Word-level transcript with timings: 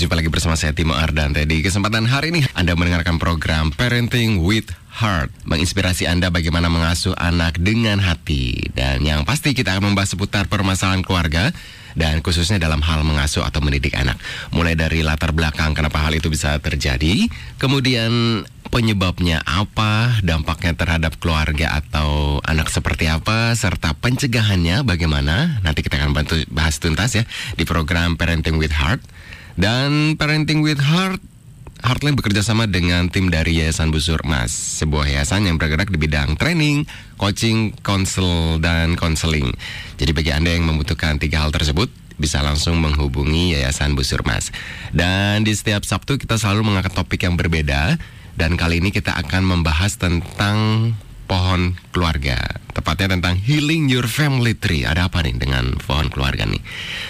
Jumpa 0.00 0.16
lagi 0.16 0.32
bersama 0.32 0.56
saya 0.56 0.72
Timo 0.72 0.96
Ardante 0.96 1.44
Di 1.44 1.60
kesempatan 1.60 2.08
hari 2.08 2.32
ini 2.32 2.40
Anda 2.56 2.72
mendengarkan 2.72 3.20
program 3.20 3.68
Parenting 3.68 4.40
with 4.40 4.72
Heart 4.96 5.28
Menginspirasi 5.44 6.08
Anda 6.08 6.32
bagaimana 6.32 6.72
mengasuh 6.72 7.12
anak 7.20 7.60
dengan 7.60 8.00
hati 8.00 8.72
Dan 8.72 9.04
yang 9.04 9.28
pasti 9.28 9.52
kita 9.52 9.76
akan 9.76 9.92
membahas 9.92 10.16
seputar 10.16 10.48
permasalahan 10.48 11.04
keluarga 11.04 11.52
dan 11.98 12.22
khususnya 12.24 12.62
dalam 12.62 12.78
hal 12.86 13.02
mengasuh 13.02 13.42
atau 13.42 13.58
mendidik 13.58 13.98
anak. 13.98 14.14
Mulai 14.54 14.78
dari 14.78 15.02
latar 15.02 15.34
belakang 15.34 15.74
kenapa 15.74 16.06
hal 16.06 16.14
itu 16.14 16.30
bisa 16.30 16.54
terjadi, 16.62 17.26
kemudian 17.58 18.46
penyebabnya 18.70 19.42
apa, 19.42 20.22
dampaknya 20.22 20.78
terhadap 20.78 21.18
keluarga 21.18 21.82
atau 21.82 22.38
anak 22.46 22.70
seperti 22.70 23.10
apa, 23.10 23.58
serta 23.58 23.98
pencegahannya 23.98 24.86
bagaimana. 24.86 25.58
Nanti 25.66 25.82
kita 25.82 25.98
akan 25.98 26.14
bantu 26.14 26.38
bahas 26.46 26.78
tuntas 26.78 27.18
ya 27.18 27.26
di 27.58 27.66
program 27.66 28.14
Parenting 28.14 28.54
with 28.54 28.70
Heart. 28.70 29.02
Dan 29.60 30.16
Parenting 30.16 30.64
with 30.64 30.80
Heart 30.80 31.20
Heartline 31.84 32.16
bekerja 32.16 32.40
sama 32.40 32.64
dengan 32.64 33.12
tim 33.12 33.28
dari 33.28 33.60
Yayasan 33.60 33.92
Busur 33.92 34.20
Mas, 34.24 34.52
sebuah 34.52 35.08
yayasan 35.08 35.48
yang 35.48 35.56
bergerak 35.56 35.88
di 35.88 35.96
bidang 35.96 36.36
training, 36.36 36.84
coaching, 37.16 37.72
konsel, 37.84 38.60
dan 38.60 39.00
konseling. 39.00 39.52
Jadi 39.96 40.12
bagi 40.12 40.32
Anda 40.32 40.52
yang 40.56 40.68
membutuhkan 40.68 41.16
tiga 41.20 41.44
hal 41.44 41.52
tersebut, 41.52 41.88
bisa 42.20 42.44
langsung 42.44 42.80
menghubungi 42.84 43.56
Yayasan 43.56 43.96
Busur 43.96 44.24
Mas. 44.28 44.52
Dan 44.92 45.44
di 45.44 45.56
setiap 45.56 45.84
Sabtu 45.88 46.20
kita 46.20 46.36
selalu 46.36 46.68
mengangkat 46.68 46.96
topik 46.96 47.24
yang 47.24 47.40
berbeda, 47.40 47.96
dan 48.36 48.60
kali 48.60 48.80
ini 48.80 48.92
kita 48.92 49.16
akan 49.16 49.44
membahas 49.44 49.96
tentang 49.96 50.92
pohon 51.28 51.80
keluarga. 51.96 52.60
Tepatnya 52.76 53.16
tentang 53.16 53.40
healing 53.40 53.88
your 53.88 54.04
family 54.04 54.52
tree. 54.52 54.84
Ada 54.84 55.08
apa 55.08 55.24
nih 55.24 55.36
dengan 55.36 55.76
pohon 55.80 56.12
keluarga 56.12 56.44
nih? 56.44 56.60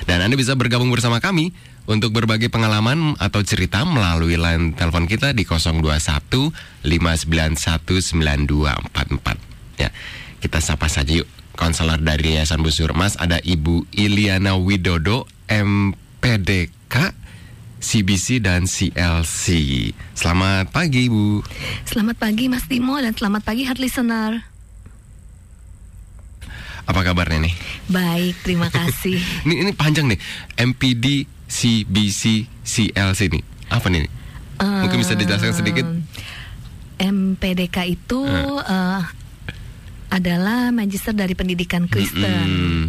Dan 0.07 0.23
Anda 0.23 0.39
bisa 0.39 0.55
bergabung 0.55 0.95
bersama 0.95 1.19
kami 1.19 1.70
untuk 1.91 2.15
berbagi 2.15 2.47
pengalaman 2.47 3.19
atau 3.19 3.43
cerita 3.43 3.83
melalui 3.83 4.39
line 4.39 4.79
telepon 4.79 5.11
kita 5.11 5.35
di 5.35 5.43
021 5.43 5.91
591 6.87 6.87
9244. 6.87 9.83
Ya, 9.83 9.91
kita 10.39 10.63
sapa 10.63 10.87
saja 10.87 11.11
yuk. 11.11 11.27
Konselor 11.59 11.99
dari 11.99 12.39
Yayasan 12.39 12.63
Busur 12.63 12.95
Mas 12.95 13.19
ada 13.19 13.43
Ibu 13.43 13.91
Iliana 13.93 14.55
Widodo 14.55 15.27
MPDK 15.51 16.95
CBC 17.83 18.39
dan 18.39 18.71
CLC. 18.71 19.45
Selamat 20.15 20.71
pagi, 20.71 21.11
Bu. 21.11 21.43
Selamat 21.85 22.17
pagi 22.23 22.47
Mas 22.47 22.71
Timo 22.71 22.97
dan 23.03 23.13
selamat 23.13 23.43
pagi 23.43 23.67
heart 23.67 23.83
listener. 23.83 24.47
Apa 26.87 27.03
kabarnya 27.03 27.51
nih? 27.51 27.55
Baik, 27.93 28.35
terima 28.47 28.73
kasih. 28.75 29.19
ini 29.45 29.67
ini 29.67 29.73
panjang 29.75 30.09
nih. 30.09 30.21
MPD 30.57 31.40
CBC 31.51 32.47
CLC 32.63 33.21
nih. 33.27 33.43
Apa 33.67 33.91
nih? 33.91 34.07
Mungkin 34.63 35.03
bisa 35.03 35.19
dijelaskan 35.19 35.53
sedikit. 35.53 35.87
MPDK 37.01 37.77
itu 37.91 38.23
uh. 38.23 38.63
Uh, 38.63 39.03
adalah 40.15 40.71
Magister 40.71 41.11
dari 41.11 41.35
Pendidikan 41.35 41.91
Kristen. 41.91 42.47
Mm 42.47 42.61
-hmm. 42.63 42.85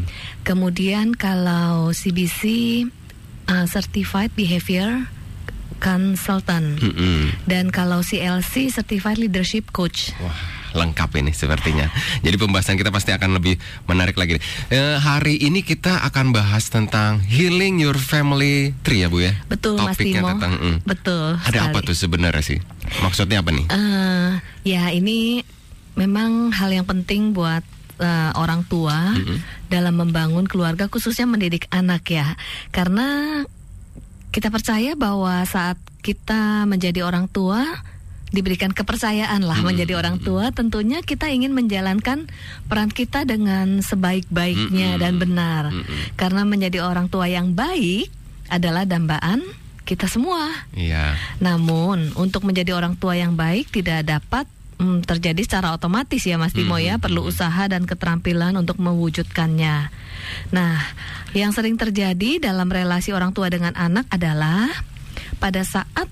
Kemudian 0.46 1.18
kalau 1.18 1.90
CBC 1.90 2.42
uh, 3.50 3.66
Certified 3.66 4.36
Behavior 4.38 5.10
Consultant. 5.82 6.78
Mm 6.78 6.94
-hmm. 6.94 7.20
Dan 7.50 7.74
kalau 7.74 8.06
CLC 8.06 8.70
Certified 8.70 9.18
Leadership 9.18 9.74
Coach. 9.74 10.14
Wah 10.22 10.61
lengkap 10.72 11.10
ini 11.20 11.32
sepertinya. 11.36 11.88
Jadi 12.26 12.36
pembahasan 12.40 12.80
kita 12.80 12.90
pasti 12.90 13.12
akan 13.12 13.38
lebih 13.38 13.60
menarik 13.88 14.16
lagi. 14.16 14.40
E, 14.72 14.80
hari 14.98 15.40
ini 15.40 15.64
kita 15.64 16.04
akan 16.08 16.32
bahas 16.32 16.72
tentang 16.72 17.20
healing 17.24 17.80
your 17.80 17.98
family 18.00 18.72
tree 18.84 19.04
ya 19.04 19.08
Bu 19.12 19.24
ya. 19.24 19.34
Betul 19.48 19.80
Topiknya 19.80 19.92
Mas 19.92 20.00
Timo. 20.00 20.28
Tentang, 20.38 20.54
mm. 20.58 20.78
Betul. 20.88 21.28
Ada 21.44 21.50
sekali. 21.52 21.68
apa 21.72 21.80
tuh 21.84 21.96
sebenarnya 21.96 22.44
sih? 22.44 22.60
Maksudnya 23.04 23.44
apa 23.44 23.52
nih? 23.52 23.66
Uh, 23.72 24.32
ya 24.64 24.92
ini 24.92 25.44
memang 26.00 26.56
hal 26.56 26.72
yang 26.72 26.88
penting 26.88 27.36
buat 27.36 27.64
uh, 28.00 28.32
orang 28.40 28.64
tua 28.66 29.16
mm 29.16 29.24
-hmm. 29.24 29.38
dalam 29.68 30.00
membangun 30.00 30.48
keluarga 30.48 30.88
khususnya 30.88 31.28
mendidik 31.28 31.68
anak 31.70 32.08
ya. 32.08 32.40
Karena 32.72 33.42
kita 34.32 34.48
percaya 34.48 34.96
bahwa 34.96 35.44
saat 35.44 35.76
kita 36.02 36.64
menjadi 36.66 37.04
orang 37.04 37.28
tua 37.28 37.62
diberikan 38.32 38.72
kepercayaan 38.72 39.44
lah 39.44 39.60
hmm. 39.60 39.68
menjadi 39.68 39.94
orang 40.00 40.18
tua, 40.24 40.50
tentunya 40.56 41.04
kita 41.04 41.28
ingin 41.28 41.52
menjalankan 41.52 42.32
peran 42.72 42.90
kita 42.90 43.28
dengan 43.28 43.84
sebaik-baiknya 43.84 44.96
hmm. 44.96 45.00
dan 45.04 45.14
benar. 45.20 45.64
Hmm. 45.70 45.84
Karena 46.16 46.48
menjadi 46.48 46.82
orang 46.82 47.12
tua 47.12 47.28
yang 47.28 47.52
baik 47.52 48.08
adalah 48.48 48.88
dambaan 48.88 49.44
kita 49.84 50.08
semua. 50.08 50.48
Iya. 50.72 51.20
Namun 51.44 52.16
untuk 52.16 52.48
menjadi 52.48 52.72
orang 52.72 52.96
tua 52.96 53.20
yang 53.20 53.36
baik 53.36 53.76
tidak 53.76 54.08
dapat 54.08 54.48
hmm, 54.80 55.04
terjadi 55.04 55.42
secara 55.44 55.76
otomatis 55.76 56.24
ya 56.24 56.40
Mas 56.40 56.56
Timo 56.56 56.80
ya, 56.80 56.96
perlu 57.04 57.28
usaha 57.28 57.68
dan 57.68 57.84
keterampilan 57.84 58.56
untuk 58.56 58.80
mewujudkannya. 58.80 59.92
Nah, 60.56 60.76
yang 61.36 61.52
sering 61.52 61.76
terjadi 61.76 62.40
dalam 62.40 62.72
relasi 62.72 63.12
orang 63.12 63.36
tua 63.36 63.52
dengan 63.52 63.76
anak 63.76 64.08
adalah 64.08 64.72
pada 65.44 65.68
saat 65.68 66.08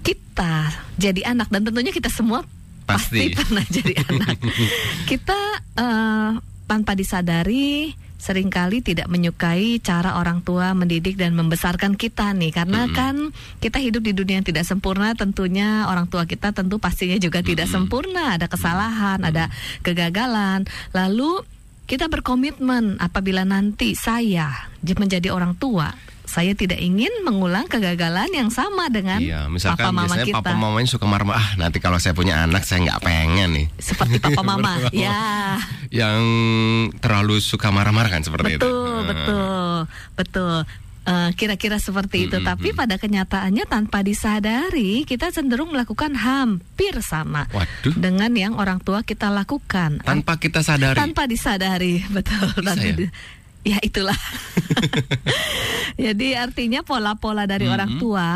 kita 0.00 0.72
jadi 0.96 1.32
anak 1.36 1.48
dan 1.52 1.64
tentunya 1.64 1.92
kita 1.92 2.08
semua 2.08 2.44
pasti, 2.84 3.30
pasti 3.30 3.36
pernah 3.36 3.64
jadi 3.68 3.92
anak. 4.08 4.36
Kita 5.10 5.40
uh, 5.78 6.30
tanpa 6.66 6.92
disadari 6.98 7.94
sering 8.20 8.52
kali 8.52 8.84
tidak 8.84 9.08
menyukai 9.08 9.80
cara 9.80 10.20
orang 10.20 10.44
tua 10.44 10.76
mendidik 10.76 11.16
dan 11.16 11.32
membesarkan 11.32 11.96
kita 11.96 12.36
nih 12.36 12.52
karena 12.52 12.84
mm 12.84 12.88
-hmm. 12.92 12.98
kan 13.00 13.16
kita 13.64 13.80
hidup 13.80 14.04
di 14.04 14.12
dunia 14.12 14.38
yang 14.38 14.46
tidak 14.46 14.68
sempurna 14.68 15.16
tentunya 15.16 15.88
orang 15.88 16.04
tua 16.04 16.28
kita 16.28 16.52
tentu 16.52 16.76
pastinya 16.76 17.16
juga 17.16 17.40
mm 17.40 17.42
-hmm. 17.42 17.52
tidak 17.56 17.68
sempurna 17.72 18.36
ada 18.36 18.44
kesalahan 18.44 19.24
mm 19.24 19.24
-hmm. 19.24 19.30
ada 19.32 19.44
kegagalan 19.80 20.68
lalu 20.92 21.40
kita 21.88 22.12
berkomitmen 22.12 23.00
apabila 23.00 23.48
nanti 23.48 23.96
saya 23.96 24.68
menjadi 24.84 25.32
orang 25.32 25.56
tua 25.56 25.96
saya 26.30 26.54
tidak 26.54 26.78
ingin 26.78 27.10
mengulang 27.26 27.66
kegagalan 27.66 28.30
yang 28.30 28.54
sama 28.54 28.86
dengan 28.86 29.18
iya, 29.18 29.50
misalkan 29.50 29.90
papa 29.90 30.06
mama 30.06 30.14
kita. 30.22 30.38
papa 30.38 30.54
mamanya 30.54 30.86
suka 30.86 31.02
marah, 31.10 31.34
ah 31.34 31.48
nanti 31.58 31.82
kalau 31.82 31.98
saya 31.98 32.14
punya 32.14 32.46
anak 32.46 32.62
saya 32.62 32.86
nggak 32.86 33.02
pengen 33.02 33.50
nih. 33.50 33.66
Seperti 33.82 34.22
papa 34.22 34.46
mama, 34.46 34.78
ya. 34.94 35.58
Yang 35.90 36.22
terlalu 37.02 37.42
suka 37.42 37.74
marah-marah 37.74 38.14
kan 38.14 38.22
seperti 38.22 38.62
betul, 38.62 38.62
itu. 38.62 38.70
Betul, 38.70 38.98
betul, 39.10 39.74
betul. 40.14 40.56
Uh, 41.00 41.32
kira-kira 41.34 41.82
seperti 41.82 42.30
itu. 42.30 42.38
Mm 42.38 42.44
-hmm. 42.46 42.50
Tapi 42.54 42.68
pada 42.76 42.94
kenyataannya 43.00 43.64
tanpa 43.66 44.06
disadari 44.06 45.02
kita 45.02 45.34
cenderung 45.34 45.74
melakukan 45.74 46.14
hampir 46.14 46.94
sama 47.02 47.50
Waduh. 47.50 47.96
dengan 47.98 48.30
yang 48.38 48.54
orang 48.54 48.78
tua 48.78 49.02
kita 49.02 49.32
lakukan. 49.34 49.98
Tanpa 50.06 50.38
kita 50.38 50.62
sadari. 50.62 50.94
Tanpa 50.94 51.26
disadari, 51.26 52.06
betul. 52.14 52.54
Bisa 52.62 52.70
tanpa 52.70 52.86
ya? 52.86 53.10
Ya 53.66 53.78
itulah. 53.84 54.16
Jadi 56.04 56.36
artinya 56.36 56.80
pola-pola 56.80 57.44
dari 57.44 57.66
mm 57.66 57.68
-hmm. 57.68 57.76
orang 57.76 57.92
tua 58.00 58.28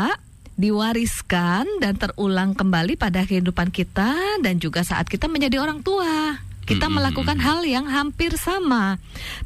diwariskan 0.55 1.67
dan 1.83 1.99
terulang 1.99 2.55
kembali 2.55 2.95
pada 2.95 3.27
kehidupan 3.27 3.75
kita 3.75 4.39
dan 4.39 4.55
juga 4.55 4.87
saat 4.87 5.11
kita 5.11 5.27
menjadi 5.27 5.59
orang 5.59 5.83
tua 5.83 6.39
kita 6.65 6.89
hmm. 6.89 6.95
melakukan 6.97 7.37
hal 7.37 7.61
yang 7.63 7.85
hampir 7.85 8.33
sama. 8.41 8.97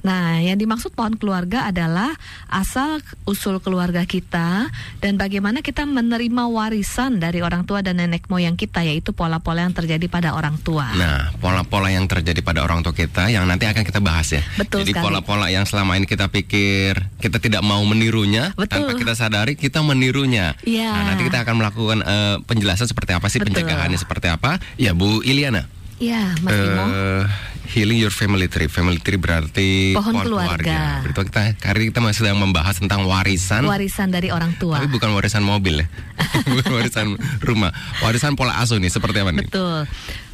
Nah, 0.01 0.39
yang 0.39 0.55
dimaksud 0.55 0.95
pohon 0.95 1.19
keluarga 1.19 1.67
adalah 1.67 2.15
asal 2.47 3.03
usul 3.27 3.59
keluarga 3.59 4.07
kita 4.07 4.71
dan 5.03 5.13
bagaimana 5.19 5.59
kita 5.59 5.83
menerima 5.83 6.47
warisan 6.47 7.19
dari 7.19 7.43
orang 7.43 7.67
tua 7.67 7.83
dan 7.83 7.99
nenek 7.99 8.31
moyang 8.31 8.55
kita 8.55 8.87
yaitu 8.87 9.11
pola-pola 9.11 9.67
yang 9.67 9.75
terjadi 9.75 10.07
pada 10.07 10.31
orang 10.31 10.55
tua. 10.63 10.95
Nah, 10.95 11.35
pola-pola 11.43 11.91
yang 11.91 12.07
terjadi 12.07 12.39
pada 12.39 12.63
orang 12.63 12.81
tua 12.81 12.95
kita 12.95 13.27
yang 13.27 13.43
nanti 13.43 13.67
akan 13.67 13.83
kita 13.83 13.99
bahas 13.99 14.31
ya. 14.31 14.41
Betul 14.55 14.87
Jadi 14.87 14.95
pola-pola 14.95 15.51
yang 15.51 15.67
selama 15.67 15.99
ini 15.99 16.07
kita 16.07 16.31
pikir 16.31 16.95
kita 17.19 17.43
tidak 17.43 17.61
mau 17.61 17.83
menirunya 17.83 18.55
Betul. 18.55 18.87
tanpa 18.87 18.91
kita 18.95 19.13
sadari 19.19 19.59
kita 19.59 19.83
menirunya. 19.83 20.55
Ya. 20.63 20.95
Nah, 20.95 21.13
nanti 21.13 21.27
kita 21.27 21.43
akan 21.43 21.55
melakukan 21.59 21.99
uh, 22.01 22.35
penjelasan 22.47 22.87
seperti 22.87 23.11
apa 23.11 23.27
sih 23.27 23.43
Betul. 23.43 23.59
pencegahannya 23.59 23.99
seperti 23.99 24.31
apa. 24.31 24.63
Ya, 24.79 24.95
Bu 24.95 25.19
Iliana. 25.27 25.78
Ya, 25.99 26.31
Mas. 26.39 26.55
Uh, 26.55 27.27
healing 27.67 27.99
your 27.99 28.09
family 28.15 28.47
tree. 28.47 28.71
Family 28.71 29.03
tree 29.03 29.19
berarti 29.19 29.93
pohon, 29.93 30.15
pohon 30.15 30.25
keluarga. 30.25 31.03
keluarga. 31.03 31.27
kita 31.27 31.41
hari 31.67 31.91
kita 31.91 31.99
masih 31.99 32.23
sedang 32.23 32.39
membahas 32.39 32.79
tentang 32.79 33.03
warisan. 33.03 33.67
Warisan 33.67 34.09
dari 34.09 34.31
orang 34.31 34.55
tua. 34.55 34.79
Tapi 34.79 34.87
bukan 34.87 35.11
warisan 35.11 35.43
mobil 35.43 35.83
ya. 35.83 35.87
bukan 36.55 36.71
warisan 36.71 37.19
rumah. 37.43 37.75
Warisan 37.99 38.39
pola 38.39 38.63
asuh 38.63 38.79
nih 38.79 38.89
seperti 38.89 39.19
apa 39.19 39.31
nih? 39.35 39.45
Betul. 39.51 39.85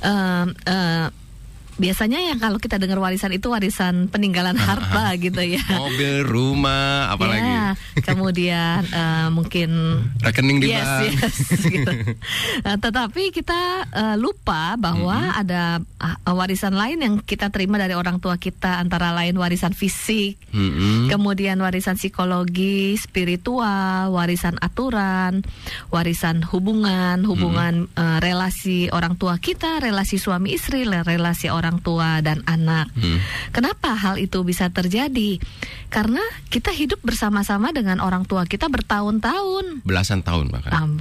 Uh, 0.05 0.45
uh, 0.69 1.09
biasanya 1.75 2.23
yang 2.23 2.39
kalau 2.39 2.55
kita 2.55 2.79
dengar 2.79 2.99
warisan 3.03 3.35
itu 3.35 3.51
warisan 3.51 4.07
peninggalan 4.07 4.55
harta 4.67 5.15
gitu 5.19 5.41
ya. 5.43 5.63
Mobil, 5.75 6.23
rumah, 6.23 7.11
apalagi. 7.11 7.43
Ya, 7.43 7.67
kemudian 8.03 8.87
uh, 8.91 9.27
mungkin 9.37 9.69
rekening 10.23 10.63
di 10.63 10.71
yes, 10.71 10.85
bank. 10.85 11.15
Yes, 11.19 11.37
gitu. 11.75 11.91
uh, 12.63 12.77
tetapi 12.79 13.35
kita 13.35 13.91
uh, 13.91 14.15
lupa 14.15 14.79
bahwa 14.79 15.17
mm 15.19 15.31
-hmm. 15.31 15.41
ada 15.41 15.63
uh, 15.99 16.33
warisan 16.35 16.75
lain 16.75 16.99
yang 17.03 17.15
kita 17.19 17.51
terima 17.51 17.75
dari 17.75 17.95
orang 17.95 18.23
tua 18.23 18.39
kita 18.39 18.79
antara 18.79 19.11
lain 19.11 19.35
warisan 19.35 19.75
fisik, 19.75 20.39
mm 20.55 20.69
-hmm. 20.71 20.99
kemudian 21.11 21.59
warisan 21.59 21.99
psikologi, 21.99 22.95
spiritual, 22.95 24.15
warisan 24.15 24.55
aturan, 24.63 25.43
warisan 25.91 26.39
hubungan, 26.47 27.27
hubungan 27.27 27.87
mm 27.87 27.91
-hmm. 27.91 27.99
uh, 27.99 28.17
relasi 28.23 28.87
orang 28.95 29.19
tua 29.19 29.35
kita, 29.41 29.83
relasi 29.83 30.15
suami 30.15 30.55
istri, 30.55 30.87
relasi 30.87 31.51
orang 31.51 31.64
orang 31.65 31.81
tua 31.81 32.21
dan 32.21 32.45
anak. 32.45 32.93
Hmm. 32.93 33.17
Kenapa 33.49 33.97
hal 33.97 34.21
itu 34.21 34.45
bisa 34.45 34.69
terjadi? 34.69 35.41
Karena 35.95 36.19
kita 36.51 36.75
hidup 36.75 36.99
bersama-sama 37.07 37.71
dengan 37.71 38.03
orang 38.03 38.27
tua 38.27 38.43
kita 38.43 38.67
bertahun-tahun. 38.67 39.87
Belasan 39.87 40.27
tahun 40.27 40.51
bahkan. 40.51 40.75
Um, 40.75 40.99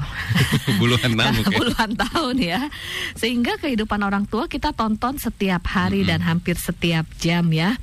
Puluhan 0.79 1.13
tahun. 1.19 1.43
Puluhan 1.51 1.91
tahun 2.07 2.37
ya. 2.39 2.71
Sehingga 3.19 3.59
kehidupan 3.59 3.99
orang 4.07 4.31
tua 4.31 4.47
kita 4.47 4.71
tonton 4.71 5.19
setiap 5.19 5.67
hari 5.67 6.07
hmm. 6.07 6.15
dan 6.15 6.21
hampir 6.23 6.55
setiap 6.55 7.11
jam 7.19 7.51
ya. 7.51 7.75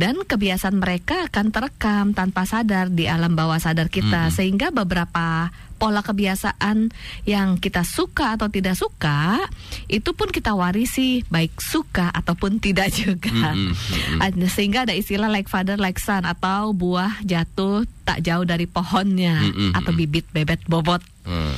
Dan 0.00 0.24
kebiasaan 0.24 0.80
mereka 0.80 1.28
akan 1.28 1.52
terekam 1.52 2.06
tanpa 2.16 2.48
sadar 2.48 2.88
di 2.88 3.12
alam 3.12 3.36
bawah 3.36 3.60
sadar 3.60 3.92
kita. 3.92 4.28
Hmm. 4.28 4.32
Sehingga 4.32 4.72
beberapa 4.72 5.52
pola 5.74 6.00
kebiasaan 6.00 6.94
yang 7.26 7.58
kita 7.58 7.82
suka 7.82 8.38
atau 8.38 8.48
tidak 8.48 8.78
suka 8.78 9.42
itu 9.90 10.14
pun 10.14 10.30
kita 10.30 10.54
warisi 10.54 11.26
baik 11.28 11.58
suka 11.58 12.14
ataupun 12.14 12.62
tidak 12.62 12.94
juga 12.94 13.52
mm 13.52 13.74
-hmm. 14.22 14.48
sehingga 14.48 14.86
ada 14.86 14.94
istilah 14.94 15.26
like 15.28 15.50
father 15.50 15.76
like 15.76 15.98
son 15.98 16.22
atau 16.22 16.53
buah 16.70 17.24
jatuh 17.26 17.82
tak 18.06 18.22
jauh 18.22 18.46
dari 18.46 18.70
pohonnya 18.70 19.42
mm 19.42 19.72
atau 19.74 19.90
bibit 19.90 20.28
bebet 20.30 20.62
bobot 20.70 21.02
mm. 21.26 21.56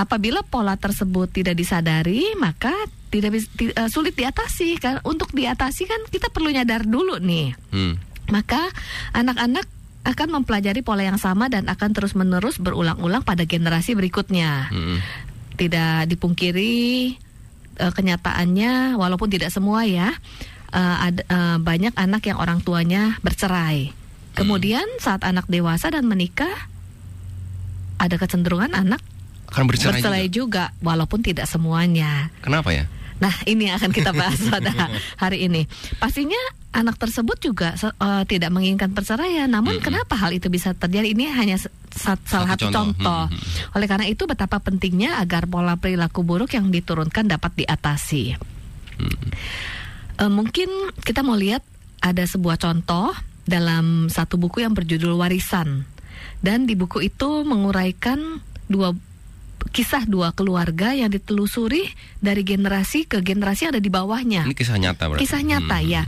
apabila 0.00 0.40
pola 0.46 0.80
tersebut 0.80 1.28
tidak 1.28 1.58
disadari 1.58 2.32
maka 2.40 2.72
tidak 3.12 3.36
uh, 3.76 3.88
sulit 3.92 4.16
diatasi 4.16 4.80
kan 4.80 5.04
untuk 5.04 5.32
diatasi 5.36 5.84
kan 5.84 6.00
kita 6.08 6.32
perlu 6.32 6.48
nyadar 6.48 6.88
dulu 6.88 7.20
nih 7.20 7.52
mm. 7.74 7.94
maka 8.32 8.72
anak-anak 9.12 9.68
akan 10.08 10.40
mempelajari 10.40 10.80
pola 10.80 11.04
yang 11.04 11.20
sama 11.20 11.52
dan 11.52 11.68
akan 11.68 11.92
terus-menerus 11.92 12.56
berulang-ulang 12.56 13.20
pada 13.20 13.44
generasi 13.44 13.92
berikutnya. 13.92 14.72
Hmm. 14.72 15.04
Tidak 15.58 16.08
dipungkiri 16.08 17.12
uh, 17.82 17.92
kenyataannya, 17.92 18.96
walaupun 18.96 19.28
tidak 19.28 19.52
semua 19.52 19.84
ya, 19.84 20.16
uh, 20.72 20.96
ada 21.02 21.22
uh, 21.28 21.56
banyak 21.60 21.92
anak 21.98 22.24
yang 22.24 22.38
orang 22.40 22.64
tuanya 22.64 23.20
bercerai. 23.20 23.92
Kemudian 24.38 24.86
saat 25.02 25.26
anak 25.26 25.50
dewasa 25.50 25.90
dan 25.90 26.06
menikah, 26.06 26.70
ada 27.98 28.14
kecenderungan 28.14 28.70
anak 28.70 29.02
akan 29.50 29.64
bercerai, 29.66 29.98
bercerai 29.98 30.26
juga. 30.30 30.70
juga, 30.70 30.84
walaupun 30.84 31.20
tidak 31.24 31.50
semuanya. 31.50 32.30
Kenapa 32.44 32.70
ya? 32.70 32.84
Nah, 33.18 33.34
ini 33.50 33.66
yang 33.66 33.82
akan 33.82 33.90
kita 33.90 34.14
bahas 34.14 34.38
pada 34.46 34.70
hari 35.22 35.50
ini. 35.50 35.66
Pastinya 35.98 36.38
anak 36.70 37.00
tersebut 37.02 37.40
juga 37.42 37.74
uh, 37.74 38.22
tidak 38.28 38.54
menginginkan 38.54 38.94
perceraian. 38.94 39.50
Namun 39.50 39.78
mm 39.78 39.80
-hmm. 39.82 39.86
kenapa 39.86 40.14
hal 40.14 40.30
itu 40.30 40.46
bisa 40.46 40.70
terjadi? 40.76 41.10
Ini 41.10 41.34
hanya 41.34 41.58
salah 41.90 42.54
satu 42.54 42.70
contoh. 42.70 42.94
contoh. 42.94 43.24
Mm 43.26 43.34
-hmm. 43.34 43.74
Oleh 43.74 43.86
karena 43.90 44.06
itu 44.06 44.22
betapa 44.30 44.62
pentingnya 44.62 45.18
agar 45.18 45.50
pola 45.50 45.74
perilaku 45.74 46.22
buruk 46.22 46.54
yang 46.54 46.70
diturunkan 46.70 47.26
dapat 47.26 47.58
diatasi. 47.58 48.38
Mm 49.02 49.10
-hmm. 49.10 49.30
uh, 50.22 50.30
mungkin 50.30 50.68
kita 51.02 51.26
mau 51.26 51.34
lihat 51.34 51.66
ada 51.98 52.22
sebuah 52.22 52.62
contoh 52.62 53.10
dalam 53.48 54.12
satu 54.12 54.36
buku 54.36 54.60
yang 54.60 54.76
berjudul 54.76 55.16
Warisan. 55.16 55.88
Dan 56.44 56.68
di 56.68 56.76
buku 56.76 57.08
itu 57.08 57.42
menguraikan 57.48 58.44
dua 58.68 58.92
kisah 59.74 60.06
dua 60.06 60.30
keluarga 60.32 60.94
yang 60.94 61.10
ditelusuri 61.10 61.90
dari 62.22 62.46
generasi 62.46 63.10
ke 63.10 63.18
generasi 63.20 63.66
yang 63.66 63.72
ada 63.74 63.82
di 63.82 63.90
bawahnya. 63.90 64.46
Ini 64.46 64.54
kisah 64.54 64.78
nyata 64.78 65.10
berarti. 65.10 65.22
Kisah 65.26 65.42
nyata 65.42 65.82
hmm. 65.82 65.88
ya, 65.88 66.02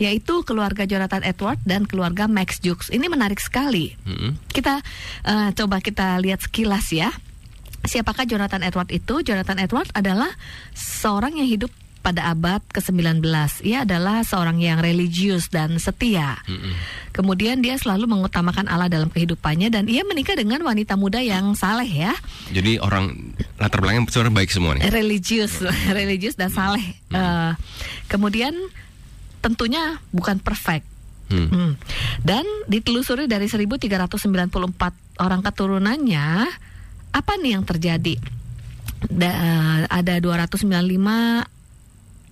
yaitu 0.00 0.40
keluarga 0.48 0.88
Jonathan 0.88 1.20
Edward 1.20 1.60
dan 1.68 1.84
keluarga 1.84 2.24
Max 2.26 2.64
Jukes. 2.64 2.88
Ini 2.88 3.06
menarik 3.12 3.38
sekali. 3.38 3.92
Hmm. 4.08 4.40
Kita 4.48 4.80
uh, 5.28 5.50
coba 5.52 5.84
kita 5.84 6.16
lihat 6.22 6.40
sekilas 6.42 6.90
ya. 6.94 7.12
Siapakah 7.84 8.24
Jonathan 8.24 8.64
Edward 8.64 8.88
itu? 8.88 9.20
Jonathan 9.20 9.60
Edward 9.60 9.92
adalah 9.92 10.32
seorang 10.72 11.36
yang 11.36 11.44
hidup 11.44 11.68
pada 12.04 12.28
abad 12.28 12.60
ke-19. 12.68 13.24
Ia 13.64 13.88
adalah 13.88 14.20
seorang 14.20 14.60
yang 14.60 14.84
religius 14.84 15.48
dan 15.48 15.80
setia. 15.80 16.36
Mm 16.44 16.60
-hmm. 16.60 16.74
Kemudian 17.16 17.64
dia 17.64 17.80
selalu 17.80 18.04
mengutamakan 18.04 18.68
Allah 18.68 18.92
dalam 18.92 19.08
kehidupannya 19.08 19.72
dan 19.72 19.88
ia 19.88 20.04
menikah 20.04 20.36
dengan 20.36 20.60
wanita 20.60 21.00
muda 21.00 21.24
yang 21.24 21.56
saleh 21.56 21.88
ya. 21.88 22.12
Jadi 22.52 22.76
orang 22.76 23.16
latar 23.56 23.80
belakangnya 23.80 24.12
seorang 24.12 24.36
baik 24.36 24.52
semua 24.52 24.76
nih. 24.76 24.92
Religius, 24.92 25.64
religius 25.98 26.36
dan 26.36 26.52
saleh. 26.52 26.84
Mm 27.08 27.16
-hmm. 27.16 27.16
uh, 27.16 27.52
kemudian 28.12 28.52
tentunya 29.40 29.96
bukan 30.12 30.36
perfect. 30.44 30.84
Hmm. 31.32 31.48
Hmm. 31.48 31.72
Dan 32.20 32.44
ditelusuri 32.68 33.24
dari 33.24 33.48
1394 33.48 35.24
orang 35.24 35.40
keturunannya, 35.40 36.28
apa 37.16 37.32
nih 37.40 37.56
yang 37.56 37.64
terjadi? 37.64 38.20
Da, 39.04 39.30
uh, 39.32 39.80
ada 39.88 40.20
295 40.20 40.68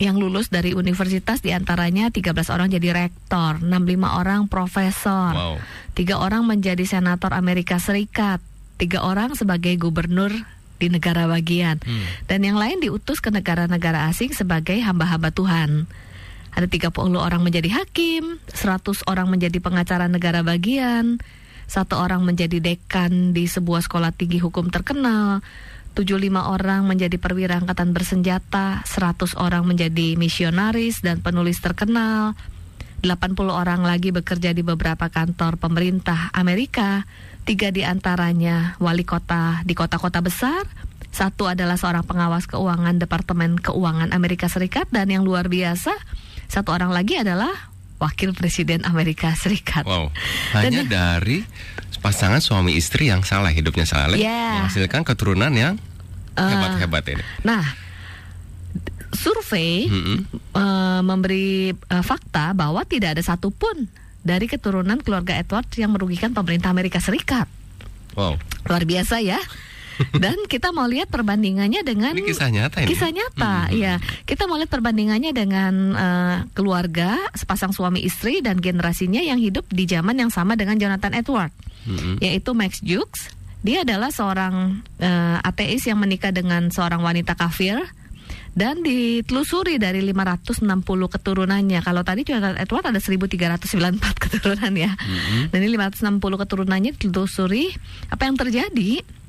yang 0.03 0.19
lulus 0.19 0.51
dari 0.51 0.75
universitas 0.75 1.39
di 1.39 1.55
antaranya 1.55 2.11
13 2.11 2.35
orang 2.51 2.67
jadi 2.75 2.91
rektor, 2.91 3.63
65 3.63 3.71
orang 4.03 4.51
profesor, 4.51 5.31
wow. 5.31 5.57
3 5.95 6.19
orang 6.19 6.43
menjadi 6.43 6.83
senator 6.83 7.31
Amerika 7.31 7.79
Serikat, 7.79 8.43
3 8.83 8.99
orang 8.99 9.39
sebagai 9.39 9.79
gubernur 9.79 10.35
di 10.83 10.91
negara 10.91 11.31
bagian, 11.31 11.79
hmm. 11.79 12.27
dan 12.27 12.43
yang 12.43 12.59
lain 12.59 12.83
diutus 12.83 13.23
ke 13.23 13.31
negara-negara 13.31 14.11
asing 14.11 14.35
sebagai 14.35 14.75
hamba-hamba 14.83 15.31
Tuhan. 15.31 15.87
Ada 16.53 16.67
30 16.67 16.93
orang 17.15 17.41
menjadi 17.47 17.71
hakim, 17.71 18.43
100 18.51 19.07
orang 19.07 19.31
menjadi 19.31 19.63
pengacara 19.63 20.11
negara 20.11 20.43
bagian, 20.43 21.23
satu 21.71 21.97
orang 21.97 22.27
menjadi 22.27 22.61
dekan 22.61 23.33
di 23.33 23.49
sebuah 23.49 23.87
sekolah 23.87 24.13
tinggi 24.13 24.37
hukum 24.37 24.69
terkenal, 24.69 25.41
75 25.93 26.33
orang 26.33 26.89
menjadi 26.89 27.21
perwira 27.21 27.61
angkatan 27.61 27.93
bersenjata, 27.93 28.81
100 28.89 29.37
orang 29.37 29.69
menjadi 29.69 30.17
misionaris 30.17 31.05
dan 31.05 31.21
penulis 31.21 31.61
terkenal, 31.61 32.33
80 33.05 33.53
orang 33.53 33.85
lagi 33.85 34.09
bekerja 34.09 34.57
di 34.57 34.65
beberapa 34.65 35.13
kantor 35.13 35.61
pemerintah 35.61 36.33
Amerika, 36.33 37.05
tiga 37.45 37.69
di 37.69 37.85
antaranya 37.85 38.79
wali 38.81 39.05
kota 39.05 39.61
di 39.69 39.77
kota-kota 39.77 40.25
besar, 40.25 40.65
satu 41.13 41.51
adalah 41.51 41.77
seorang 41.77 42.09
pengawas 42.09 42.49
keuangan 42.49 42.97
Departemen 42.97 43.61
Keuangan 43.61 44.17
Amerika 44.17 44.49
Serikat 44.49 44.89
dan 44.89 45.13
yang 45.13 45.29
luar 45.29 45.53
biasa, 45.53 45.93
satu 46.49 46.73
orang 46.73 46.89
lagi 46.89 47.21
adalah 47.21 47.72
wakil 48.03 48.35
presiden 48.35 48.83
Amerika 48.83 49.31
Serikat. 49.39 49.87
Wow, 49.87 50.11
hanya 50.59 50.83
dan, 50.83 50.91
dari 50.91 51.47
pasangan 52.03 52.43
suami 52.43 52.75
istri 52.75 53.07
yang 53.15 53.23
salah 53.23 53.55
hidupnya 53.55 53.87
salah 53.87 54.19
yeah. 54.19 54.59
menghasilkan 54.67 55.07
keturunan 55.07 55.55
yang 55.55 55.79
uh, 56.35 56.51
hebat-hebat 56.51 57.15
ini. 57.15 57.23
Nah, 57.47 57.63
survei 59.15 59.87
mm 59.87 60.03
-hmm. 60.03 60.19
uh, 60.59 61.01
memberi 61.07 61.71
uh, 61.71 62.03
fakta 62.03 62.51
bahwa 62.59 62.83
tidak 62.83 63.15
ada 63.15 63.23
satupun 63.23 63.87
dari 64.27 64.51
keturunan 64.51 64.99
keluarga 64.99 65.39
Edward 65.39 65.71
yang 65.79 65.95
merugikan 65.95 66.35
pemerintah 66.35 66.75
Amerika 66.75 66.99
Serikat. 66.99 67.47
Wow, 68.19 68.37
luar 68.67 68.83
biasa 68.83 69.23
ya. 69.23 69.39
Dan 70.23 70.37
kita 70.51 70.75
mau 70.75 70.87
lihat 70.89 71.09
perbandingannya 71.09 71.87
dengan 71.87 72.15
ini 72.17 72.27
kisah 72.27 72.51
nyata 72.51 72.83
ini. 72.83 72.89
Kisah 72.91 73.11
nyata, 73.11 73.55
hmm. 73.69 73.75
ya. 73.77 73.95
Kita 74.27 74.51
mau 74.51 74.57
lihat 74.59 74.71
perbandingannya 74.73 75.31
dengan 75.31 75.75
uh, 75.95 76.37
keluarga 76.53 77.19
sepasang 77.37 77.71
suami 77.71 78.03
istri 78.03 78.41
dan 78.41 78.59
generasinya 78.59 79.23
yang 79.23 79.39
hidup 79.39 79.69
di 79.71 79.85
zaman 79.87 80.19
yang 80.19 80.31
sama 80.31 80.59
dengan 80.59 80.79
Jonathan 80.79 81.15
Edward, 81.15 81.53
hmm. 81.87 82.19
yaitu 82.21 82.53
Max 82.53 82.81
Jukes. 82.83 83.33
Dia 83.63 83.87
adalah 83.87 84.11
seorang 84.11 84.83
uh, 84.99 85.39
ateis 85.47 85.87
yang 85.87 86.03
menikah 86.03 86.35
dengan 86.35 86.67
seorang 86.75 86.99
wanita 86.99 87.39
kafir 87.39 87.79
dan 88.53 88.85
ditelusuri 88.85 89.81
dari 89.81 90.05
560 90.05 90.85
keturunannya. 90.85 91.81
Kalau 91.81 92.05
tadi 92.05 92.21
Jonathan 92.29 92.61
Edward 92.61 92.85
ada 92.85 93.01
1394 93.01 94.25
keturunan 94.29 94.73
ya. 94.77 94.93
Mm-hmm. 94.93 95.43
Dan 95.55 95.59
ini 95.65 95.71
560 95.81 96.43
keturunannya 96.45 96.93
ditelusuri. 97.01 97.73
Apa 98.13 98.29
yang 98.29 98.37
terjadi? 98.37 99.22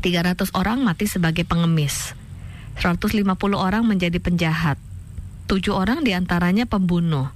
300 0.00 0.54
orang 0.54 0.82
mati 0.82 1.04
sebagai 1.10 1.44
pengemis. 1.44 2.14
150 2.78 3.26
orang 3.58 3.82
menjadi 3.82 4.18
penjahat. 4.22 4.78
7 5.50 5.74
orang 5.74 6.06
di 6.06 6.14
antaranya 6.14 6.64
pembunuh. 6.64 7.28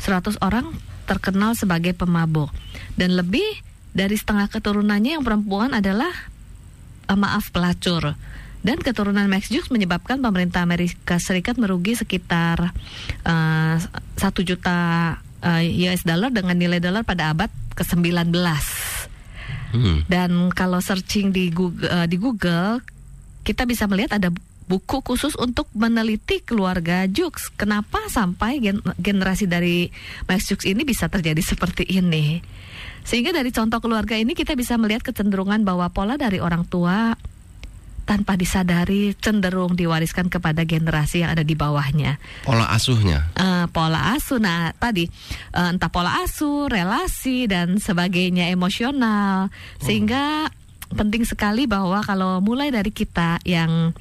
100 0.00 0.40
orang 0.40 0.72
terkenal 1.04 1.56
sebagai 1.56 1.92
pemabuk. 1.92 2.48
Dan 2.94 3.16
lebih 3.16 3.44
dari 3.92 4.14
setengah 4.14 4.46
keturunannya 4.52 5.18
yang 5.18 5.24
perempuan 5.24 5.74
adalah 5.74 6.10
uh, 7.08 7.18
maaf 7.18 7.50
pelacur. 7.50 8.14
Dan 8.58 8.82
keturunan 8.82 9.24
Max 9.30 9.48
Jukes 9.48 9.70
menyebabkan 9.70 10.18
pemerintah 10.18 10.66
Amerika 10.66 11.16
Serikat 11.22 11.56
merugi 11.56 11.94
sekitar 11.94 12.74
uh, 13.22 13.74
satu 14.18 14.42
juta 14.42 14.76
uh, 15.42 15.62
US 15.62 16.02
dollar 16.02 16.34
dengan 16.34 16.58
nilai 16.58 16.82
dolar 16.82 17.06
pada 17.06 17.30
abad 17.30 17.50
ke-19. 17.78 18.34
Hmm. 19.72 20.04
Dan 20.08 20.48
kalau 20.54 20.80
searching 20.80 21.32
di 21.32 21.52
Google, 21.52 21.88
uh, 21.88 22.06
di 22.08 22.16
Google 22.16 22.80
kita 23.44 23.64
bisa 23.64 23.88
melihat 23.88 24.20
ada 24.20 24.28
buku 24.68 25.00
khusus 25.00 25.32
untuk 25.40 25.66
meneliti 25.72 26.44
keluarga 26.44 27.08
Jux. 27.08 27.48
Kenapa 27.56 28.04
sampai 28.12 28.60
gen 28.60 28.84
generasi 29.00 29.48
dari 29.48 29.88
Max 30.28 30.52
Jux 30.52 30.68
ini 30.68 30.84
bisa 30.84 31.08
terjadi 31.08 31.40
seperti 31.56 31.88
ini? 31.88 32.44
Sehingga 33.08 33.32
dari 33.32 33.48
contoh 33.48 33.80
keluarga 33.80 34.20
ini 34.20 34.36
kita 34.36 34.52
bisa 34.52 34.76
melihat 34.76 35.00
kecenderungan 35.00 35.64
bahwa 35.64 35.88
pola 35.88 36.20
dari 36.20 36.44
orang 36.44 36.68
tua 36.68 37.16
tanpa 38.08 38.40
disadari 38.40 39.12
cenderung 39.20 39.76
diwariskan 39.76 40.32
kepada 40.32 40.64
generasi 40.64 41.20
yang 41.20 41.36
ada 41.36 41.44
di 41.44 41.52
bawahnya. 41.52 42.16
Pola 42.48 42.72
asuhnya. 42.72 43.28
Uh, 43.36 43.68
pola 43.68 44.16
asuh. 44.16 44.40
Nah, 44.40 44.72
tadi 44.72 45.04
uh, 45.52 45.76
entah 45.76 45.92
pola 45.92 46.24
asuh, 46.24 46.72
relasi 46.72 47.44
dan 47.44 47.76
sebagainya 47.76 48.48
emosional. 48.48 49.52
Sehingga 49.84 50.48
oh. 50.48 50.96
penting 50.96 51.28
sekali 51.28 51.68
bahwa 51.68 52.00
kalau 52.00 52.40
mulai 52.40 52.72
dari 52.72 52.88
kita 52.88 53.44
yang 53.44 53.92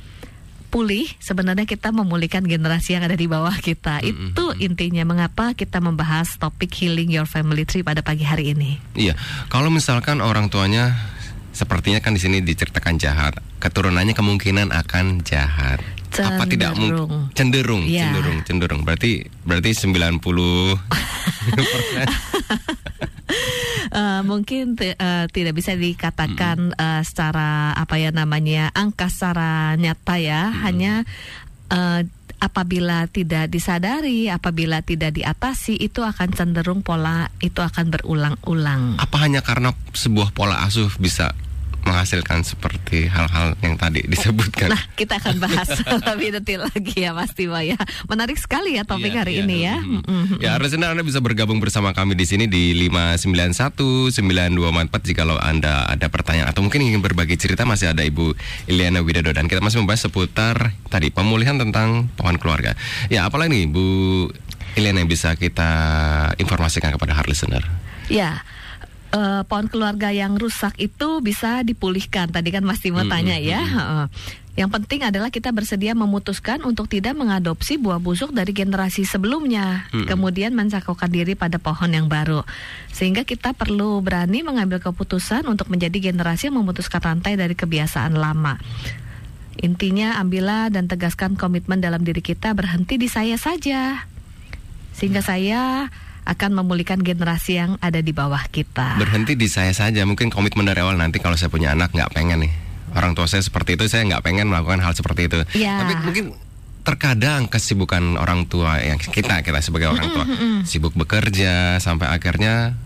pulih, 0.71 1.07
sebenarnya 1.19 1.67
kita 1.67 1.91
memulihkan 1.91 2.47
generasi 2.47 2.95
yang 2.95 3.03
ada 3.03 3.19
di 3.19 3.27
bawah 3.27 3.55
kita. 3.59 3.99
Mm 3.99 4.07
-hmm. 4.07 4.27
Itu 4.31 4.45
intinya 4.63 5.03
mengapa 5.03 5.51
kita 5.51 5.83
membahas 5.83 6.39
topik 6.39 6.71
healing 6.71 7.11
your 7.11 7.27
family 7.27 7.67
tree 7.67 7.83
pada 7.83 7.99
pagi 7.99 8.23
hari 8.23 8.55
ini. 8.55 8.79
Iya, 8.95 9.19
kalau 9.51 9.67
misalkan 9.67 10.23
orang 10.23 10.47
tuanya 10.47 10.95
sepertinya 11.51 11.99
kan 11.99 12.13
di 12.13 12.21
sini 12.21 12.43
diceritakan 12.43 12.95
jahat, 13.01 13.39
keturunannya 13.61 14.13
kemungkinan 14.13 14.71
akan 14.71 15.21
jahat. 15.25 15.81
Cenderung. 16.07 16.39
Apa 16.39 16.43
tidak 16.47 16.71
mungkin 16.79 17.29
cenderung, 17.35 17.83
ya. 17.83 18.07
cenderung, 18.07 18.37
cenderung. 18.47 18.81
Berarti 18.87 19.27
berarti 19.43 19.75
90 19.75 20.23
uh, 23.91 24.21
mungkin 24.31 24.79
uh, 24.79 25.25
tidak 25.27 25.53
bisa 25.53 25.75
dikatakan 25.75 26.71
uh, 26.79 27.03
secara 27.03 27.75
apa 27.75 27.99
ya 27.99 28.15
namanya 28.15 28.71
angka 28.71 29.11
secara 29.11 29.75
nyata 29.75 30.15
ya, 30.15 30.47
hmm. 30.47 30.57
hanya 30.63 30.93
uh, 31.75 32.07
apabila 32.37 33.09
tidak 33.09 33.49
disadari, 33.49 34.29
apabila 34.29 34.85
tidak 34.85 35.17
diatasi, 35.17 35.77
itu 35.77 36.05
akan 36.05 36.29
cenderung 36.33 36.81
pola 36.85 37.29
itu 37.41 37.59
akan 37.61 37.89
berulang-ulang. 37.93 39.01
Apa 39.01 39.17
hanya 39.25 39.41
karena 39.41 39.73
sebuah 39.93 40.33
pola 40.33 40.61
asuh 40.65 40.89
bisa 41.01 41.33
menghasilkan 41.87 42.43
seperti 42.43 43.07
hal-hal 43.07 43.55
yang 43.63 43.79
tadi 43.79 44.03
disebutkan. 44.03 44.75
Nah, 44.75 44.83
kita 44.99 45.17
akan 45.23 45.39
bahas 45.39 45.71
lebih 46.11 46.35
detail 46.39 46.67
lagi 46.67 47.07
ya 47.07 47.15
Mas 47.15 47.31
Timo 47.31 47.57
ya. 47.57 47.79
Menarik 48.11 48.35
sekali 48.35 48.75
ya 48.75 48.83
topik 48.83 49.15
ya, 49.15 49.23
hari 49.23 49.39
ya, 49.39 49.43
ini 49.47 49.57
ya. 49.63 49.75
Mm-hmm. 49.79 50.43
Ya, 50.43 50.59
Resena 50.59 50.91
Anda 50.91 51.07
bisa 51.07 51.23
bergabung 51.23 51.63
bersama 51.63 51.95
kami 51.95 52.19
di 52.19 52.27
sini 52.27 52.45
di 52.51 52.75
591 52.91 54.11
9244 54.11 55.07
jika 55.07 55.23
Anda 55.39 55.87
ada 55.87 56.07
pertanyaan 56.11 56.51
atau 56.51 56.61
mungkin 56.61 56.83
ingin 56.83 56.99
berbagi 56.99 57.39
cerita 57.39 57.63
masih 57.63 57.95
ada 57.95 58.03
Ibu 58.03 58.35
Iliana 58.67 58.99
Widodo 58.99 59.31
dan 59.31 59.47
kita 59.47 59.63
masih 59.63 59.79
membahas 59.79 60.05
seputar 60.11 60.75
tadi 60.91 61.09
pemulihan 61.09 61.55
tentang 61.55 62.11
pohon 62.19 62.35
keluarga. 62.35 62.75
Ya, 63.07 63.23
apalagi 63.23 63.55
nih 63.55 63.65
Bu 63.71 63.87
Iliana 64.77 65.01
yang 65.01 65.09
bisa 65.09 65.33
kita 65.33 65.71
informasikan 66.37 66.93
kepada 66.93 67.17
hard 67.17 67.31
listener? 67.31 67.65
Ya, 68.07 68.45
uh, 69.17 69.41
pohon 69.49 69.65
keluarga 69.65 70.13
yang 70.13 70.37
rusak 70.37 70.77
itu 70.77 71.19
bisa 71.25 71.65
dipulihkan. 71.65 72.29
Tadi 72.29 72.49
kan 72.53 72.61
Mas 72.61 72.79
Timo 72.79 73.01
hmm, 73.01 73.09
tanya 73.09 73.37
hmm, 73.41 73.45
ya. 73.45 73.61
Hmm. 73.65 74.05
Yang 74.57 74.69
penting 74.73 75.05
adalah 75.05 75.29
kita 75.29 75.53
bersedia 75.53 75.93
memutuskan 75.93 76.65
untuk 76.65 76.89
tidak 76.89 77.13
mengadopsi 77.13 77.77
buah 77.77 78.01
busuk 78.01 78.33
dari 78.33 78.57
generasi 78.57 79.05
sebelumnya, 79.05 79.85
hmm. 79.93 80.09
kemudian 80.09 80.57
mencakokkan 80.57 81.13
diri 81.13 81.37
pada 81.37 81.61
pohon 81.61 81.93
yang 81.93 82.09
baru. 82.09 82.41
Sehingga 82.89 83.21
kita 83.21 83.53
perlu 83.53 84.01
berani 84.01 84.41
mengambil 84.41 84.81
keputusan 84.81 85.45
untuk 85.45 85.69
menjadi 85.69 86.09
generasi 86.09 86.49
yang 86.49 86.57
memutuskan 86.57 87.05
rantai 87.05 87.37
dari 87.37 87.53
kebiasaan 87.53 88.17
lama. 88.17 88.57
Intinya 89.61 90.17
ambillah 90.17 90.73
dan 90.73 90.89
tegaskan 90.89 91.37
komitmen 91.37 91.77
dalam 91.77 92.01
diri 92.01 92.25
kita 92.25 92.57
berhenti 92.57 92.97
di 92.97 93.09
saya 93.09 93.37
saja. 93.37 94.09
Sehingga 94.97 95.21
saya 95.21 95.93
akan 96.27 96.59
memulihkan 96.59 96.99
generasi 96.99 97.55
yang 97.55 97.79
ada 97.79 98.03
di 98.03 98.11
bawah 98.11 98.43
kita. 98.51 98.99
Berhenti 98.99 99.39
di 99.39 99.47
saya 99.47 99.71
saja, 99.71 100.03
mungkin 100.03 100.27
komitmen 100.27 100.67
dari 100.67 100.83
awal 100.83 100.99
nanti 100.99 101.23
kalau 101.23 101.39
saya 101.39 101.47
punya 101.47 101.71
anak 101.71 101.95
nggak 101.95 102.11
pengen 102.11 102.43
nih. 102.43 102.51
Orang 102.91 103.15
tua 103.15 103.31
saya 103.31 103.39
seperti 103.39 103.79
itu, 103.79 103.87
saya 103.87 104.03
nggak 104.03 104.23
pengen 104.27 104.51
melakukan 104.51 104.83
hal 104.83 104.91
seperti 104.91 105.31
itu. 105.31 105.39
Ya. 105.55 105.79
Tapi 105.79 105.93
mungkin 106.03 106.25
terkadang 106.87 107.51
kesibukan 107.51 108.15
orang 108.15 108.47
tua 108.47 108.79
yang 108.79 108.95
kita 108.95 109.43
kita 109.43 109.59
sebagai 109.59 109.91
orang 109.91 110.07
tua 110.07 110.23
sibuk 110.63 110.95
bekerja 110.95 111.83
sampai 111.83 112.07
akhirnya 112.15 112.79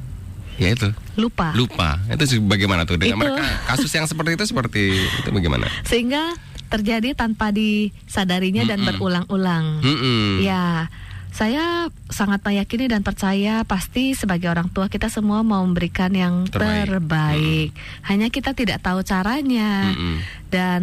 ya 0.57 0.73
itu 0.73 0.89
lupa 1.21 1.53
lupa 1.53 2.01
itu 2.09 2.41
bagaimana 2.41 2.89
tuh 2.89 2.97
dengan 2.97 3.21
itu. 3.21 3.29
mereka 3.29 3.45
kasus 3.69 3.93
yang 3.93 4.09
seperti 4.09 4.41
itu 4.41 4.45
seperti 4.49 4.83
itu 5.21 5.29
bagaimana 5.29 5.69
sehingga 5.85 6.33
terjadi 6.73 7.13
tanpa 7.13 7.53
disadarinya 7.53 8.65
mm 8.65 8.69
-mm. 8.73 8.73
dan 8.73 8.79
berulang-ulang 8.89 9.65
mm 9.85 9.97
-mm. 10.01 10.29
ya 10.49 10.89
saya 11.31 11.87
sangat 12.11 12.43
meyakini 12.43 12.91
dan 12.91 13.07
percaya 13.07 13.63
pasti 13.63 14.11
sebagai 14.11 14.51
orang 14.51 14.67
tua 14.67 14.91
kita 14.91 15.07
semua 15.07 15.47
mau 15.47 15.63
memberikan 15.63 16.11
yang 16.11 16.43
terbaik. 16.43 16.91
terbaik. 16.91 17.69
Mm. 17.71 18.03
Hanya 18.03 18.27
kita 18.27 18.51
tidak 18.51 18.83
tahu 18.83 18.99
caranya. 19.07 19.95
Mm 19.95 19.95
-mm. 19.95 20.15
Dan 20.51 20.81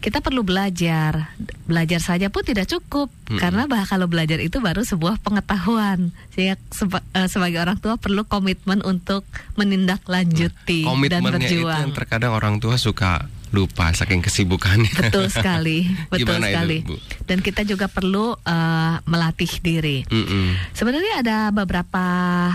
kita 0.00 0.24
perlu 0.24 0.40
belajar. 0.40 1.36
Belajar 1.68 2.00
saja 2.00 2.32
pun 2.32 2.40
tidak 2.40 2.72
cukup 2.72 3.12
mm 3.12 3.36
-mm. 3.36 3.40
karena 3.44 3.68
bah 3.68 3.84
kalau 3.84 4.08
belajar 4.08 4.40
itu 4.40 4.56
baru 4.64 4.80
sebuah 4.88 5.20
pengetahuan. 5.20 6.16
Sehingga 6.32 6.56
seba 6.72 7.04
uh, 7.12 7.28
sebagai 7.28 7.60
orang 7.60 7.76
tua 7.76 8.00
perlu 8.00 8.24
komitmen 8.24 8.80
untuk 8.80 9.28
menindaklanjuti 9.60 10.88
nah, 10.88 10.96
dan 11.12 11.20
berjuang. 11.28 11.76
Itu 11.76 11.84
yang 11.84 11.92
terkadang 11.92 12.32
orang 12.32 12.56
tua 12.56 12.80
suka 12.80 13.28
lupa 13.50 13.90
saking 13.90 14.22
kesibukannya. 14.22 15.10
Betul 15.10 15.26
sekali, 15.36 15.86
betul 16.06 16.38
Gimana 16.38 16.46
sekali. 16.50 16.78
Itu, 16.82 16.94
Bu? 16.94 16.96
Dan 17.26 17.38
kita 17.42 17.62
juga 17.66 17.86
perlu 17.90 18.34
uh, 18.34 18.94
melatih 19.06 19.52
diri. 19.62 20.06
Mm 20.06 20.24
-mm. 20.24 20.46
Sebenarnya 20.74 21.14
ada 21.22 21.38
beberapa 21.50 22.06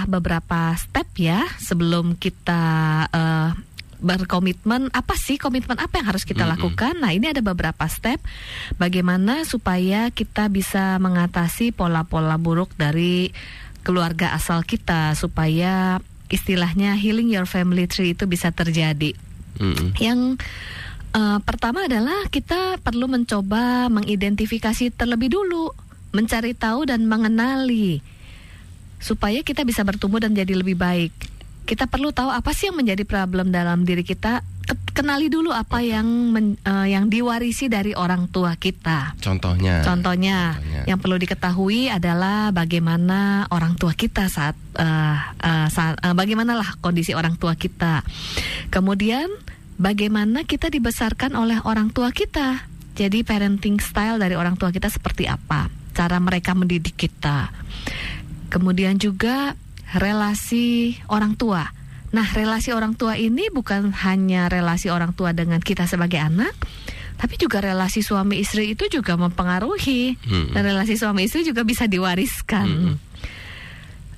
beberapa 0.07 0.75
step 0.79 1.07
ya 1.19 1.43
sebelum 1.59 2.15
kita 2.15 2.63
uh, 3.11 3.51
berkomitmen 4.05 4.91
apa 4.91 5.15
sih 5.15 5.39
komitmen 5.39 5.79
apa 5.79 5.97
yang 5.97 6.07
harus 6.13 6.27
kita 6.27 6.43
mm 6.43 6.51
-hmm. 6.51 6.55
lakukan 6.61 6.93
nah 6.99 7.11
ini 7.15 7.31
ada 7.31 7.41
beberapa 7.41 7.87
step 7.87 8.19
bagaimana 8.75 9.47
supaya 9.47 10.11
kita 10.11 10.51
bisa 10.51 10.99
mengatasi 10.99 11.71
pola-pola 11.71 12.35
buruk 12.35 12.75
dari 12.75 13.31
keluarga 13.81 14.35
asal 14.35 14.61
kita 14.61 15.17
supaya 15.17 16.03
istilahnya 16.29 16.97
healing 16.97 17.33
your 17.33 17.47
family 17.47 17.89
tree 17.89 18.13
itu 18.13 18.29
bisa 18.29 18.53
terjadi 18.53 19.17
mm 19.57 19.73
-hmm. 19.73 19.89
yang 19.97 20.19
Uh, 21.15 21.39
pertama 21.48 21.88
adalah 21.88 22.27
kita 22.27 22.75
perlu 22.84 23.07
mencoba 23.07 23.88
mengidentifikasi 23.88 24.91
terlebih 24.91 25.31
dulu, 25.31 25.72
mencari 26.12 26.51
tahu 26.51 26.91
dan 26.91 27.07
mengenali 27.07 28.03
supaya 29.00 29.39
kita 29.39 29.63
bisa 29.63 29.88
bertumbuh 29.88 30.19
dan 30.19 30.36
jadi 30.36 30.51
lebih 30.51 30.75
baik. 30.75 31.15
Kita 31.63 31.88
perlu 31.88 32.12
tahu 32.12 32.36
apa 32.36 32.51
sih 32.51 32.67
yang 32.67 32.75
menjadi 32.75 33.07
problem 33.07 33.48
dalam 33.48 33.88
diri 33.88 34.03
kita. 34.03 34.43
Kenali 34.91 35.27
dulu 35.31 35.55
apa 35.55 35.84
yang 35.84 36.07
men, 36.31 36.60
uh, 36.67 36.88
yang 36.88 37.07
diwarisi 37.07 37.72
dari 37.72 37.95
orang 37.95 38.27
tua 38.31 38.55
kita. 38.60 39.15
Contohnya. 39.19 39.84
Contohnya, 39.88 40.55
Contohnya. 40.60 40.84
yang 40.88 41.00
perlu 41.00 41.15
diketahui 41.15 41.91
adalah 41.91 42.51
bagaimana 42.51 43.48
orang 43.55 43.75
tua 43.79 43.95
kita 43.95 44.27
saat, 44.27 44.55
uh, 44.79 45.17
uh, 45.39 45.67
saat 45.72 45.95
uh, 46.00 46.15
bagaimanalah 46.15 46.79
kondisi 46.84 47.15
orang 47.15 47.39
tua 47.39 47.55
kita. 47.55 48.03
Kemudian 48.72 49.27
bagaimana 49.75 50.44
kita 50.48 50.72
dibesarkan 50.72 51.36
oleh 51.36 51.60
orang 51.63 51.91
tua 51.91 52.12
kita. 52.12 52.67
Jadi 52.96 53.27
parenting 53.27 53.84
style 53.84 54.20
dari 54.20 54.39
orang 54.39 54.55
tua 54.55 54.72
kita 54.72 54.88
seperti 54.88 55.27
apa? 55.27 55.67
Cara 55.91 56.15
mereka 56.24 56.55
mendidik 56.55 56.96
kita. 56.96 57.51
Kemudian 58.48 58.96
juga 58.96 59.60
relasi 59.96 60.96
orang 61.12 61.36
tua. 61.36 61.67
Nah, 62.15 62.27
relasi 62.32 62.72
orang 62.72 62.96
tua 62.96 63.20
ini 63.20 63.51
bukan 63.51 63.91
hanya 64.08 64.48
relasi 64.48 64.88
orang 64.88 65.12
tua 65.12 65.36
dengan 65.36 65.60
kita 65.60 65.84
sebagai 65.84 66.24
anak, 66.24 66.55
tapi 67.20 67.36
juga 67.36 67.60
relasi 67.60 68.00
suami 68.00 68.39
istri 68.39 68.72
itu 68.72 68.88
juga 68.88 69.20
mempengaruhi. 69.20 70.15
Hmm. 70.24 70.55
Dan 70.55 70.63
relasi 70.63 70.96
suami 70.96 71.27
istri 71.27 71.44
juga 71.44 71.67
bisa 71.67 71.91
diwariskan. 71.91 72.96
Hmm. 72.96 72.96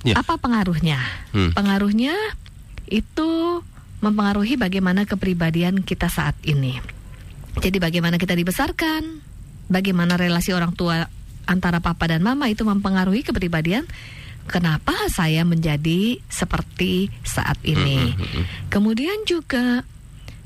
Yeah. 0.06 0.22
Apa 0.22 0.38
pengaruhnya? 0.38 1.02
Hmm. 1.34 1.50
Pengaruhnya 1.58 2.14
itu 2.86 3.62
mempengaruhi 3.98 4.54
bagaimana 4.54 5.04
kepribadian 5.04 5.82
kita 5.82 6.06
saat 6.06 6.38
ini. 6.46 6.78
Jadi 7.58 7.82
bagaimana 7.82 8.16
kita 8.20 8.38
dibesarkan, 8.38 9.02
bagaimana 9.66 10.14
relasi 10.14 10.54
orang 10.54 10.74
tua 10.78 11.06
antara 11.48 11.82
papa 11.82 12.06
dan 12.06 12.22
mama 12.22 12.46
itu 12.46 12.62
mempengaruhi 12.62 13.26
kepribadian. 13.26 13.88
Kenapa 14.48 14.96
saya 15.12 15.44
menjadi 15.44 16.24
seperti 16.32 17.12
saat 17.20 17.60
ini? 17.68 18.00
Mm-hmm, 18.00 18.24
mm-hmm. 18.24 18.44
Kemudian 18.72 19.28
juga 19.28 19.84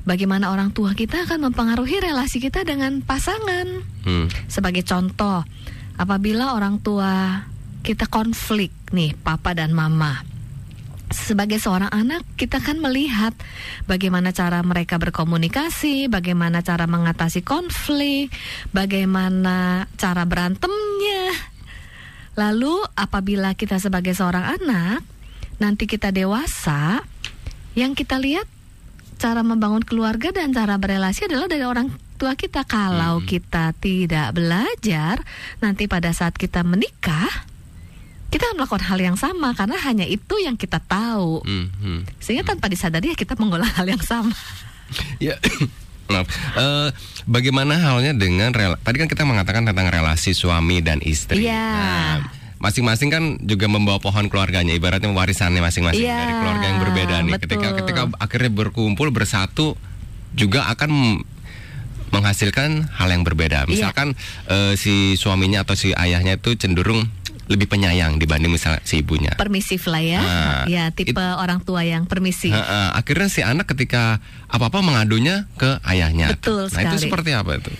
bagaimana 0.03 0.51
orang 0.51 0.75
tua 0.75 0.91
kita 0.91 1.23
akan 1.23 1.49
mempengaruhi 1.51 2.03
relasi 2.03 2.43
kita 2.43 2.67
dengan 2.67 2.99
pasangan. 2.99 3.67
Hmm. 4.03 4.27
Sebagai 4.51 4.83
contoh, 4.83 5.47
apabila 5.95 6.55
orang 6.55 6.83
tua 6.83 7.43
kita 7.83 8.07
konflik 8.07 8.71
nih, 8.91 9.15
papa 9.19 9.55
dan 9.55 9.71
mama. 9.75 10.23
Sebagai 11.13 11.61
seorang 11.61 11.93
anak, 11.93 12.25
kita 12.35 12.57
kan 12.57 12.81
melihat 12.81 13.37
bagaimana 13.85 14.33
cara 14.33 14.59
mereka 14.65 14.97
berkomunikasi, 14.97 16.09
bagaimana 16.09 16.65
cara 16.65 16.89
mengatasi 16.89 17.45
konflik, 17.45 18.33
bagaimana 18.73 19.85
cara 19.95 20.25
berantemnya. 20.25 21.29
Lalu, 22.33 22.81
apabila 22.97 23.53
kita 23.53 23.77
sebagai 23.77 24.17
seorang 24.17 24.57
anak, 24.57 25.05
nanti 25.61 25.85
kita 25.85 26.09
dewasa, 26.09 27.05
yang 27.77 27.93
kita 27.93 28.17
lihat 28.17 28.49
cara 29.21 29.45
membangun 29.45 29.85
keluarga 29.85 30.33
dan 30.33 30.49
cara 30.49 30.81
berelasi 30.81 31.29
adalah 31.29 31.45
dari 31.45 31.63
orang 31.63 31.93
tua 32.17 32.33
kita. 32.33 32.65
Kalau 32.65 33.21
Hmm. 33.21 33.27
kita 33.29 33.77
tidak 33.77 34.33
belajar, 34.33 35.21
nanti 35.61 35.85
pada 35.85 36.09
saat 36.09 36.33
kita 36.33 36.65
menikah, 36.65 37.29
kita 38.33 38.49
melakukan 38.57 38.81
hal 38.89 38.97
yang 38.97 39.13
sama 39.13 39.53
karena 39.53 39.77
hanya 39.85 40.09
itu 40.09 40.41
yang 40.41 40.57
kita 40.57 40.81
tahu. 40.81 41.45
Hmm, 41.45 41.69
hmm. 41.69 41.99
Sehingga 42.17 42.41
tanpa 42.41 42.65
disadari 42.65 43.13
ya 43.13 43.17
kita 43.17 43.37
mengulang 43.37 43.69
hal 43.69 43.85
yang 43.85 44.01
sama. 44.01 44.33
Ya, 45.21 45.37
maaf. 46.09 46.25
Eh, 46.57 46.89
bagaimana 47.29 47.77
halnya 47.77 48.17
dengan 48.17 48.49
rela? 48.49 48.81
Tadi 48.81 48.97
kan 48.97 49.05
kita 49.05 49.21
mengatakan 49.21 49.69
tentang 49.69 49.85
relasi 49.85 50.33
suami 50.33 50.81
dan 50.81 50.97
istri. 51.05 51.45
Iya. 51.45 51.61
Nah, 51.61 52.17
masing-masing 52.57 53.13
kan 53.13 53.23
juga 53.45 53.69
membawa 53.69 54.01
pohon 54.01 54.25
keluarganya, 54.33 54.73
ibaratnya 54.73 55.13
warisannya 55.13 55.61
masing-masing 55.61 56.09
Iya, 56.09 56.17
dari 56.17 56.33
keluarga 56.33 56.65
yang 56.65 56.79
berbeda 56.81 57.15
nih. 57.21 57.33
Ketika 57.37 57.67
betul. 57.69 57.79
ketika 57.85 58.01
akhirnya 58.17 58.49
berkumpul 58.49 59.13
bersatu 59.13 59.77
juga 60.33 60.65
akan 60.73 61.21
menghasilkan 62.09 62.89
hal 62.97 63.09
yang 63.13 63.21
berbeda. 63.21 63.65
Iya. 63.65 63.69
Misalkan 63.69 64.17
eh, 64.49 64.73
si 64.73 65.13
suaminya 65.21 65.61
atau 65.61 65.77
si 65.77 65.93
ayahnya 65.93 66.41
itu 66.41 66.57
cenderung 66.57 67.09
lebih 67.43 67.67
penyayang 67.67 68.15
dibanding 68.15 68.47
misal 68.49 68.79
si 68.81 69.03
ibunya. 69.03 69.35
Permisif 69.35 69.91
lah 69.91 69.99
ya. 69.99 70.21
Nah, 70.21 70.63
ya, 70.65 70.87
tipe 70.89 71.19
orang 71.19 71.59
tua 71.59 71.83
yang 71.83 72.07
permisif. 72.07 72.51
Heeh, 72.51 72.87
akhirnya 72.91 73.27
si 73.27 73.43
anak 73.43 73.67
ketika 73.67 74.23
apa-apa 74.47 74.79
mengadunya 74.79 75.45
ke 75.55 75.77
ayahnya. 75.83 76.31
Betul 76.33 76.71
Nah 76.71 76.81
itu 76.81 76.95
sekali. 76.95 77.03
seperti 77.03 77.31
apa 77.35 77.59
itu? 77.59 77.71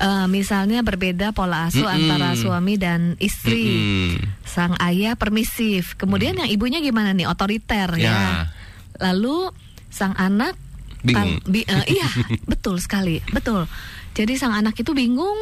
Eh, 0.00 0.26
misalnya 0.26 0.80
berbeda 0.80 1.30
pola 1.30 1.68
asuh 1.68 1.84
Mm-mm. 1.84 1.96
antara 2.08 2.32
suami 2.32 2.80
dan 2.80 3.20
istri. 3.20 3.68
Mm-mm. 3.68 4.40
Sang 4.42 4.72
ayah 4.80 5.14
permisif, 5.14 5.94
kemudian 5.94 6.34
yang 6.34 6.48
ibunya 6.48 6.80
gimana 6.80 7.12
nih 7.12 7.28
otoriter 7.28 7.92
ya. 7.94 8.08
Mm. 8.08 8.24
Ya. 8.24 8.32
Lalu 9.12 9.52
sang 9.92 10.16
anak 10.16 10.56
Bingung. 11.00 11.40
bi- 11.44 11.64
eh, 11.64 11.84
iya, 11.88 12.08
betul 12.52 12.76
sekali, 12.76 13.20
betul. 13.28 13.68
Jadi 14.12 14.36
sang 14.36 14.52
anak 14.52 14.76
itu 14.76 14.92
bingung. 14.92 15.36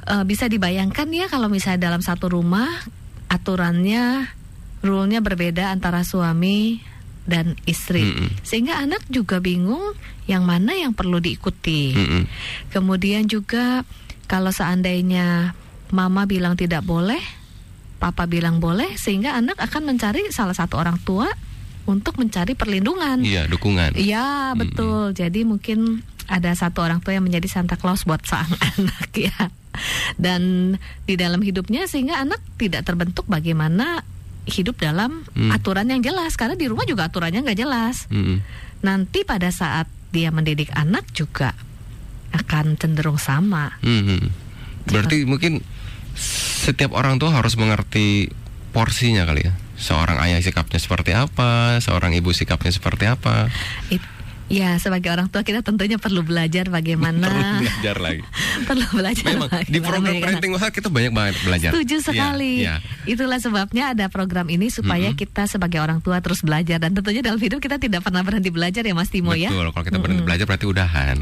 eh, 0.00 0.24
bisa 0.24 0.46
dibayangkan 0.46 1.06
ya 1.10 1.26
kalau 1.26 1.46
misalnya 1.46 1.92
dalam 1.92 2.00
satu 2.00 2.32
rumah 2.32 2.66
aturannya, 3.30 4.26
rule-nya 4.82 5.22
berbeda 5.22 5.70
antara 5.70 6.02
suami 6.02 6.82
dan 7.30 7.54
istri, 7.62 8.02
Mm-mm. 8.02 8.42
sehingga 8.42 8.82
anak 8.82 9.06
juga 9.06 9.38
bingung 9.38 9.94
yang 10.26 10.42
mana 10.42 10.74
yang 10.74 10.90
perlu 10.90 11.22
diikuti. 11.22 11.94
Mm-mm. 11.94 12.26
Kemudian 12.74 13.30
juga 13.30 13.86
kalau 14.26 14.50
seandainya 14.50 15.54
mama 15.94 16.26
bilang 16.26 16.58
tidak 16.58 16.82
boleh, 16.82 17.22
papa 18.02 18.26
bilang 18.26 18.58
boleh, 18.58 18.98
sehingga 18.98 19.38
anak 19.38 19.62
akan 19.62 19.94
mencari 19.94 20.26
salah 20.34 20.54
satu 20.58 20.82
orang 20.82 20.98
tua 21.06 21.30
untuk 21.86 22.18
mencari 22.18 22.58
perlindungan. 22.58 23.22
Iya 23.22 23.46
dukungan. 23.46 23.94
Iya, 23.94 24.54
betul. 24.58 25.14
Jadi 25.14 25.46
mungkin 25.46 26.02
ada 26.30 26.54
satu 26.54 26.82
orang 26.82 27.02
tua 27.02 27.18
yang 27.18 27.26
menjadi 27.26 27.46
Santa 27.50 27.74
Claus 27.74 28.06
buat 28.06 28.22
sang 28.26 28.50
anak 28.78 29.10
ya. 29.14 29.50
Dan 30.16 30.74
di 31.04 31.14
dalam 31.14 31.40
hidupnya 31.40 31.86
sehingga 31.86 32.20
anak 32.20 32.40
tidak 32.56 32.84
terbentuk 32.84 33.24
bagaimana 33.26 34.02
hidup 34.48 34.80
dalam 34.80 35.22
Hmm. 35.36 35.52
aturan 35.52 35.86
yang 35.86 36.00
jelas 36.00 36.34
karena 36.34 36.56
di 36.56 36.66
rumah 36.66 36.88
juga 36.88 37.06
aturannya 37.06 37.44
nggak 37.44 37.60
jelas. 37.60 38.08
Mm-mm. 38.08 38.40
Nanti 38.80 39.22
pada 39.22 39.52
saat 39.52 39.86
dia 40.10 40.32
mendidik 40.34 40.72
anak 40.74 41.06
juga 41.12 41.54
akan 42.34 42.74
cenderung 42.80 43.20
sama. 43.20 43.78
Mm-mm. 43.84 44.32
Berarti 44.88 45.28
mungkin 45.28 45.60
setiap 46.64 46.96
orang 46.96 47.20
tua 47.20 47.36
harus 47.36 47.54
mengerti 47.54 48.32
porsinya 48.72 49.28
kali 49.28 49.46
ya. 49.46 49.54
Seorang 49.80 50.20
ayah 50.24 50.40
sikapnya 50.44 50.76
seperti 50.76 51.16
apa, 51.16 51.80
seorang 51.80 52.12
ibu 52.12 52.32
sikapnya 52.36 52.72
seperti 52.72 53.08
apa. 53.08 53.48
It- 53.88 54.19
ya 54.50 54.76
sebagai 54.76 55.08
orang 55.08 55.26
tua 55.26 55.40
kita 55.40 55.62
tentunya 55.62 55.94
perlu 55.94 56.20
belajar 56.20 56.66
Perlu 56.66 56.74
bagaimana 56.74 57.26
belajar 57.56 57.96
lagi. 57.96 58.22
perlu 58.68 58.86
belajar 58.92 59.24
Memang 59.30 59.46
di 59.46 59.78
bagaimana 59.78 59.86
program 59.86 60.14
parenting 60.18 60.52
Wahal 60.52 60.70
kita 60.70 60.88
banyak 60.88 61.12
banget 61.12 61.34
belajar. 61.40 61.70
Setuju 61.70 61.96
Iya, 61.96 62.04
sekali. 62.04 62.52
iya. 62.60 62.74
Itulah 63.04 63.38
sebabnya 63.38 63.84
ada 63.90 64.06
program 64.06 64.46
ini 64.46 64.66
supaya 64.68 65.08
Mm-mm. 65.08 65.16
kita 65.16 65.46
sebagai 65.46 65.78
orang 65.78 66.00
tua 66.00 66.18
terus 66.18 66.42
belajar 66.42 66.76
dan 66.76 66.90
tentunya 66.90 67.22
dalam 67.22 67.38
hidup 67.38 67.58
kita 67.58 67.78
tidak 67.78 68.02
pernah 68.02 68.20
berhenti 68.20 68.50
belajar 68.50 68.82
ya 68.82 68.90
Mas 68.90 69.08
Timo 69.08 69.30
ya. 69.32 69.48
Betul, 69.48 69.70
kalau 69.70 69.84
kita 69.86 69.98
berhenti 69.98 70.18
Mm-mm. 70.18 70.26
belajar 70.26 70.44
berarti 70.44 70.66
udahan. 70.66 71.16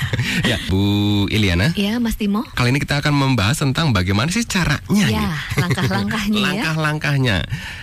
ya, 0.50 0.56
Bu 0.68 0.84
Iliana. 1.26 1.72
Ya 1.74 1.96
Mas 1.96 2.14
Timo. 2.14 2.44
Kali 2.52 2.68
ini 2.68 2.78
kita 2.78 3.00
akan 3.00 3.10
membahas 3.10 3.56
tentang 3.58 3.90
bagaimana 3.90 4.28
sih 4.28 4.44
caranya 4.44 5.06
Ya, 5.08 5.24
nih. 5.24 5.28
langkah-langkahnya 5.58 6.36
ya. 6.36 6.44
Langkah-langkahnya. 6.60 7.36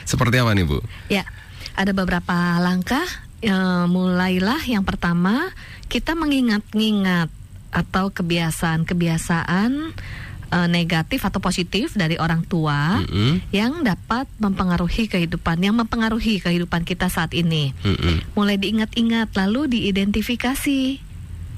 Seperti 0.03 0.35
apa 0.37 0.53
nih, 0.53 0.63
Bu? 0.63 0.77
Ya, 1.07 1.25
ada 1.73 1.89
beberapa 1.91 2.35
langkah. 2.59 3.03
Eh, 3.41 3.85
mulailah 3.89 4.61
yang 4.69 4.85
pertama 4.85 5.49
kita 5.89 6.13
mengingat-ingat 6.13 7.33
atau 7.73 8.13
kebiasaan-kebiasaan 8.13 9.71
eh, 10.53 10.67
negatif 10.69 11.25
atau 11.25 11.41
positif 11.41 11.97
dari 11.97 12.21
orang 12.21 12.45
tua 12.45 13.01
Mm-mm, 13.01 13.49
yang 13.49 13.81
dapat 13.81 14.29
mempengaruhi 14.37 15.09
kehidupan, 15.09 15.57
yang 15.57 15.73
mempengaruhi 15.73 16.37
kehidupan 16.37 16.85
kita 16.85 17.09
saat 17.09 17.33
ini. 17.33 17.73
mm-mm. 17.81 18.37
Mulai 18.37 18.61
diingat-ingat 18.61 19.33
lalu 19.33 19.73
diidentifikasi 19.73 21.10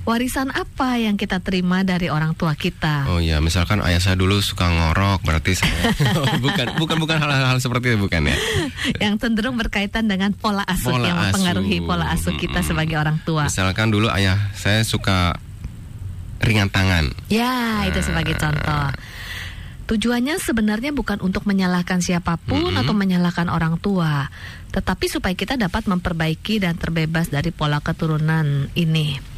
warisan 0.04 0.52
apa 0.52 1.00
yang 1.00 1.16
kita 1.16 1.39
terima 1.39 1.88
dari 1.88 2.12
orang 2.12 2.36
tua 2.36 2.54
kita. 2.60 3.08
Oh 3.08 3.24
iya, 3.24 3.39
misalkan 3.39 3.80
ayah 3.88 4.04
saya 4.04 4.20
dulu 4.20 4.44
suka 4.44 4.68
ngorok, 4.68 5.24
berarti 5.24 5.56
saya 5.56 5.96
bukan 6.46 6.76
bukan 6.76 6.98
bukan 7.00 7.18
hal-hal 7.24 7.56
seperti 7.63 7.96
itu 7.96 8.04
bukan 8.04 8.28
ya. 8.28 8.38
yang 9.00 9.16
cenderung 9.16 9.56
berkaitan 9.56 10.12
dengan 10.12 10.36
pola 10.36 10.68
asuh 10.68 10.92
Pola 10.92 11.08
yang 11.08 11.18
mempengaruhi 11.24 11.78
asuh. 11.80 11.88
pola 11.88 12.06
asuh 12.12 12.34
kita 12.36 12.60
Mm-mm. 12.60 12.70
sebagai 12.76 12.96
orang 13.00 13.18
tua. 13.24 13.48
Misalkan 13.48 13.96
dulu 13.96 14.12
ayah 14.12 14.36
saya 14.60 14.84
suka 14.84 15.39
ringan 16.44 16.68
tangan. 16.68 17.08
Ya, 17.32 17.88
itu 17.88 18.04
sebagai 18.04 18.36
contoh. 18.36 18.92
Tujuannya 19.84 20.39
sebenarnya 20.39 20.92
bukan 20.96 21.20
untuk 21.20 21.44
menyalahkan 21.48 22.04
siapa 22.04 22.36
pun 22.39 22.76
Mm-mm. 22.76 22.80
atau 22.84 22.92
menyalahkan 22.92 23.48
orang 23.48 23.80
tua, 23.80 24.28
tetapi 24.76 25.08
supaya 25.08 25.36
kita 25.36 25.56
dapat 25.56 25.88
memperbaiki 25.88 26.60
dan 26.60 26.76
terbebas 26.76 27.32
dari 27.32 27.56
pola 27.56 27.80
keturunan 27.80 28.68
ini. 28.76 29.32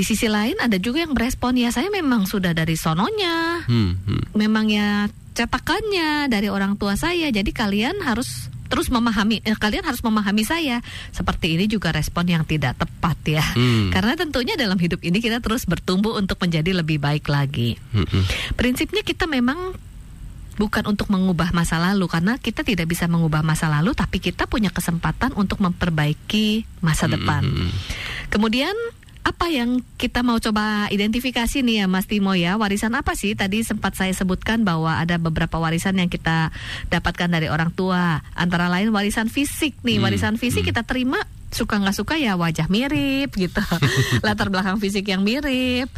Di 0.00 0.08
sisi 0.08 0.32
lain 0.32 0.56
ada 0.56 0.80
juga 0.80 1.04
yang 1.04 1.12
berespon 1.12 1.60
ya 1.60 1.68
saya 1.68 1.92
memang 1.92 2.24
sudah 2.24 2.56
dari 2.56 2.72
sononya, 2.72 3.68
Hmm, 3.68 4.00
hmm. 4.00 4.32
memang 4.32 4.64
ya 4.66 5.04
cetakannya 5.36 6.32
dari 6.32 6.48
orang 6.48 6.80
tua 6.80 6.96
saya. 6.96 7.28
Jadi 7.28 7.52
kalian 7.52 8.00
harus 8.00 8.48
terus 8.70 8.88
memahami 8.88 9.44
eh, 9.44 9.52
kalian 9.52 9.84
harus 9.84 10.00
memahami 10.00 10.40
saya. 10.40 10.80
Seperti 11.12 11.60
ini 11.60 11.68
juga 11.68 11.92
respon 11.92 12.24
yang 12.24 12.48
tidak 12.48 12.80
tepat 12.80 13.18
ya. 13.28 13.44
Hmm. 13.44 13.92
Karena 13.92 14.16
tentunya 14.16 14.56
dalam 14.56 14.80
hidup 14.80 15.04
ini 15.04 15.20
kita 15.20 15.44
terus 15.44 15.68
bertumbuh 15.68 16.16
untuk 16.16 16.40
menjadi 16.40 16.80
lebih 16.80 16.96
baik 16.96 17.28
lagi. 17.28 17.76
Hmm, 17.92 18.08
hmm. 18.08 18.56
Prinsipnya 18.56 19.04
kita 19.04 19.28
memang 19.28 19.76
bukan 20.56 20.84
untuk 20.86 21.08
mengubah 21.08 21.52
masa 21.52 21.76
lalu 21.76 22.04
karena 22.04 22.36
kita 22.36 22.60
tidak 22.60 22.84
bisa 22.84 23.04
mengubah 23.04 23.40
masa 23.40 23.68
lalu 23.68 23.92
tapi 23.92 24.16
kita 24.16 24.44
punya 24.44 24.68
kesempatan 24.68 25.32
untuk 25.32 25.60
memperbaiki 25.60 26.64
masa 26.80 27.04
Hmm, 27.04 27.14
depan. 27.20 27.42
hmm, 27.44 27.56
hmm. 27.68 27.70
Kemudian 28.28 28.76
apa 29.20 29.52
yang 29.52 29.84
kita 30.00 30.24
mau 30.24 30.40
coba 30.40 30.88
identifikasi 30.88 31.60
nih 31.60 31.84
ya 31.84 31.86
Mas 31.86 32.08
Timo 32.08 32.32
ya? 32.32 32.56
Warisan 32.56 32.96
apa 32.96 33.12
sih? 33.12 33.36
Tadi 33.36 33.60
sempat 33.60 33.92
saya 33.92 34.12
sebutkan 34.16 34.64
bahwa 34.64 34.96
ada 34.96 35.20
beberapa 35.20 35.60
warisan 35.60 36.00
yang 36.00 36.08
kita 36.08 36.50
dapatkan 36.88 37.28
dari 37.28 37.52
orang 37.52 37.70
tua. 37.72 38.24
Antara 38.32 38.72
lain 38.72 38.88
warisan 38.90 39.28
fisik 39.28 39.76
nih. 39.84 40.00
Hmm, 40.00 40.04
Warisan 40.08 40.36
fisik 40.40 40.64
hmm. 40.64 40.70
kita 40.72 40.82
terima 40.88 41.20
suka 41.50 41.82
nggak 41.82 41.96
suka 41.98 42.14
ya 42.16 42.38
wajah 42.40 42.70
mirip 42.72 43.34
gitu. 43.36 43.60
Latar 44.26 44.48
belakang 44.48 44.80
fisik 44.80 45.04
yang 45.10 45.20
mirip 45.20 45.92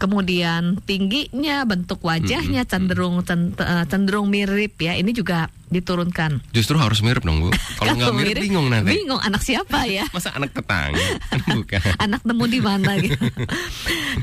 Kemudian 0.00 0.80
tingginya, 0.80 1.68
bentuk 1.68 2.00
wajahnya 2.00 2.64
Hmm, 2.64 2.70
cenderung 2.72 3.20
cen- 3.20 3.52
eh, 3.52 3.84
cenderung 3.84 4.32
mirip 4.32 4.80
ya. 4.80 4.96
Ini 4.96 5.12
juga 5.12 5.52
diturunkan. 5.68 6.40
Justru 6.50 6.80
harus 6.80 7.04
mirip 7.04 7.20
dong, 7.20 7.44
Bu. 7.44 7.48
Kalau 7.78 7.94
nggak 7.94 8.08
Kalau 8.08 8.16
mirip 8.16 8.40
bingung 8.40 8.72
nanti. 8.72 8.96
Bingung 8.96 9.20
anak 9.20 9.44
siapa 9.44 9.84
ya? 9.84 10.08
Masa 10.16 10.32
anak 10.32 10.56
tetangga? 10.56 10.96
Kan 11.28 11.40
bukan. 11.60 11.80
anak 12.00 12.24
nemu 12.24 12.44
di 12.48 12.60
mana 12.64 12.90
gitu. 12.96 13.20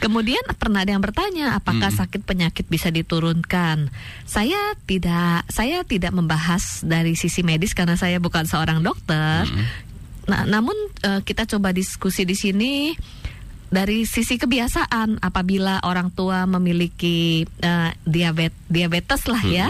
Kemudian 0.01 0.41
pernah 0.57 0.81
ada 0.81 0.91
yang 0.91 1.03
bertanya 1.03 1.55
apakah 1.55 1.93
Mm-mm. 1.93 2.01
sakit 2.01 2.21
penyakit 2.25 2.65
bisa 2.65 2.89
diturunkan. 2.89 3.93
Saya 4.25 4.73
tidak 4.83 5.45
saya 5.47 5.85
tidak 5.85 6.11
membahas 6.11 6.81
dari 6.81 7.13
sisi 7.13 7.45
medis 7.45 7.71
karena 7.71 7.95
saya 7.95 8.17
bukan 8.17 8.49
seorang 8.49 8.81
dokter. 8.81 9.45
Mm-mm. 9.45 9.65
Nah, 10.27 10.43
namun 10.43 10.75
eh, 11.05 11.21
kita 11.23 11.47
coba 11.47 11.71
diskusi 11.71 12.27
di 12.27 12.35
sini 12.35 12.91
dari 13.67 14.07
sisi 14.07 14.39
kebiasaan 14.39 15.19
apabila 15.19 15.83
orang 15.83 16.11
tua 16.11 16.47
memiliki 16.47 17.43
uh, 17.63 17.91
diabet 18.07 18.55
diabetes 18.71 19.27
lah 19.27 19.43
ya. 19.43 19.69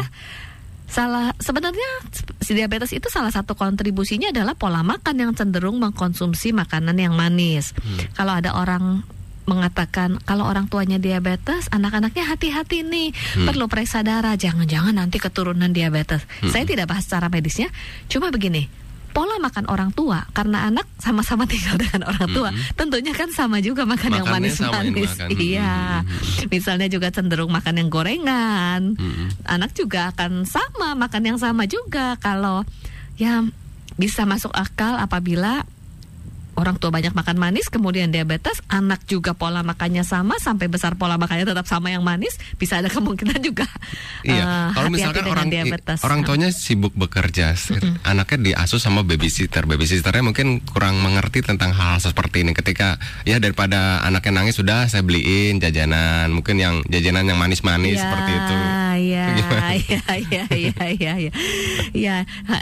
Salah 0.88 1.36
sebenarnya 1.36 2.08
si 2.40 2.56
diabetes 2.56 2.96
itu 2.96 3.12
salah 3.12 3.28
satu 3.28 3.60
kontribusinya 3.60 4.32
adalah 4.32 4.56
pola 4.56 4.88
makan 4.88 5.20
yang 5.20 5.32
cenderung 5.36 5.84
mengkonsumsi 5.84 6.56
makanan 6.56 6.96
yang 6.96 7.12
manis. 7.12 7.76
Hmm. 7.76 8.08
Kalau 8.16 8.34
ada 8.40 8.56
orang 8.56 9.04
mengatakan 9.48 10.20
kalau 10.28 10.48
orang 10.48 10.68
tuanya 10.68 11.00
diabetes, 11.00 11.72
anak-anaknya 11.72 12.24
hati-hati 12.28 12.84
nih, 12.84 13.12
hmm. 13.16 13.48
perlu 13.48 13.68
periksa 13.72 14.04
darah, 14.04 14.36
jangan-jangan 14.36 14.96
nanti 14.96 15.20
keturunan 15.20 15.72
diabetes. 15.72 16.24
Hmm. 16.44 16.52
Saya 16.52 16.64
tidak 16.68 16.92
bahas 16.92 17.08
secara 17.08 17.32
medisnya, 17.32 17.72
cuma 18.12 18.32
begini, 18.32 18.68
pola 19.18 19.42
makan 19.42 19.66
orang 19.66 19.90
tua. 19.98 20.22
Karena 20.30 20.70
anak 20.70 20.86
sama-sama 21.02 21.44
tinggal 21.52 21.74
dengan 21.82 22.06
orang 22.06 22.30
tua. 22.30 22.50
Mm-hmm. 22.54 22.78
tentunya 22.78 23.14
kan 23.18 23.34
sama 23.34 23.58
juga 23.66 23.90
makan 23.90 24.14
Makannya 24.14 24.22
yang 24.22 24.28
manis-manis. 24.30 25.12
iya. 25.34 26.06
Mm-hmm. 26.06 26.54
misalnya 26.54 26.86
juga 26.86 27.10
cenderung 27.10 27.50
makan 27.50 27.82
yang 27.82 27.90
gorengan. 27.90 28.94
Mm-hmm. 28.94 29.28
anak 29.50 29.74
juga 29.74 30.14
akan 30.14 30.46
sama 30.46 30.94
makan 30.94 31.34
yang 31.34 31.38
sama 31.42 31.66
juga. 31.66 32.14
Kalau 32.22 32.62
ya 33.18 33.42
bisa 33.98 34.30
masuk 34.30 34.54
akal 34.54 35.02
apabila 35.02 35.66
orang 36.58 36.82
tua 36.82 36.90
banyak 36.90 37.14
makan 37.14 37.38
manis 37.38 37.70
kemudian 37.70 38.10
diabetes 38.10 38.60
anak 38.68 39.06
juga 39.06 39.38
pola 39.38 39.62
makannya 39.62 40.02
sama 40.02 40.42
sampai 40.42 40.68
besar 40.68 40.98
pola 40.98 41.16
makannya 41.22 41.46
tetap 41.46 41.70
sama 41.70 41.94
yang 41.94 42.02
manis 42.02 42.36
bisa 42.58 42.82
ada 42.82 42.90
kemungkinan 42.96 43.40
juga 43.40 43.70
iya. 44.26 44.42
uh, 44.42 44.70
kalau 44.74 44.90
misalkan 44.90 45.26
orang 45.30 45.48
diabetes. 45.54 46.02
orang 46.02 46.26
tuanya 46.26 46.50
sibuk 46.50 46.98
bekerja 46.98 47.54
mm 47.54 47.78
-hmm. 47.78 47.94
anaknya 48.04 48.38
diasuh 48.58 48.82
sama 48.82 49.06
babysitter. 49.06 49.68
Babysitternya 49.68 50.24
mungkin 50.24 50.64
kurang 50.64 50.98
mengerti 51.04 51.46
tentang 51.46 51.76
hal, 51.76 51.98
hal 51.98 52.00
seperti 52.02 52.42
ini. 52.48 52.56
Ketika 52.56 52.98
ya 53.28 53.38
daripada 53.38 54.02
anaknya 54.02 54.42
nangis 54.42 54.58
sudah 54.58 54.88
saya 54.88 55.04
beliin 55.04 55.60
jajanan. 55.60 56.32
Mungkin 56.32 56.56
yang 56.58 56.82
jajanan 56.88 57.28
yang 57.28 57.38
manis-manis 57.38 58.00
ya, 58.00 58.04
seperti 58.08 58.32
itu. 58.34 58.56
iya 58.98 59.24
iya 59.88 60.04
iya 60.18 60.44
iya 60.52 60.86
iya 60.94 61.14
iya 61.18 61.34
ya 61.94 62.16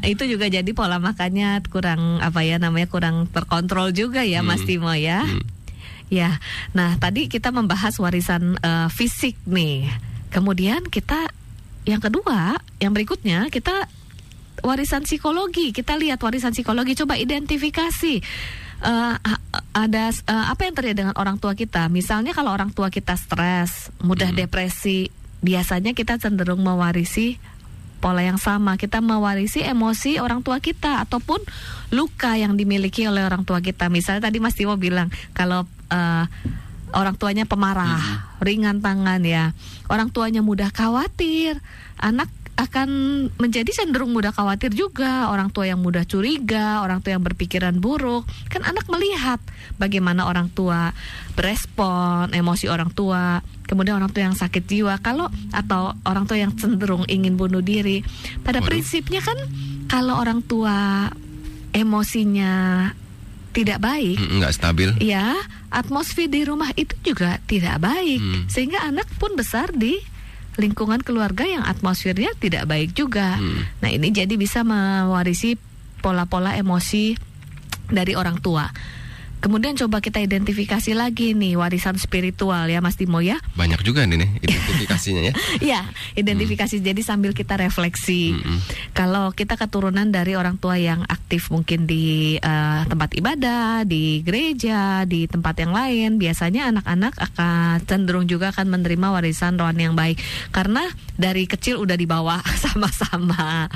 itu 0.06 0.24
juga 0.26 0.48
jadi 0.48 0.68
pola 0.72 0.98
makannya 1.02 1.62
kurang 1.70 2.22
apa 2.22 2.42
ya 2.46 2.58
namanya 2.58 2.88
kurang 2.88 3.28
terkontrol 3.30 3.92
juga 3.92 4.22
ya 4.24 4.42
hmm. 4.42 4.48
Mas 4.48 4.64
Timo 4.64 4.92
ya. 4.94 5.26
Hmm. 5.26 5.44
Ya. 6.06 6.38
Nah, 6.78 7.02
tadi 7.02 7.26
kita 7.26 7.50
membahas 7.50 7.98
warisan 7.98 8.62
uh, 8.62 8.94
fisik 8.94 9.42
nih. 9.50 9.90
Kemudian 10.30 10.86
kita 10.86 11.34
yang 11.90 11.98
kedua, 11.98 12.62
yang 12.78 12.94
berikutnya 12.94 13.50
kita 13.50 13.90
warisan 14.62 15.06
psikologi. 15.06 15.74
Kita 15.74 15.98
lihat 15.98 16.22
warisan 16.22 16.54
psikologi 16.54 16.94
coba 16.94 17.18
identifikasi 17.18 18.22
uh, 18.86 19.16
ada 19.74 20.06
uh, 20.30 20.46
apa 20.54 20.62
yang 20.70 20.76
terjadi 20.78 20.98
dengan 21.06 21.16
orang 21.18 21.42
tua 21.42 21.58
kita. 21.58 21.90
Misalnya 21.90 22.38
kalau 22.38 22.54
orang 22.54 22.70
tua 22.74 22.94
kita 22.94 23.18
stres, 23.18 23.90
mudah 24.02 24.30
hmm. 24.30 24.40
depresi, 24.46 25.10
biasanya 25.46 25.94
kita 25.94 26.18
cenderung 26.18 26.66
mewarisi 26.66 27.38
pola 28.02 28.22
yang 28.22 28.42
sama. 28.42 28.78
Kita 28.78 29.00
mewarisi 29.00 29.62
emosi 29.62 30.18
orang 30.18 30.42
tua 30.42 30.58
kita 30.62 31.06
ataupun 31.06 31.42
luka 31.94 32.38
yang 32.38 32.58
dimiliki 32.58 33.06
oleh 33.06 33.26
orang 33.26 33.46
tua 33.46 33.62
kita. 33.62 33.90
Misalnya 33.94 34.30
tadi 34.30 34.42
Mas 34.42 34.58
Timo 34.58 34.76
bilang 34.78 35.14
kalau 35.38 35.66
uh, 35.90 36.26
orang 36.94 37.16
tuanya 37.18 37.50
pemarah, 37.50 37.98
hmm. 37.98 38.46
ringan 38.46 38.78
tangan 38.82 39.22
ya. 39.26 39.58
Orang 39.90 40.10
tuanya 40.14 40.46
mudah 40.46 40.70
khawatir, 40.70 41.62
anak 41.98 42.30
akan 42.56 42.90
menjadi 43.36 43.68
cenderung 43.68 44.16
mudah 44.16 44.32
khawatir 44.32 44.72
juga 44.72 45.28
orang 45.28 45.52
tua 45.52 45.68
yang 45.68 45.84
mudah 45.84 46.08
curiga 46.08 46.80
orang 46.88 47.04
tua 47.04 47.20
yang 47.20 47.24
berpikiran 47.28 47.84
buruk 47.84 48.24
kan 48.48 48.64
anak 48.64 48.88
melihat 48.88 49.44
bagaimana 49.76 50.24
orang 50.24 50.48
tua 50.48 50.96
berespon 51.36 52.32
emosi 52.32 52.72
orang 52.72 52.96
tua 52.96 53.44
kemudian 53.66 53.98
orang 53.98 54.14
tua 54.14 54.30
yang 54.30 54.38
sakit 54.38 54.64
jiwa 54.66 55.02
kalau 55.02 55.30
atau 55.54 55.94
orang 56.06 56.26
tua 56.30 56.38
yang 56.38 56.54
cenderung 56.54 57.06
ingin 57.10 57.38
bunuh 57.38 57.62
diri 57.62 58.06
pada 58.46 58.62
Waduh. 58.62 58.70
prinsipnya 58.70 59.22
kan 59.22 59.38
kalau 59.90 60.18
orang 60.18 60.42
tua 60.46 61.10
emosinya 61.76 62.90
tidak 63.56 63.80
baik, 63.80 64.20
nggak 64.20 64.52
stabil. 64.52 64.90
Ya, 65.00 65.32
atmosfer 65.72 66.28
di 66.28 66.44
rumah 66.44 66.76
itu 66.76 66.92
juga 67.08 67.40
tidak 67.48 67.80
baik, 67.80 68.20
hmm. 68.20 68.42
sehingga 68.52 68.84
anak 68.84 69.08
pun 69.16 69.40
besar 69.40 69.72
di 69.72 69.96
lingkungan 70.60 71.00
keluarga 71.00 71.48
yang 71.48 71.64
atmosfernya 71.64 72.36
tidak 72.36 72.68
baik 72.68 72.92
juga. 72.92 73.40
Hmm. 73.40 73.64
Nah, 73.80 73.90
ini 73.92 74.12
jadi 74.12 74.36
bisa 74.36 74.68
mewarisi 74.68 75.56
pola-pola 76.04 76.60
emosi 76.60 77.16
dari 77.88 78.12
orang 78.20 78.44
tua. 78.44 78.68
Kemudian 79.46 79.78
coba 79.78 80.02
kita 80.02 80.18
identifikasi 80.18 80.98
lagi 80.98 81.38
nih 81.38 81.54
warisan 81.54 82.02
spiritual 82.02 82.66
ya 82.66 82.82
Mas 82.82 82.98
Timo 82.98 83.22
ya. 83.22 83.38
Banyak 83.54 83.86
juga 83.86 84.02
nih, 84.10 84.18
nih 84.18 84.30
identifikasinya 84.42 85.22
ya. 85.22 85.34
Iya, 85.70 85.82
identifikasi. 86.18 86.82
Hmm. 86.82 86.86
Jadi 86.90 87.02
sambil 87.06 87.38
kita 87.38 87.54
refleksi. 87.54 88.34
Hmm. 88.34 88.58
Kalau 88.98 89.30
kita 89.38 89.54
keturunan 89.54 90.10
dari 90.10 90.34
orang 90.34 90.58
tua 90.58 90.82
yang 90.82 91.06
aktif 91.06 91.54
mungkin 91.54 91.86
di 91.86 92.42
uh, 92.42 92.90
tempat 92.90 93.14
ibadah, 93.14 93.86
di 93.86 94.26
gereja, 94.26 95.06
di 95.06 95.30
tempat 95.30 95.62
yang 95.62 95.78
lain, 95.78 96.18
biasanya 96.18 96.74
anak-anak 96.74 97.14
akan 97.14 97.86
cenderung 97.86 98.26
juga 98.26 98.50
akan 98.50 98.66
menerima 98.66 99.14
warisan 99.14 99.62
rohani 99.62 99.86
yang 99.86 99.94
baik 99.94 100.18
karena 100.50 100.90
dari 101.22 101.46
kecil 101.46 101.86
udah 101.86 101.94
dibawa 101.94 102.42
sama-sama. 102.66 103.70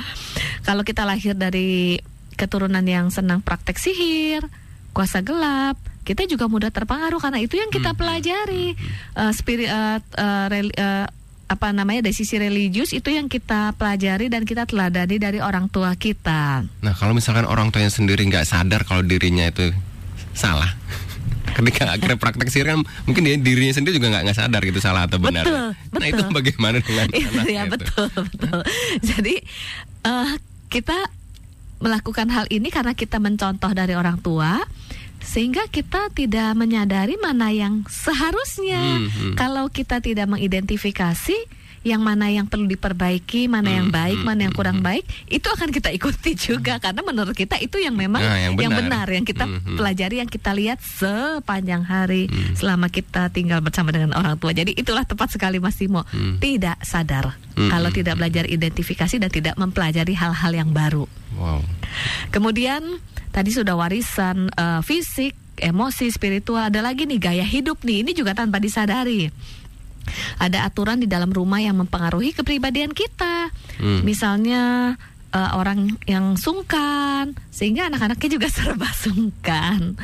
Kalau 0.66 0.82
kita 0.82 1.06
lahir 1.06 1.38
dari 1.38 2.02
keturunan 2.34 2.82
yang 2.88 3.14
senang 3.14 3.46
praktek 3.46 3.78
sihir, 3.78 4.50
kuasa 4.92 5.22
gelap, 5.22 5.78
kita 6.08 6.26
juga 6.26 6.50
mudah 6.50 6.74
terpengaruh 6.74 7.22
karena 7.22 7.40
itu 7.44 7.56
yang 7.60 7.70
kita 7.70 7.94
hmm. 7.94 8.00
pelajari 8.00 8.74
uh, 9.14 9.30
spirit 9.30 9.70
uh, 9.70 10.02
uh, 10.18 10.46
reli, 10.50 10.74
uh, 10.74 11.06
apa 11.50 11.74
namanya 11.74 12.06
dari 12.06 12.14
sisi 12.14 12.38
religius 12.38 12.94
itu 12.94 13.10
yang 13.10 13.26
kita 13.26 13.74
pelajari 13.74 14.30
dan 14.30 14.46
kita 14.46 14.70
teladani 14.70 15.18
dari 15.18 15.42
orang 15.42 15.66
tua 15.66 15.98
kita. 15.98 16.62
Nah 16.86 16.94
kalau 16.94 17.18
misalkan 17.18 17.50
orang 17.50 17.74
tuanya 17.74 17.90
sendiri 17.90 18.22
nggak 18.30 18.46
sadar 18.46 18.86
kalau 18.86 19.02
dirinya 19.02 19.50
itu 19.50 19.74
salah, 20.38 20.70
ketika 21.58 21.90
akhirnya 21.98 22.18
praktek 22.22 22.50
sihir 22.54 22.70
kan 22.70 22.86
mungkin 23.10 23.26
dia 23.26 23.36
dirinya 23.42 23.74
sendiri 23.74 23.98
juga 23.98 24.14
nggak 24.14 24.24
nggak 24.30 24.38
sadar 24.38 24.62
gitu 24.62 24.80
salah 24.82 25.10
atau 25.10 25.18
benar. 25.18 25.46
Betul, 25.46 25.68
betul. 25.74 26.00
Nah 26.00 26.08
itu 26.08 26.24
bagaimana 26.30 26.78
dengan 26.82 27.08
anak 27.34 27.48
ya 27.50 27.64
betul 27.66 28.08
betul. 28.14 28.60
Jadi 29.02 29.36
uh, 30.06 30.34
kita 30.70 30.98
melakukan 31.80 32.28
hal 32.30 32.46
ini 32.52 32.70
karena 32.70 32.94
kita 32.94 33.18
mencontoh 33.18 33.72
dari 33.72 33.96
orang 33.96 34.20
tua 34.20 34.60
sehingga 35.20 35.68
kita 35.68 36.10
tidak 36.16 36.56
menyadari 36.56 37.20
mana 37.20 37.52
yang 37.52 37.84
seharusnya 37.88 38.80
hmm, 38.80 39.08
hmm. 39.08 39.34
kalau 39.36 39.68
kita 39.68 40.00
tidak 40.00 40.28
mengidentifikasi 40.32 41.38
yang 41.84 42.04
mana 42.04 42.28
yang 42.28 42.46
perlu 42.46 42.68
diperbaiki, 42.68 43.48
mana 43.48 43.72
yang 43.72 43.88
hmm, 43.88 43.98
baik, 44.00 44.18
hmm, 44.20 44.28
mana 44.28 44.42
yang 44.48 44.56
kurang 44.56 44.80
baik, 44.84 45.08
itu 45.32 45.48
akan 45.48 45.72
kita 45.72 45.90
ikuti 45.96 46.36
juga 46.52 46.78
karena 46.82 47.02
menurut 47.04 47.36
kita 47.36 47.56
itu 47.60 47.80
yang 47.80 47.96
memang 47.96 48.20
nah, 48.20 48.40
yang, 48.40 48.54
benar. 48.56 48.64
yang 48.64 48.74
benar 48.76 49.08
yang 49.08 49.26
kita 49.26 49.46
hmm, 49.48 49.78
pelajari, 49.80 50.16
yang 50.20 50.32
kita 50.32 50.52
lihat 50.52 50.80
sepanjang 50.84 51.84
hari 51.88 52.28
hmm. 52.28 52.60
selama 52.60 52.92
kita 52.92 53.32
tinggal 53.32 53.64
bersama 53.64 53.96
dengan 53.96 54.16
orang 54.16 54.36
tua. 54.36 54.52
Jadi 54.52 54.76
itulah 54.76 55.08
tepat 55.08 55.32
sekali 55.32 55.58
Mas 55.64 55.80
Timo, 55.80 56.04
hmm. 56.04 56.44
tidak 56.44 56.78
sadar 56.84 57.40
hmm. 57.56 57.70
kalau 57.72 57.90
tidak 57.92 58.16
belajar 58.20 58.44
identifikasi 58.48 59.16
dan 59.16 59.32
tidak 59.32 59.56
mempelajari 59.56 60.14
hal-hal 60.16 60.52
yang 60.52 60.72
baru. 60.76 61.08
Wow. 61.40 61.64
Kemudian 62.34 63.00
tadi 63.32 63.56
sudah 63.56 63.78
warisan 63.80 64.52
uh, 64.58 64.84
fisik, 64.84 65.38
emosi, 65.60 66.10
spiritual, 66.10 66.72
ada 66.72 66.80
lagi 66.80 67.06
nih 67.06 67.20
gaya 67.20 67.46
hidup 67.46 67.84
nih. 67.84 68.04
Ini 68.08 68.12
juga 68.16 68.34
tanpa 68.34 68.58
disadari. 68.58 69.30
Ada 70.42 70.68
aturan 70.68 71.02
di 71.02 71.08
dalam 71.08 71.30
rumah 71.30 71.62
yang 71.62 71.78
mempengaruhi 71.80 72.34
kepribadian 72.36 72.92
kita. 72.94 73.54
Hmm. 73.80 74.02
Misalnya 74.06 74.96
uh, 75.32 75.52
orang 75.56 75.98
yang 76.06 76.36
sungkan 76.36 77.38
sehingga 77.50 77.88
anak-anaknya 77.90 78.30
juga 78.40 78.48
serba 78.58 78.90
sungkan. 78.94 79.96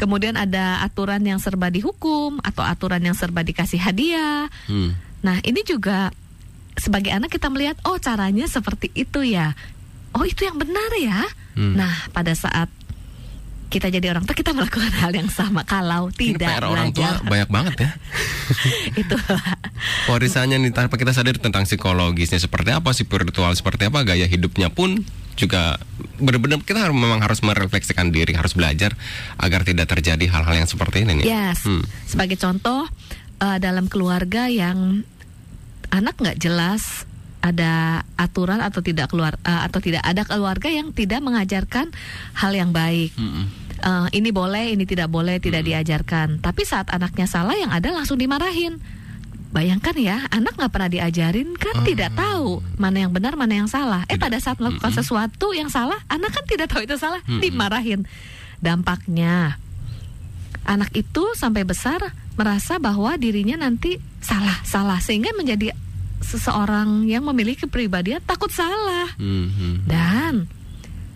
Kemudian 0.00 0.36
ada 0.36 0.82
aturan 0.84 1.22
yang 1.22 1.38
serba 1.42 1.68
dihukum 1.68 2.38
atau 2.40 2.62
aturan 2.62 3.02
yang 3.02 3.16
serba 3.16 3.42
dikasih 3.42 3.80
hadiah. 3.80 4.50
Hmm. 4.70 4.96
Nah, 5.24 5.40
ini 5.40 5.64
juga 5.64 6.12
sebagai 6.74 7.14
anak 7.14 7.30
kita 7.30 7.48
melihat 7.54 7.78
oh 7.86 7.96
caranya 8.02 8.50
seperti 8.50 8.90
itu 8.98 9.22
ya 9.22 9.54
oh 10.14 10.24
itu 10.24 10.46
yang 10.46 10.56
benar 10.56 10.90
ya. 10.96 11.20
Hmm. 11.58 11.74
Nah 11.74 11.94
pada 12.14 12.32
saat 12.34 12.70
kita 13.68 13.90
jadi 13.90 14.14
orang 14.14 14.24
tua 14.28 14.36
kita 14.36 14.54
melakukan 14.54 14.92
hal 14.92 15.12
yang 15.12 15.28
sama 15.28 15.66
kalau 15.66 16.12
Ini 16.14 16.36
tidak 16.36 16.48
PR 16.48 16.64
orang 16.68 16.90
tua 16.94 17.20
banyak 17.24 17.50
banget 17.50 17.74
ya. 17.80 17.90
itu 19.02 19.16
warisannya 20.08 20.60
nih 20.60 20.72
tanpa 20.72 21.00
kita 21.00 21.10
sadar 21.16 21.36
tentang 21.40 21.66
psikologisnya 21.66 22.38
seperti 22.38 22.70
apa 22.70 22.92
spiritual 22.92 23.50
seperti 23.56 23.88
apa 23.88 24.04
gaya 24.04 24.28
hidupnya 24.28 24.70
pun 24.70 25.02
juga 25.34 25.82
benar-benar 26.22 26.62
kita 26.62 26.86
memang 26.94 27.18
harus 27.18 27.42
merefleksikan 27.42 28.14
diri 28.14 28.38
harus 28.38 28.54
belajar 28.54 28.94
agar 29.42 29.66
tidak 29.66 29.90
terjadi 29.90 30.30
hal-hal 30.30 30.54
yang 30.54 30.70
seperti 30.70 31.02
ini 31.02 31.22
nih. 31.22 31.26
Yes. 31.26 31.66
Hmm. 31.66 31.82
Sebagai 32.06 32.38
contoh 32.38 32.86
uh, 33.42 33.58
dalam 33.58 33.90
keluarga 33.90 34.46
yang 34.46 35.02
anak 35.90 36.14
nggak 36.18 36.38
jelas 36.38 37.06
ada 37.44 38.00
aturan 38.16 38.64
atau 38.64 38.80
tidak 38.80 39.12
keluar 39.12 39.36
uh, 39.44 39.68
atau 39.68 39.84
tidak 39.84 40.00
ada 40.00 40.24
keluarga 40.24 40.72
yang 40.72 40.96
tidak 40.96 41.20
mengajarkan 41.20 41.92
hal 42.32 42.52
yang 42.56 42.72
baik. 42.72 43.12
Mm 43.20 43.28
-hmm. 43.28 43.44
eh, 43.84 44.06
ini 44.16 44.32
boleh, 44.32 44.72
ini 44.72 44.88
tidak 44.88 45.12
boleh, 45.12 45.36
tidak 45.36 45.60
diajarkan. 45.60 46.40
Tapi 46.40 46.64
saat 46.64 46.88
anaknya 46.88 47.28
salah, 47.28 47.52
yang 47.52 47.68
ada 47.68 47.92
langsung 47.92 48.16
dimarahin. 48.16 48.80
Bayangkan 49.54 49.94
ya, 49.94 50.24
anak 50.34 50.58
nggak 50.58 50.72
pernah 50.72 50.90
diajarin 50.90 51.54
kan 51.54 51.78
Oh. 51.78 51.86
tidak 51.86 52.10
tahu 52.18 52.58
mana 52.74 53.06
yang 53.06 53.12
benar, 53.14 53.38
mana 53.38 53.54
yang 53.54 53.70
salah. 53.70 54.02
Eh 54.10 54.16
Tidak. 54.18 54.24
pada 54.26 54.38
saat 54.42 54.58
melakukan 54.58 54.90
Mm-mm. 54.90 55.00
sesuatu 55.04 55.54
yang 55.54 55.70
salah, 55.70 56.00
anak 56.10 56.34
kan 56.34 56.42
tidak 56.48 56.74
tahu 56.74 56.82
itu 56.82 56.98
salah, 56.98 57.22
Mm-mm. 57.22 57.38
dimarahin. 57.38 58.02
Dampaknya, 58.58 59.60
anak 60.66 60.90
itu 60.96 61.36
sampai 61.38 61.62
besar 61.62 62.02
merasa 62.34 62.82
bahwa 62.82 63.14
dirinya 63.14 63.54
nanti 63.62 64.02
salah, 64.18 64.58
salah 64.66 64.98
sehingga 64.98 65.30
menjadi 65.38 65.70
seseorang 66.24 67.04
yang 67.04 67.22
memiliki 67.22 67.64
kepribadian 67.64 68.20
takut 68.20 68.48
salah 68.48 69.12
Mhm. 69.14 69.84
dan 69.84 70.48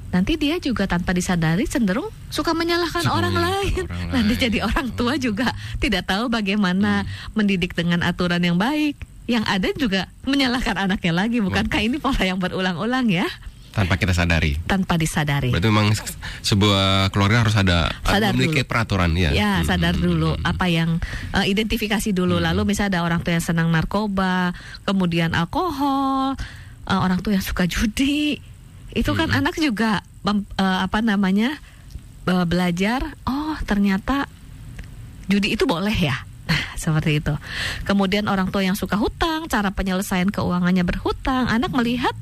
nanti 0.09 0.37
dia 0.37 0.57
juga 0.57 0.85
tanpa 0.85 1.13
disadari 1.13 1.65
cenderung 1.65 2.09
suka 2.29 2.53
menyalahkan 2.53 3.05
orang 3.07 3.35
lain. 3.35 3.85
orang 3.85 4.09
Nanti 4.15 4.35
lain. 4.37 4.43
jadi 4.45 4.59
orang 4.65 4.89
tua 4.93 5.17
juga 5.17 5.53
tidak 5.77 6.05
tahu 6.05 6.29
bagaimana 6.29 7.05
mendidik 7.33 7.73
dengan 7.73 8.01
aturan 8.01 8.41
yang 8.41 8.57
baik. 8.57 8.97
Yang 9.29 9.45
ada 9.45 9.69
juga 9.77 10.01
menyalahkan 10.25 10.81
anaknya 10.81 11.13
lagi. 11.13 11.37
Bukankah 11.39 11.85
ini 11.85 12.01
pola 12.01 12.17
yang 12.21 12.41
berulang-ulang 12.41 13.13
ya? 13.13 13.29
Tanpa 13.69 13.95
kita 13.95 14.11
sadari. 14.11 14.59
Tanpa 14.65 14.99
disadari. 14.99 15.51
Berarti 15.51 15.69
memang 15.69 15.95
sebuah 16.41 17.09
keluarga 17.09 17.47
harus 17.47 17.55
ada 17.55 17.93
Sadar 18.03 18.35
memiliki 18.35 18.63
dulu. 18.63 18.69
peraturan 18.69 19.11
ya. 19.13 19.31
Ya, 19.31 19.53
Mhm. 19.61 19.67
sadar 19.67 19.95
dulu 19.95 20.35
apa 20.41 20.67
yang 20.67 20.99
eh, 21.33 21.47
identifikasi 21.47 22.11
dulu. 22.11 22.39
Lalu 22.39 22.65
misalnya 22.65 22.99
ada 22.99 23.07
orang 23.07 23.21
tua 23.21 23.35
yang 23.35 23.45
senang 23.45 23.69
narkoba, 23.69 24.51
kemudian 24.83 25.33
alkohol, 25.33 26.35
eh, 26.85 26.99
orang 26.99 27.21
tua 27.21 27.37
yang 27.37 27.45
suka 27.45 27.65
judi. 27.65 28.43
Itu 28.91 29.13
kan 29.13 29.31
anak 29.31 29.55
juga 29.57 30.03
mem- 30.23 30.49
eh, 30.55 30.79
apa 30.83 30.99
namanya? 30.99 31.55
eh, 32.25 32.45
belajar, 32.45 33.01
oh 33.25 33.57
ternyata 33.65 34.29
judi 35.27 35.55
itu 35.55 35.65
boleh 35.65 35.95
ya. 35.95 36.13
Nah, 36.45 36.77
seperti 36.77 37.21
itu. 37.21 37.33
Kemudian 37.85 38.27
orang 38.27 38.49
tua 38.49 38.61
yang 38.61 38.77
suka 38.77 38.97
hutang, 38.97 39.45
cara 39.47 39.71
penyelesaian 39.71 40.29
keuangannya 40.29 40.85
berhutang, 40.85 41.49
anak 41.49 41.73
melihat 41.73 42.13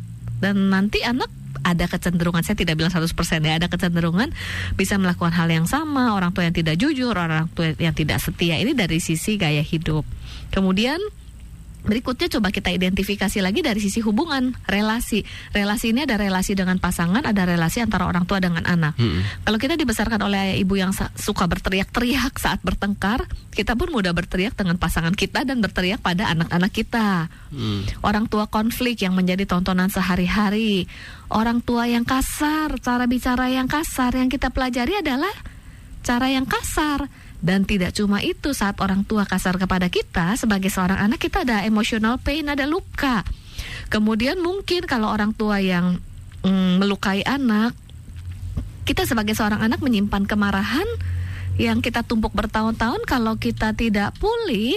dan 0.42 0.68
nanti 0.68 1.00
anak 1.02 1.28
ada 1.66 1.90
kecenderungan 1.90 2.46
saya 2.46 2.54
tidak 2.54 2.78
bilang 2.78 2.94
100% 2.94 3.10
ya 3.42 3.58
ada 3.58 3.66
kecenderungan 3.66 4.30
bisa 4.78 4.94
melakukan 5.00 5.34
hal 5.34 5.50
yang 5.50 5.66
sama 5.66 6.14
orang 6.14 6.30
tua 6.30 6.46
yang 6.46 6.54
tidak 6.54 6.78
jujur 6.78 7.10
orang 7.16 7.50
tua 7.50 7.74
yang 7.80 7.96
tidak 7.96 8.22
setia. 8.22 8.60
Ini 8.60 8.76
dari 8.76 9.02
sisi 9.02 9.34
gaya 9.34 9.64
hidup. 9.66 10.06
Kemudian 10.54 11.02
Berikutnya 11.86 12.26
coba 12.26 12.50
kita 12.50 12.74
identifikasi 12.74 13.38
lagi 13.38 13.62
dari 13.62 13.78
sisi 13.78 14.02
hubungan, 14.02 14.58
relasi. 14.66 15.22
Relasi 15.54 15.94
ini 15.94 16.02
ada 16.02 16.18
relasi 16.18 16.58
dengan 16.58 16.82
pasangan, 16.82 17.22
ada 17.22 17.42
relasi 17.46 17.78
antara 17.78 18.10
orang 18.10 18.26
tua 18.26 18.42
dengan 18.42 18.66
anak. 18.66 18.98
Mhm. 18.98 19.46
Kalau 19.46 19.58
kita 19.62 19.78
dibesarkan 19.78 20.18
oleh 20.26 20.50
ayah 20.50 20.56
ibu 20.58 20.74
yang 20.74 20.90
suka 21.14 21.46
berteriak-teriak 21.46 22.36
saat 22.42 22.58
bertengkar, 22.66 23.24
kita 23.54 23.78
pun 23.78 23.94
mudah 23.94 24.10
berteriak 24.10 24.58
dengan 24.58 24.76
pasangan 24.76 25.14
kita 25.14 25.46
dan 25.46 25.62
berteriak 25.62 26.02
pada 26.02 26.26
anak-anak 26.34 26.74
kita. 26.74 27.30
Mhm. 27.54 28.02
Orang 28.02 28.26
tua 28.26 28.50
konflik 28.50 29.06
yang 29.06 29.14
menjadi 29.14 29.46
tontonan 29.46 29.88
sehari-hari, 29.88 30.90
orang 31.30 31.62
tua 31.62 31.86
yang 31.86 32.02
kasar, 32.02 32.74
cara 32.82 33.06
bicara 33.06 33.46
yang 33.46 33.70
kasar 33.70 34.10
yang 34.18 34.26
kita 34.26 34.50
pelajari 34.50 34.98
adalah 34.98 35.32
cara 36.02 36.30
yang 36.30 36.46
kasar. 36.46 37.06
Dan 37.40 37.68
tidak 37.68 37.92
cuma 37.92 38.24
itu, 38.24 38.56
saat 38.56 38.80
orang 38.80 39.04
tua 39.04 39.28
kasar 39.28 39.60
kepada 39.60 39.92
kita, 39.92 40.34
sebagai 40.40 40.72
seorang 40.72 40.96
anak 40.98 41.20
kita 41.20 41.44
ada 41.44 41.62
emotional 41.68 42.16
pain, 42.20 42.48
ada 42.48 42.64
luka. 42.64 43.22
Kemudian 43.92 44.40
mungkin 44.40 44.88
kalau 44.88 45.12
orang 45.12 45.36
tua 45.36 45.60
yang 45.60 46.00
mm, 46.42 46.80
melukai 46.80 47.22
anak, 47.22 47.76
kita 48.86 49.02
sebagai 49.02 49.34
seorang 49.34 49.60
anak 49.60 49.82
menyimpan 49.82 50.24
kemarahan 50.24 50.86
yang 51.56 51.80
kita 51.80 52.04
tumpuk 52.04 52.36
bertahun-tahun 52.36 53.02
kalau 53.08 53.34
kita 53.40 53.72
tidak 53.72 54.14
pulih 54.20 54.76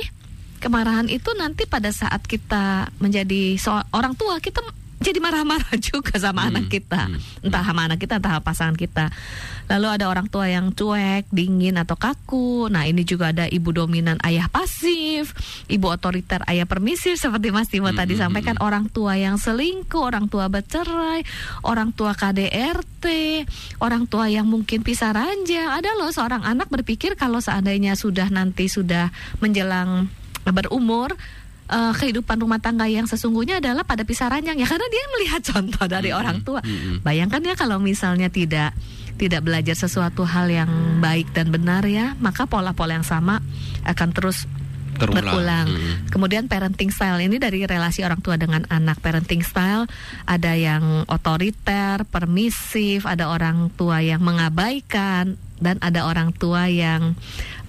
kemarahan 0.60 1.08
itu 1.08 1.32
nanti 1.36 1.68
pada 1.68 1.92
saat 1.92 2.24
kita 2.24 2.92
menjadi 3.00 3.56
so- 3.56 3.88
orang 3.96 4.16
tua 4.16 4.40
kita 4.44 4.60
jadi 5.00 5.18
marah-marah 5.18 5.76
juga 5.82 6.16
sama 6.16 6.44
Hmm, 6.44 6.52
anak 6.54 6.66
kita. 6.70 7.08
hmm, 7.08 7.48
entah 7.48 7.64
sama 7.64 7.88
anak 7.88 8.00
kita 8.00 8.20
entah 8.20 8.40
pasangan 8.40 8.76
kita. 8.76 9.08
Lalu 9.66 9.88
ada 9.88 10.06
orang 10.06 10.26
tua 10.26 10.46
yang 10.46 10.70
cuek 10.70 11.30
dingin 11.30 11.78
atau 11.78 11.94
kaku. 11.94 12.68
Nah 12.68 12.84
ini 12.84 13.02
juga 13.02 13.30
ada 13.30 13.46
ibu 13.46 13.70
dominan 13.70 14.18
ayah 14.22 14.48
pasif 14.48 15.32
ibu 15.66 15.88
otoriter 15.88 16.42
ayah 16.46 16.66
permisif 16.66 17.16
seperti 17.16 17.50
Mas 17.50 17.68
Timo 17.68 17.88
tadi 17.90 18.14
Hmm, 18.14 18.28
sampaikan. 18.28 18.58
orang 18.60 18.88
tua 18.88 19.14
yang 19.14 19.38
selingkuh 19.38 20.02
orang 20.02 20.26
tua 20.26 20.48
bercerai 20.48 21.22
orang 21.62 21.92
tua 21.92 22.12
KDRT 22.12 23.06
orang 23.80 24.04
tua 24.04 24.28
yang 24.28 24.46
mungkin 24.46 24.82
pisah 24.82 25.12
ranjang. 25.12 25.70
Ada 25.70 25.96
loh 25.96 26.10
seorang 26.10 26.42
anak 26.42 26.68
berpikir 26.68 27.14
kalau 27.14 27.40
seandainya 27.40 27.94
sudah 27.94 28.28
nanti 28.28 28.66
sudah 28.66 29.12
menjelang 29.38 30.10
berumur 30.46 31.14
eh, 31.70 31.94
kehidupan 31.94 32.42
rumah 32.42 32.58
tangga 32.58 32.90
yang 32.90 33.06
sesungguhnya 33.06 33.62
adalah 33.62 33.86
pada 33.86 34.02
pisah 34.02 34.28
ranjang 34.28 34.58
ya 34.58 34.68
karena 34.68 34.88
dia 34.90 35.06
melihat 35.18 35.42
contoh 35.54 35.86
dari 35.86 36.10
Mm-mm, 36.10 36.20
orang 36.20 36.38
tua 36.42 36.62
mm-mm. 36.66 37.06
bayangkan 37.06 37.42
ya 37.46 37.56
kalau 37.56 37.78
misalnya 37.78 38.28
tidak 38.28 38.74
tidak 39.20 39.44
belajar 39.44 39.76
sesuatu 39.76 40.24
hal 40.24 40.48
yang 40.48 40.72
baik 41.04 41.30
dan 41.36 41.52
benar 41.52 41.84
ya 41.86 42.16
maka 42.18 42.48
pola-pola 42.48 42.98
yang 42.98 43.08
sama 43.08 43.44
akan 43.84 44.10
terus 44.16 44.48
Terulang. 45.00 45.24
berulang. 45.24 45.68
Mhm. 45.72 45.94
Kemudian 46.12 46.44
parenting 46.52 46.92
style 46.92 47.24
ini 47.24 47.40
dari 47.40 47.64
relasi 47.64 48.04
orang 48.04 48.20
tua 48.20 48.36
dengan 48.36 48.68
anak. 48.68 49.00
Parenting 49.00 49.42
style 49.48 49.88
ada 50.28 50.52
yang 50.60 51.08
otoriter, 51.08 52.04
permisif, 52.04 53.08
ada 53.08 53.32
orang 53.32 53.72
tua 53.80 54.04
yang 54.04 54.20
mengabaikan 54.20 55.40
dan 55.60 55.80
ada 55.80 56.04
orang 56.04 56.36
tua 56.36 56.68
yang 56.68 57.16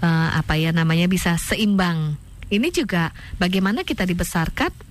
eh, 0.03 0.29
apa 0.35 0.59
ya 0.59 0.75
namanya 0.75 1.07
bisa 1.07 1.39
seimbang. 1.39 2.19
Ini 2.51 2.69
juga 2.75 3.15
bagaimana 3.39 3.87
kita 3.87 4.03
dibesarkan 4.05 4.91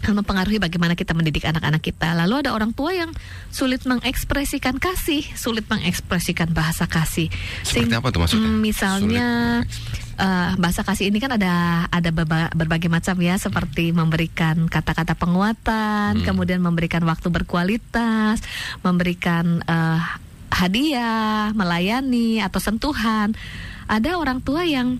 mempengaruhi 0.00 0.56
bagaimana 0.56 0.96
kita 0.96 1.12
mendidik 1.12 1.44
anak-anak 1.44 1.84
kita. 1.84 2.16
Lalu 2.16 2.42
ada 2.46 2.56
orang 2.56 2.72
tua 2.72 2.90
yang 2.96 3.12
sulit 3.52 3.84
mengekspresikan 3.84 4.80
kasih, 4.80 5.20
sulit 5.36 5.68
mengekspresikan 5.68 6.48
bahasa 6.56 6.88
kasih. 6.88 7.28
Seperti 7.62 7.92
Sing- 7.92 7.94
apa 7.94 8.08
tuh 8.08 8.24
maksudnya? 8.24 8.48
Hmm, 8.48 8.58
misalnya 8.64 9.28
eh, 10.16 10.50
bahasa 10.56 10.82
kasih 10.88 11.12
ini 11.12 11.20
kan 11.20 11.36
ada 11.36 11.84
ada 11.92 12.10
berba- 12.10 12.48
berbagai 12.56 12.88
macam 12.88 13.12
ya, 13.20 13.36
seperti 13.36 13.92
memberikan 13.92 14.66
kata-kata 14.72 15.12
penguatan, 15.14 16.16
Hmm. 16.16 16.24
kemudian 16.24 16.64
memberikan 16.64 17.04
waktu 17.04 17.28
berkualitas, 17.28 18.40
memberikan 18.80 19.60
eh, 19.68 20.00
hadiah, 20.50 21.52
melayani 21.52 22.40
atau 22.40 22.58
sentuhan. 22.58 23.36
Ada 23.84 24.16
orang 24.16 24.40
tua 24.40 24.64
yang 24.64 24.96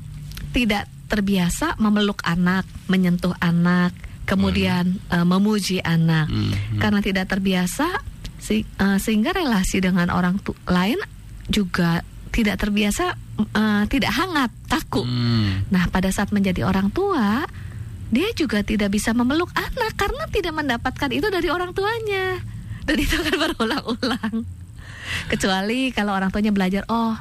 tidak 0.52 0.86
terbiasa 1.10 1.74
memeluk 1.76 2.22
anak, 2.22 2.62
menyentuh 2.86 3.34
anak, 3.36 3.90
kemudian 4.24 5.02
eh, 5.10 5.26
memuji 5.26 5.82
anak. 5.82 6.30
Mhm. 6.30 6.78
karena 6.78 7.02
tidak 7.02 7.26
terbiasa 7.26 7.98
si- 8.38 8.62
eh, 8.64 8.98
sehingga 8.98 9.34
relasi 9.34 9.82
dengan 9.82 10.08
orang 10.08 10.38
lain 10.64 11.02
juga 11.50 12.00
tidak 12.30 12.62
terbiasa 12.62 13.18
eh, 13.42 13.82
tidak 13.90 14.14
hangat 14.14 14.54
kaku 14.64 15.02
Hmm. 15.02 15.66
nah 15.68 15.90
pada 15.90 16.14
saat 16.14 16.30
menjadi 16.30 16.62
orang 16.62 16.88
tua 16.88 17.42
dia 18.10 18.30
juga 18.32 18.62
tidak 18.62 18.90
bisa 18.90 19.10
memeluk 19.10 19.50
anak 19.54 19.94
karena 19.94 20.24
tidak 20.26 20.50
mendapatkan 20.50 21.10
itu 21.10 21.26
dari 21.26 21.46
orang 21.46 21.70
tuanya. 21.70 22.42
Dan 22.82 22.96
itu 22.98 23.14
akan 23.14 23.36
berulang-ulang. 23.46 24.34
Kecuali 25.26 25.90
kalau 25.90 26.14
orang 26.14 26.30
tuanya 26.30 26.50
belajar 26.50 26.82
oh 26.86 27.14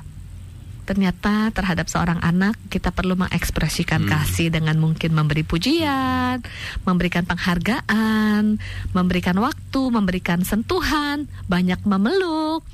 ternyata 0.89 1.53
terhadap 1.53 1.85
seorang 1.85 2.17
anak 2.19 2.57
kita 2.73 2.89
perlu 2.89 3.13
mengekspresikan 3.13 4.01
Hmm. 4.01 4.09
kasih 4.09 4.49
dengan 4.49 4.81
mungkin 4.81 5.13
memberi 5.13 5.45
pujian, 5.45 6.41
memberikan 6.81 7.29
penghargaan, 7.29 8.57
memberikan 8.89 9.37
waktu, 9.37 9.81
memberikan 9.93 10.41
sentuhan, 10.41 11.29
banyak 11.45 11.77
memeluk. 11.85 12.65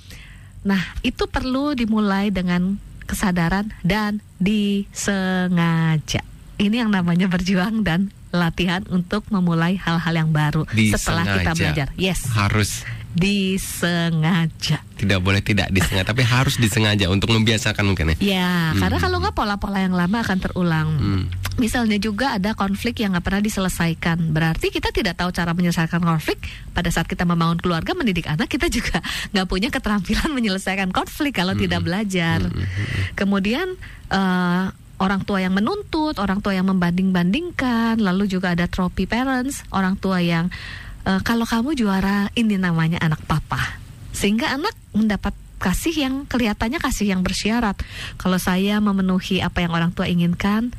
Nah, 0.63 0.79
itu 1.03 1.27
perlu 1.27 1.75
dimulai 1.75 2.31
dengan 2.31 2.79
kesadaran 3.03 3.75
dan 3.83 4.23
disengaja. 4.39 6.23
Ini 6.55 6.87
yang 6.87 6.91
namanya 6.95 7.27
berjuang 7.27 7.83
dan 7.83 8.09
latihan 8.31 8.83
untuk 8.87 9.27
memulai 9.27 9.75
hal-hal 9.75 10.11
yang 10.15 10.31
baru 10.31 10.63
setelah 10.67 11.23
kita 11.23 11.51
Disengaja. 11.51 11.55
belajar. 11.55 11.87
Yes, 11.95 12.27
Harus 12.31 12.87
disengaja. 13.15 14.83
tidak 14.95 15.19
boleh 15.19 15.43
tidak 15.43 15.67
disengaja, 15.75 16.07
tapi 16.07 16.23
harus 16.23 16.55
disengaja 16.55 17.11
untuk 17.11 17.27
membiasakan 17.35 17.83
mungkin 17.83 18.15
ya. 18.15 18.17
Ya, 18.23 18.51
Hmm. 18.71 18.79
karena 18.79 18.97
kalau 18.97 19.17
nggak 19.19 19.35
pola-pola 19.35 19.83
yang 19.83 19.91
lama 19.91 20.23
akan 20.23 20.37
terulang. 20.39 20.87
Hmm. 20.95 21.23
Misalnya 21.55 21.99
juga 21.99 22.35
ada 22.35 22.55
konflik 22.55 23.03
yang 23.03 23.11
nggak 23.15 23.23
pernah 23.23 23.43
diselesaikan. 23.43 24.31
Berarti 24.31 24.71
kita 24.71 24.95
tidak 24.95 25.19
tahu 25.19 25.31
cara 25.35 25.51
menyelesaikan 25.51 25.99
konflik. 25.99 26.39
Pada 26.71 26.87
saat 26.91 27.07
kita 27.07 27.27
membangun 27.27 27.59
keluarga, 27.59 27.91
mendidik 27.95 28.27
anak, 28.27 28.47
kita 28.47 28.71
juga 28.71 28.99
nggak 29.35 29.47
punya 29.47 29.67
keterampilan 29.71 30.31
menyelesaikan 30.31 30.91
konflik 30.95 31.35
kalau 31.35 31.55
tidak 31.59 31.83
belajar. 31.83 32.39
Kemudian 33.15 33.75
eh, 34.11 34.63
orang 34.95 35.21
tua 35.27 35.43
yang 35.43 35.51
menuntut, 35.55 36.15
orang 36.23 36.39
tua 36.39 36.55
yang 36.55 36.71
membanding-bandingkan, 36.71 37.99
lalu 37.99 38.31
juga 38.31 38.55
ada 38.55 38.63
trophy 38.67 39.03
parents, 39.07 39.63
orang 39.75 39.99
tua 39.99 40.23
yang 40.23 40.47
eh, 41.05 41.21
kalau 41.21 41.45
kamu 41.45 41.77
juara 41.77 42.27
ini 42.33 42.57
namanya 42.57 42.99
anak 43.01 43.21
papa, 43.29 43.79
sehingga 44.11 44.51
anak 44.57 44.73
mendapat 44.91 45.33
kasih 45.59 45.95
yang 45.95 46.15
kelihatannya 46.27 46.77
kasih 46.77 47.15
yang 47.15 47.21
bersyarat. 47.23 47.79
Kalau 48.19 48.37
saya 48.37 48.77
memenuhi 48.83 49.39
apa 49.39 49.63
yang 49.63 49.71
orang 49.71 49.91
tua 49.95 50.05
inginkan, 50.05 50.69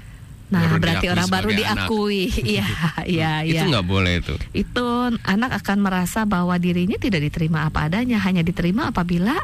nah 0.53 0.63
Baru 0.63 0.79
berarti 0.79 1.07
orang 1.11 1.27
baru 1.27 1.49
diakui. 1.51 2.29
Iya, 2.45 2.67
iya, 3.09 3.33
iya. 3.43 3.63
Itu 3.65 3.73
nggak 3.73 3.87
boleh 3.87 4.13
itu. 4.21 4.35
Itu 4.53 5.17
anak 5.25 5.59
akan 5.65 5.79
merasa 5.81 6.29
bahwa 6.29 6.55
dirinya 6.61 7.01
tidak 7.01 7.25
diterima 7.25 7.67
apa 7.67 7.89
adanya, 7.89 8.21
hanya 8.23 8.47
diterima 8.47 8.93
apabila 8.93 9.35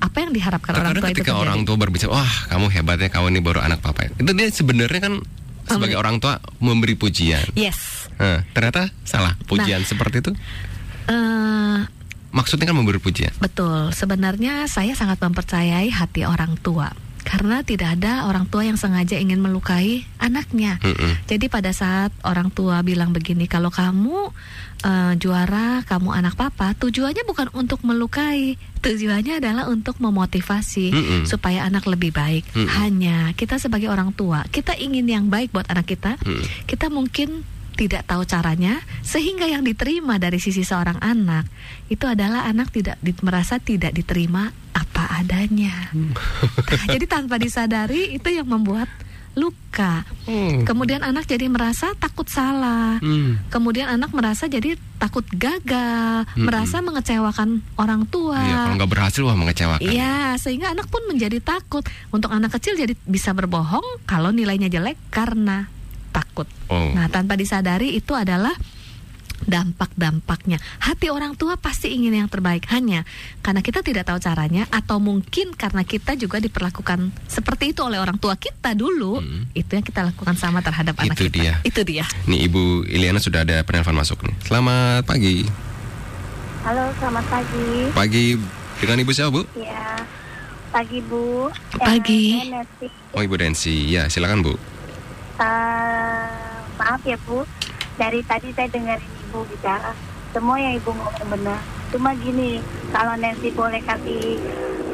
apa 0.00 0.16
yang 0.16 0.32
diharapkan 0.32 0.72
orang 0.72 0.96
Terkadang 0.96 1.02
tua 1.04 1.12
itu 1.12 1.20
ketika 1.20 1.34
orang 1.36 1.60
tua 1.68 1.76
berbicara, 1.76 2.10
wah 2.16 2.34
kamu 2.48 2.66
hebatnya, 2.72 3.08
kamu 3.12 3.26
ini 3.36 3.40
baru 3.44 3.60
anak 3.60 3.84
papa. 3.84 4.08
Itu 4.16 4.32
dia 4.32 4.48
sebenarnya 4.48 5.00
kan 5.04 5.14
sebagai 5.70 5.96
orang 5.96 6.18
tua 6.18 6.42
memberi 6.58 6.98
pujian. 6.98 7.46
Yes. 7.54 8.10
Nah, 8.18 8.42
ternyata 8.50 8.90
salah 9.06 9.38
Nah. 9.38 9.46
pujian 9.46 9.80
seperti 9.86 10.20
itu. 10.20 10.32
eh 11.08 11.80
Maksudnya 12.30 12.70
kan 12.70 12.78
memberi 12.78 13.02
pujian. 13.02 13.34
Betul, 13.42 13.90
sebenarnya 13.90 14.62
saya 14.70 14.94
sangat 14.94 15.18
mempercayai 15.18 15.90
hati 15.90 16.22
orang 16.22 16.54
tua 16.62 16.94
karena 17.22 17.62
tidak 17.62 18.00
ada 18.00 18.26
orang 18.26 18.48
tua 18.48 18.64
yang 18.66 18.80
sengaja 18.80 19.16
ingin 19.16 19.38
melukai 19.38 20.04
anaknya. 20.18 20.80
Mm-mm. 20.80 21.24
Jadi 21.28 21.46
pada 21.52 21.70
saat 21.70 22.10
orang 22.24 22.50
tua 22.50 22.80
bilang 22.80 23.12
begini, 23.14 23.46
kalau 23.46 23.68
kamu 23.68 24.32
eh, 24.84 25.12
juara, 25.20 25.84
kamu 25.84 26.10
anak 26.16 26.34
papa, 26.36 26.72
tujuannya 26.76 27.22
bukan 27.28 27.48
untuk 27.52 27.84
melukai, 27.84 28.56
tujuannya 28.80 29.38
adalah 29.44 29.68
untuk 29.68 30.00
memotivasi 30.00 30.86
Mm-mm. 30.92 31.20
supaya 31.28 31.68
anak 31.68 31.84
lebih 31.84 32.10
baik. 32.10 32.48
Mm-mm. 32.56 32.68
Hanya 32.80 33.32
kita 33.36 33.60
sebagai 33.60 33.92
orang 33.92 34.16
tua, 34.16 34.44
kita 34.48 34.76
ingin 34.76 35.06
yang 35.08 35.26
baik 35.28 35.52
buat 35.52 35.68
anak 35.68 35.86
kita, 35.86 36.16
Mm. 36.20 36.42
kita 36.68 36.92
mungkin 36.92 37.46
tidak 37.74 38.06
tahu 38.06 38.26
caranya 38.26 38.82
sehingga 39.00 39.46
yang 39.46 39.62
diterima 39.64 40.18
dari 40.20 40.38
sisi 40.42 40.62
seorang 40.62 40.98
anak 41.00 41.46
itu 41.88 42.04
adalah 42.06 42.46
anak 42.46 42.70
tidak 42.70 42.96
di- 43.02 43.16
merasa 43.22 43.58
tidak 43.58 43.94
diterima 43.94 44.50
apa 44.74 45.22
adanya. 45.22 45.90
Nah, 45.90 46.86
jadi 46.86 47.04
tanpa 47.06 47.36
disadari 47.40 48.14
itu 48.14 48.28
yang 48.30 48.46
membuat 48.46 48.86
luka. 49.38 50.02
Hmm. 50.26 50.66
Kemudian 50.66 51.06
anak 51.06 51.26
jadi 51.30 51.46
merasa 51.46 51.94
takut 51.94 52.26
salah. 52.26 52.98
Hmm. 52.98 53.38
Kemudian 53.48 53.86
anak 53.86 54.10
merasa 54.10 54.50
jadi 54.50 54.74
takut 54.98 55.22
gagal, 55.30 56.26
Mm-mm. 56.34 56.44
merasa 56.44 56.82
mengecewakan 56.82 57.62
orang 57.78 58.04
tua. 58.10 58.42
Iya, 58.42 58.56
kalau 58.66 58.76
nggak 58.82 58.92
berhasil 58.92 59.22
wah 59.22 59.38
mengecewakan. 59.38 59.86
Iya, 59.86 60.34
sehingga 60.36 60.74
anak 60.74 60.90
pun 60.90 61.06
menjadi 61.06 61.38
takut. 61.40 61.86
Untuk 62.10 62.34
anak 62.34 62.58
kecil 62.58 62.74
jadi 62.74 62.92
bisa 63.06 63.30
berbohong 63.30 64.02
kalau 64.04 64.34
nilainya 64.34 64.66
jelek 64.66 64.98
karena 65.14 65.70
takut. 66.10 66.46
Oh. 66.66 66.90
Nah, 66.92 67.06
tanpa 67.08 67.38
disadari 67.38 67.94
itu 67.94 68.12
adalah 68.12 68.52
dampak-dampaknya. 69.40 70.60
Hati 70.84 71.08
orang 71.08 71.32
tua 71.32 71.56
pasti 71.56 71.96
ingin 71.96 72.12
yang 72.12 72.28
terbaik 72.28 72.68
hanya 72.76 73.08
karena 73.40 73.64
kita 73.64 73.80
tidak 73.80 74.04
tahu 74.04 74.20
caranya 74.20 74.68
atau 74.68 75.00
mungkin 75.00 75.56
karena 75.56 75.80
kita 75.80 76.12
juga 76.16 76.36
diperlakukan 76.44 77.08
seperti 77.24 77.72
itu 77.72 77.80
oleh 77.80 77.96
orang 77.96 78.20
tua 78.20 78.36
kita 78.36 78.76
dulu. 78.76 79.20
Hmm. 79.20 79.48
Itu 79.56 79.80
yang 79.80 79.86
kita 79.86 80.04
lakukan 80.12 80.36
sama 80.36 80.60
terhadap 80.60 80.92
anak 81.00 81.16
Itu 81.16 81.32
kita. 81.32 81.36
dia. 81.40 81.52
Itu 81.64 81.80
dia. 81.88 82.04
Nih 82.28 82.46
Ibu 82.52 82.84
Iliana 82.84 83.16
sudah 83.16 83.48
ada 83.48 83.64
penelpon 83.64 83.96
masuk 83.96 84.20
nih. 84.28 84.36
Selamat 84.44 85.08
pagi. 85.08 85.48
Halo, 86.60 86.92
selamat 87.00 87.24
pagi. 87.32 87.68
Pagi 87.96 88.24
dengan 88.84 88.96
Ibu 89.00 89.10
siapa 89.16 89.32
Bu? 89.32 89.42
Ya, 89.56 90.04
pagi 90.68 91.00
Bu. 91.00 91.48
Pagi. 91.80 92.36
Eh. 92.52 92.92
Oh 93.16 93.24
Ibu 93.24 93.40
Densi. 93.40 93.88
Ya 93.88 94.04
silakan 94.12 94.44
Bu. 94.44 94.54
Maaf 95.40 97.00
ya 97.08 97.16
Bu, 97.24 97.48
dari 97.96 98.20
tadi 98.28 98.52
saya 98.52 98.68
dengerin 98.68 99.08
Ibu 99.30 99.40
bicara. 99.48 99.96
Semua 100.36 100.60
yang 100.60 100.76
Ibu 100.76 100.92
ngomong 100.92 101.28
benar. 101.32 101.60
Cuma 101.88 102.12
gini, 102.12 102.60
kalau 102.92 103.16
Nancy 103.16 103.48
boleh 103.56 103.80
kasih 103.80 104.36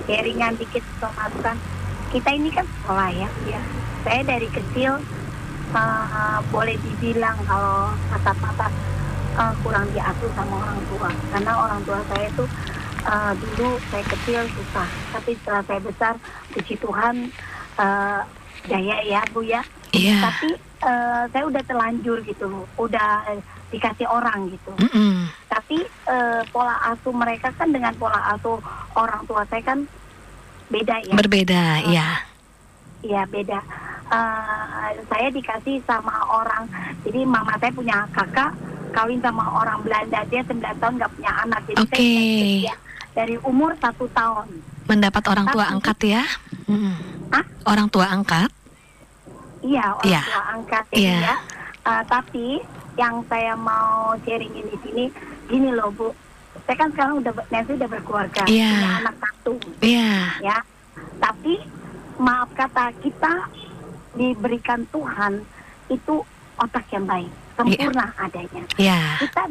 sharingan 0.06 0.54
dikit 0.54 0.86
atau 0.98 1.10
masukan. 1.18 1.58
Kita 2.14 2.30
ini 2.30 2.54
kan 2.54 2.62
sekolah 2.62 3.10
ya. 3.10 3.28
ya. 3.50 3.60
Saya 4.06 4.22
dari 4.22 4.46
kecil 4.46 5.02
eh, 5.74 6.38
boleh 6.54 6.78
dibilang 6.78 7.34
kalau 7.42 7.90
kata-kata 8.14 8.70
eh, 9.34 9.52
kurang 9.66 9.90
diasuh 9.90 10.30
sama 10.38 10.62
orang 10.62 10.80
tua. 10.94 11.10
Karena 11.34 11.52
orang 11.58 11.80
tua 11.82 11.98
saya 12.06 12.30
tuh 12.38 12.48
eh, 13.02 13.32
dulu 13.34 13.82
saya 13.90 14.04
kecil 14.14 14.46
susah. 14.54 14.88
Tapi 15.10 15.34
setelah 15.42 15.62
saya 15.66 15.80
besar, 15.82 16.14
puji 16.54 16.78
Tuhan 16.78 17.34
eh, 17.82 18.20
jaya 18.70 18.96
ya 19.02 19.26
Bu 19.34 19.42
ya. 19.42 19.66
Iya. 19.96 20.20
Tapi 20.28 20.48
eh, 20.84 21.22
saya 21.32 21.44
udah 21.48 21.62
terlanjur 21.64 22.18
gitu, 22.22 22.68
udah 22.76 23.24
dikasih 23.72 24.06
orang 24.06 24.52
gitu. 24.52 24.72
Mm-mm. 24.76 25.26
Tapi 25.48 25.82
eh, 25.86 26.42
pola 26.52 26.76
asuh 26.92 27.14
mereka 27.16 27.50
kan 27.56 27.72
dengan 27.72 27.96
pola 27.96 28.36
asuh 28.36 28.60
orang 28.94 29.24
tua 29.24 29.42
saya 29.48 29.62
kan 29.64 29.88
beda 30.68 30.96
ya. 31.06 31.14
Berbeda, 31.16 31.64
ya. 31.88 32.08
Iya 33.02 33.22
beda. 33.26 33.60
Eh, 34.06 34.90
saya 35.10 35.28
dikasih 35.34 35.82
sama 35.82 36.14
orang, 36.30 36.70
jadi 37.02 37.26
mama 37.26 37.58
saya 37.58 37.72
punya 37.74 38.06
kakak 38.14 38.54
kawin 38.94 39.20
sama 39.20 39.44
orang 39.60 39.82
Belanda 39.84 40.24
dia 40.30 40.40
9 40.40 40.62
tahun 40.80 40.94
nggak 40.96 41.12
punya 41.20 41.32
anak, 41.44 41.60
jadi 41.68 41.76
saya 41.84 41.98
dikasih 42.00 42.54
dia 42.64 42.76
dari 43.16 43.36
umur 43.48 43.72
satu 43.80 44.04
tahun. 44.12 44.48
Mendapat 44.86 45.24
orang 45.26 45.46
tua 45.50 45.64
angkat 45.72 45.98
ya. 46.04 46.22
Mm. 46.68 46.94
Hah? 47.32 47.44
Orang 47.64 47.88
tua 47.88 48.12
angkat. 48.12 48.52
Iya, 49.60 49.84
orang 49.94 50.06
Iya. 50.06 50.20
tua 50.22 50.42
angkat 50.52 50.84
Iya. 50.92 51.16
ya. 51.22 51.34
Eh, 51.86 52.02
tapi 52.04 52.46
yang 52.96 53.22
saya 53.26 53.54
mau 53.54 54.12
sharingin 54.20 54.66
di 54.66 54.78
sini, 54.80 55.04
gini 55.46 55.70
loh 55.70 55.88
Bu, 55.90 56.08
saya 56.64 56.76
kan 56.76 56.88
sekarang 56.90 57.20
udah 57.20 57.32
Nancy 57.48 57.72
udah 57.74 57.88
berkeluarga, 57.88 58.42
Iya. 58.44 58.70
punya 58.72 58.90
anak 59.00 59.16
satu, 59.16 59.54
Iya. 59.80 60.10
ya. 60.42 60.58
Tapi 61.16 61.54
maaf 62.16 62.48
kata 62.52 62.90
kita 62.98 63.32
diberikan 64.12 64.82
Tuhan 64.88 65.44
itu 65.86 66.14
otak 66.56 66.88
yang 66.90 67.04
baik, 67.04 67.28
sempurna 67.54 68.10
adanya. 68.16 68.62
Iya. 68.76 69.20
Kita 69.20 69.42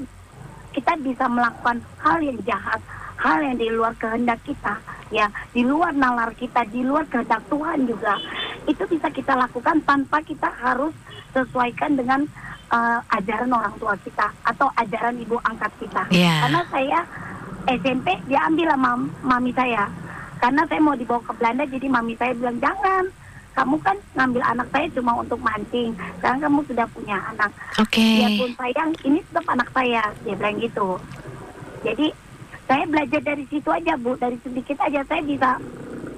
kita 0.74 0.92
bisa 1.00 1.26
melakukan 1.26 1.80
hal 2.04 2.20
yang 2.20 2.36
jahat, 2.44 2.82
hal 3.16 3.38
yang 3.42 3.56
di 3.56 3.68
luar 3.72 3.94
kehendak 3.96 4.40
kita, 4.44 4.76
ya, 5.12 5.32
di 5.56 5.64
luar 5.64 5.96
nalar 5.96 6.36
kita, 6.36 6.68
di 6.68 6.84
luar 6.84 7.08
kehendak 7.08 7.42
Tuhan 7.48 7.88
juga. 7.88 8.20
Itu 8.68 8.84
bisa 8.90 9.08
kita 9.12 9.34
lakukan 9.38 9.82
tanpa 9.88 10.20
kita 10.22 10.52
harus 10.52 10.92
sesuaikan 11.32 11.96
dengan 11.96 12.24
eh, 12.72 13.00
ajaran 13.16 13.52
orang 13.52 13.76
tua 13.80 13.96
kita 14.00 14.32
atau 14.44 14.68
ajaran 14.76 15.16
ibu 15.20 15.40
angkat 15.44 15.72
kita. 15.80 16.04
Iya. 16.12 16.34
Karena 16.48 16.62
saya 16.72 17.00
SMP 17.66 18.08
diambil 18.30 18.78
sama 18.78 18.92
mami 19.26 19.52
saya. 19.56 19.90
Karena 20.38 20.62
saya 20.70 20.80
mau 20.84 20.94
dibawa 20.94 21.24
ke 21.26 21.34
Belanda, 21.42 21.64
jadi 21.66 21.88
mami 21.90 22.14
saya 22.20 22.36
bilang 22.38 22.60
jangan. 22.62 23.06
Kamu 23.56 23.80
kan 23.80 23.96
ngambil 24.20 24.44
anak 24.44 24.68
saya 24.68 24.88
cuma 24.92 25.16
untuk 25.16 25.40
mancing. 25.40 25.96
Sekarang 26.20 26.44
kamu 26.44 26.60
sudah 26.68 26.86
punya 26.92 27.16
anak. 27.32 27.48
Oke. 27.80 28.04
Biarpun 28.04 28.52
sayang, 28.60 28.92
ini 29.08 29.24
tetap 29.24 29.48
anak 29.48 29.72
saya. 29.72 30.04
Dia 30.28 30.36
bilang 30.36 30.60
gitu. 30.60 31.00
Jadi 31.88 32.12
saya 32.66 32.84
belajar 32.86 33.22
dari 33.22 33.46
situ 33.46 33.70
aja 33.70 33.94
bu, 33.96 34.14
dari 34.16 34.38
sedikit 34.40 34.78
aja 34.80 35.02
saya 35.02 35.22
bisa 35.22 35.52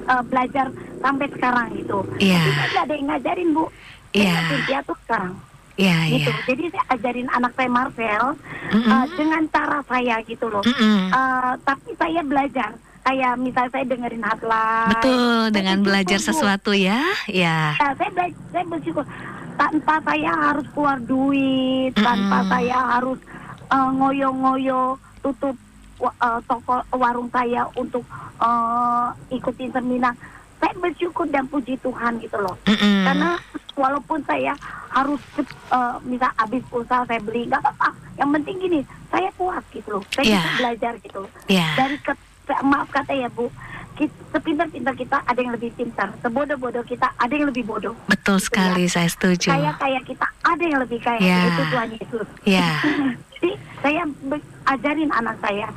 eh, 0.03 0.23
belajar 0.25 0.67
sampai 0.97 1.27
sekarang 1.29 1.67
gitu. 1.75 1.99
Iya. 2.17 2.39
Tapi 2.39 2.51
saya 2.53 2.81
ada 2.81 2.93
yang 2.93 3.07
ngajarin 3.07 3.49
bu. 3.51 3.65
Iya. 4.09 4.31
ngajarin 4.33 4.61
dia 4.65 4.79
tuh 4.81 4.97
sekarang. 5.03 5.33
Iya, 5.77 5.97
Gitu. 6.09 6.25
iya. 6.25 6.41
Jadi 6.43 6.63
saya 6.67 6.85
ajarin 6.89 7.29
anak 7.29 7.51
saya 7.53 7.69
Marvel 7.69 8.25
Mm-mm. 8.71 8.89
eh, 8.89 9.05
dengan 9.13 9.41
cara 9.47 9.79
saya 9.85 10.15
gitu 10.23 10.45
loh. 10.47 10.63
Mm-mm. 10.63 10.99
Eh, 11.07 11.53
tapi 11.61 11.89
saya 11.93 12.21
belajar. 12.21 12.71
Kayak 13.03 13.39
misalnya 13.39 13.71
saya 13.71 13.85
dengerin 13.85 14.19
hotline. 14.19 14.89
Betul, 14.91 15.23
dengan 15.53 15.77
belajar 15.79 16.19
Bu. 16.19 16.25
sesuatu 16.25 16.71
ya. 16.73 16.99
Ya. 17.25 17.71
Ya, 17.73 17.87
saya 17.93 18.09
belajar, 18.09 18.35
saya 18.49 18.65
bersyukur 18.67 19.05
tanpa 19.55 19.95
saya 20.01 20.31
harus 20.33 20.67
keluar 20.69 20.97
duit, 20.99 21.91
tanpa 21.93 22.37
Mm-mm. 22.37 22.51
saya 22.51 22.77
harus 22.89 23.19
eh, 23.69 23.89
ngoyo-ngoyo 23.93 24.81
tutup 25.19 25.55
eh, 25.99 26.39
toko 26.43 26.73
warung 26.91 27.29
saya 27.29 27.65
untuk 27.73 28.03
eh, 28.37 29.07
ikutin 29.31 29.71
seminar. 29.71 30.13
Saya 30.57 30.73
bersyukur 30.73 31.29
dan 31.29 31.45
puji 31.45 31.77
Tuhan 31.77 32.17
gitu 32.17 32.37
loh. 32.37 32.57
Mm-mm. 32.65 33.05
Karena 33.05 33.37
walaupun 33.73 34.25
saya 34.25 34.57
harus 34.89 35.21
eh, 35.37 35.95
misal 36.03 36.33
habis 36.35 36.65
usaha 36.67 37.03
saya 37.03 37.19
beli 37.19 37.45
nggak 37.45 37.61
apa-apa. 37.61 37.89
Yang 38.17 38.29
penting 38.33 38.55
gini, 38.59 38.79
saya 39.07 39.29
puas 39.33 39.61
gitu 39.69 39.89
loh. 39.91 40.03
Saya 40.11 40.25
Iya. 40.25 40.39
bisa 40.39 40.51
belajar 40.57 40.93
gitu 40.97 41.17
loh. 41.21 41.31
Ya. 41.45 41.69
Dari 41.75 41.97
ke, 42.01 42.13
maaf 42.63 42.89
kata 42.89 43.13
ya 43.13 43.29
Bu, 43.29 43.53
sepintar-pintar 44.29 44.93
kita 44.93 45.17
ada 45.21 45.37
yang 45.37 45.53
lebih 45.53 45.73
pintar, 45.73 46.13
sebodoh-bodoh 46.21 46.85
kita 46.85 47.09
ada 47.13 47.33
yang 47.33 47.49
lebih 47.49 47.65
bodoh. 47.65 47.93
Betul 48.05 48.37
sekali, 48.37 48.85
saya 48.85 49.05
setuju. 49.05 49.49
Kaya-kaya 49.49 49.99
kita 50.01 50.25
ada 50.41 50.63
yang 50.63 50.79
lebih 50.79 50.99
kaya, 51.01 51.17
Ya. 51.19 51.39
itu 51.45 51.63
Tuhan 51.67 51.89
Yesus. 51.93 52.27
Ya. 52.45 52.69
Jadi 53.33 53.51
saya 53.81 54.01
ajarin 54.67 55.09
anak 55.11 55.37
saya, 55.37 55.67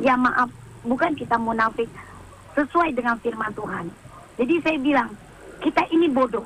ya 0.00 0.14
maaf, 0.16 0.50
bukan 0.82 1.14
kita 1.14 1.36
munafik, 1.36 1.86
sesuai 2.54 2.94
dengan 2.94 3.18
firman 3.18 3.50
Tuhan. 3.54 3.86
Jadi 4.38 4.54
saya 4.62 4.78
bilang, 4.78 5.10
kita 5.62 5.82
ini 5.90 6.10
bodoh. 6.10 6.44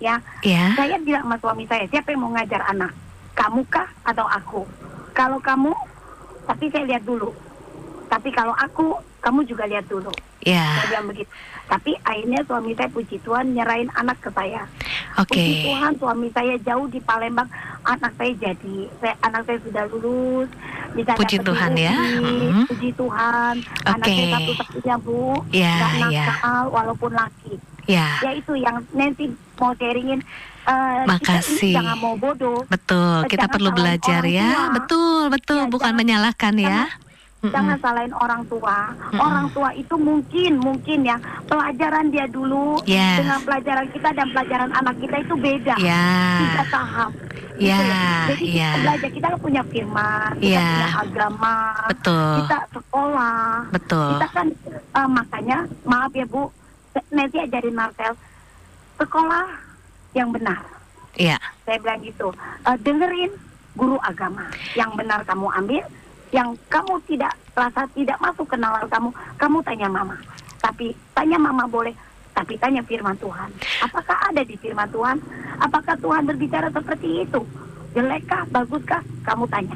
Ya, 0.00 0.16
Ya. 0.40 0.72
saya 0.80 0.96
bilang 0.96 1.28
sama 1.28 1.36
suami 1.36 1.68
saya, 1.68 1.84
siapa 1.92 2.08
yang 2.16 2.24
mau 2.24 2.32
ngajar 2.32 2.64
anak? 2.72 2.92
Kamu 3.36 3.60
kah 3.68 3.84
atau 4.00 4.24
aku? 4.24 4.64
Kalau 5.12 5.36
kamu, 5.36 5.72
tapi 6.48 6.72
saya 6.72 6.88
lihat 6.88 7.04
dulu. 7.04 7.28
Tapi 8.08 8.32
kalau 8.32 8.56
aku, 8.56 8.96
kamu 9.20 9.44
juga 9.44 9.68
lihat 9.68 9.84
dulu. 9.92 10.08
Ya. 10.40 10.80
Saya 10.80 10.88
bilang 10.88 11.06
begitu. 11.12 11.28
Tapi 11.70 11.94
akhirnya 12.02 12.42
suami 12.42 12.74
saya 12.74 12.90
puji 12.90 13.22
Tuhan 13.22 13.54
nyerahin 13.54 13.86
anak 13.94 14.18
ke 14.18 14.28
saya. 14.30 14.66
Oke. 15.16 15.30
Puji 15.32 15.54
Tuhan 15.64 15.92
suami 15.96 16.28
saya 16.28 16.54
jauh 16.60 16.84
di 16.84 16.98
Palembang, 16.98 17.46
anak 17.84 18.10
saya 18.12 18.34
jadi, 18.34 18.78
saya, 18.98 19.14
anak 19.22 19.46
saya 19.46 19.58
sudah 19.62 19.84
lulus, 19.88 20.50
bisa 20.92 21.14
Puji 21.14 21.38
dapat 21.38 21.46
Tuhan 21.46 21.72
ya. 21.78 21.94
UI, 21.94 22.50
Mm. 22.50 22.66
Puji 22.66 22.90
Tuhan, 22.92 23.54
anak 23.86 24.02
Oke. 24.02 24.10
saya 24.12 24.26
satu-satunya 24.34 24.96
bu, 24.98 25.22
Ya, 25.48 25.74
ya. 26.04 26.26
nakal 26.26 26.62
walaupun 26.68 27.10
laki. 27.12 27.54
Ya. 27.86 28.18
Ya 28.20 28.30
itu 28.32 28.52
yang 28.54 28.82
Nancy 28.90 29.30
mau 29.56 29.70
sharingin. 29.72 30.20
eh, 30.62 31.02
Makasih. 31.02 31.72
Kita 31.72 31.80
jangan 31.80 31.98
mau 31.98 32.14
bodoh. 32.14 32.60
Betul, 32.68 33.24
kita 33.26 33.40
Jangan 33.40 33.54
perlu 33.56 33.70
belajar 33.72 34.22
ya. 34.22 34.44
tua. 34.44 34.74
Betul, 34.76 35.20
betul, 35.28 35.60
Ya, 35.60 35.66
bukan 35.66 35.82
jangan- 35.88 35.98
menyalahkan 35.98 36.54
ya. 36.54 36.78
Jangan- 37.40 37.48
Mm-mm. 37.50 37.52
Jangan 37.70 37.76
salahin 37.80 38.14
orang 38.14 38.42
tua. 38.46 38.78
Orang 39.14 39.46
tua 39.50 39.70
itu 39.72 39.94
mungkin, 39.96 40.52
mungkin 40.58 40.98
ya 41.02 41.16
pelajaran 41.46 42.08
dia 42.08 42.26
dulu 42.26 42.76
Yes. 42.84 43.16
dengan 43.18 43.40
pelajaran 43.40 43.86
kita 43.88 44.08
dan 44.12 44.26
pelajaran 44.28 44.70
anak 44.70 44.94
kita 44.98 45.16
itu 45.18 45.34
beda. 45.34 45.74
Ya. 45.78 46.04
Tiga 46.38 46.64
tahap. 46.70 47.12
Ya, 47.60 47.76
Gitu 47.76 47.92
Jadi 48.30 48.44
ya. 48.50 48.70
kita 48.72 48.80
belajar 48.80 49.10
kita 49.10 49.26
kan 49.26 49.38
punya 49.38 49.62
firman, 49.62 50.30
kita 50.36 50.48
Ya. 50.50 50.64
punya 50.66 50.88
agama, 50.98 51.56
Betul. 51.88 52.32
kita 52.40 52.58
sekolah. 52.70 53.44
Betul. 53.70 54.08
Kita 54.10 54.26
kan 54.30 54.46
eh, 54.90 55.08
makanya 55.10 55.58
maaf 55.82 56.10
ya 56.10 56.24
Bu, 56.24 56.48
nanti 57.10 57.36
ajarin 57.38 57.74
Marcel 57.74 58.12
sekolah 58.96 59.44
yang 60.12 60.28
benar. 60.30 60.60
Ya. 61.14 61.36
Saya 61.62 61.76
bilang 61.78 62.00
gitu. 62.00 62.32
Eh, 62.64 62.76
dengerin 62.80 63.32
guru 63.72 64.00
agama 64.00 64.48
yang 64.72 64.92
benar 64.94 65.20
kamu 65.22 65.46
ambil, 65.54 65.84
yang 66.30 66.54
kamu 66.66 66.98
tidak 67.04 67.34
rasa 67.52 67.84
tidak 67.92 68.18
masuk 68.18 68.46
ke 68.46 68.56
nalar 68.56 68.86
kamu, 68.86 69.10
kamu 69.36 69.58
tanya 69.62 69.88
mama. 69.90 70.16
Tapi 70.60 70.94
tanya 71.12 71.36
mama 71.36 71.66
boleh, 71.66 71.92
tapi 72.32 72.54
tanya 72.56 72.80
firman 72.82 73.16
Tuhan. 73.18 73.50
Apakah 73.82 74.30
ada 74.30 74.42
di 74.42 74.54
firman 74.54 74.86
Tuhan? 74.88 75.18
Apakah 75.58 75.98
Tuhan 75.98 76.24
berbicara 76.24 76.70
seperti 76.70 77.26
itu? 77.26 77.40
Jelekkah, 77.90 78.46
baguskah? 78.48 79.02
Kamu 79.26 79.50
tanya. 79.50 79.74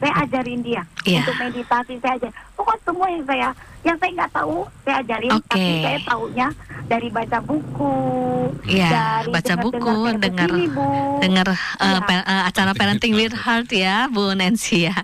Saya 0.00 0.24
ajarin 0.24 0.60
dia 0.60 0.80
Iya. 1.04 1.20
untuk 1.24 1.36
meditasi 1.36 2.00
saya 2.00 2.16
ajar. 2.16 2.32
Pokoknya 2.56 2.80
semua 2.84 3.06
yang 3.08 3.24
saya 3.24 3.48
yang 3.80 3.96
saya 3.96 4.10
nggak 4.12 4.32
tahu 4.32 4.56
saya 4.84 4.96
ajarin, 5.00 5.32
Oke. 5.32 5.48
tapi 5.48 5.72
saya 5.80 5.98
tahunya 6.04 6.48
dari 6.84 7.08
baca 7.08 7.38
buku, 7.40 7.96
Iya, 8.66 8.88
dari 8.90 9.30
baca 9.30 9.54
dengar-dengar 9.54 9.64
buku, 9.64 10.18
dengar 10.20 10.50
dengar 11.20 11.48
uh, 11.48 11.86
Iya. 11.86 12.00
pe- 12.02 12.26
uh, 12.26 12.42
acara 12.44 12.72
Parenting 12.74 13.14
with 13.14 13.32
Heart 13.32 13.70
ya, 13.70 14.04
Bu 14.06 14.34
Nancy 14.34 14.84
ya. 14.84 14.96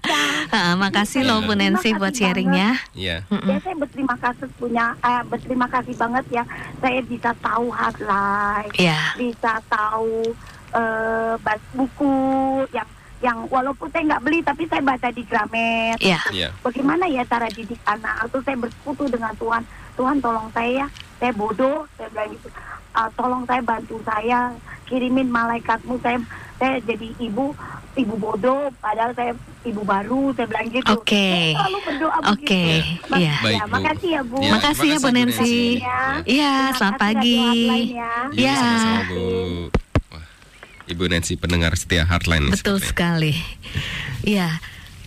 Uh, 0.51 0.75
makasih 0.77 1.23
loh 1.23 1.41
Bu 1.41 1.55
Terima 1.55 1.63
Nancy 1.73 1.89
buat 1.95 2.13
sharingnya. 2.13 2.77
Iya. 2.93 3.25
Mm-mm. 3.29 3.49
Ya 3.49 3.57
saya 3.61 3.77
berterima 3.77 4.17
kasih 4.17 4.49
punya 4.55 4.93
eh, 4.99 5.23
berterima 5.25 5.67
kasih 5.67 5.95
banget 5.95 6.25
ya 6.33 6.45
saya 6.77 7.01
bisa 7.01 7.31
tahu 7.39 7.67
hard 7.71 7.99
life, 8.03 8.75
Ya, 8.77 9.17
bisa 9.17 9.57
tahu 9.67 10.37
eh 10.69 11.35
bas- 11.41 11.71
buku 11.73 12.13
yang 12.71 12.85
yang 13.19 13.49
walaupun 13.49 13.89
saya 13.89 14.05
nggak 14.07 14.23
beli 14.23 14.39
tapi 14.41 14.69
saya 14.69 14.81
baca 14.81 15.09
di 15.09 15.23
Gramet. 15.25 15.97
ya, 15.99 16.21
Iya. 16.29 16.49
Bagaimana 16.61 17.09
ya 17.09 17.25
cara 17.25 17.49
didik 17.49 17.81
anak? 17.85 18.29
Atau 18.29 18.45
saya 18.45 18.57
bersekutu 18.57 19.09
dengan 19.09 19.33
Tuhan. 19.35 19.63
Tuhan 19.97 20.17
tolong 20.21 20.49
saya 20.53 20.85
ya. 20.85 20.87
Saya 21.17 21.33
bodoh, 21.33 21.89
saya 21.97 22.13
bilang 22.13 22.29
gitu. 22.31 22.49
"Ah, 22.93 23.09
tolong 23.13 23.45
saya 23.45 23.61
bantu 23.61 23.97
saya 24.05 24.53
kirimin 24.85 25.29
malaikatmu 25.29 25.99
saya 25.99 26.21
saya 26.57 26.79
jadi 26.81 27.13
ibu 27.19 27.53
ibu 27.95 28.15
bodoh 28.15 28.69
padahal 28.79 29.13
saya 29.13 29.33
ibu 29.63 29.81
baru 29.83 30.33
saya 30.33 30.47
bilang 30.47 30.69
gitu. 30.69 30.93
Oke. 30.95 31.17
Saya 31.17 31.57
selalu 31.59 31.79
berdoa 31.83 32.19
Oke, 32.29 32.65
iya. 33.17 33.35
Baik, 33.41 33.57
ya, 33.57 33.65
makasih 33.67 34.11
ya 34.11 34.23
Bu. 34.23 34.39
Ya, 34.39 34.51
Makasih 34.53 34.87
ya, 34.87 34.99
Bu 34.99 35.09
Nancy. 35.09 35.57
Ya. 35.81 36.01
Iya, 36.23 36.53
Terima 36.55 36.77
selamat 36.77 36.93
kasih 36.93 37.01
pagi. 37.03 37.37
Hotline 37.41 37.89
ya. 37.89 38.15
Iya, 38.31 38.57
Ya. 38.61 39.86
Ibu 40.87 41.05
Nancy 41.07 41.35
pendengar 41.35 41.75
setia 41.75 42.03
Heartline. 42.03 42.49
betul 42.49 42.79
sepertinya. 42.79 42.89
sekali. 42.89 43.33
Iya, 44.23 44.49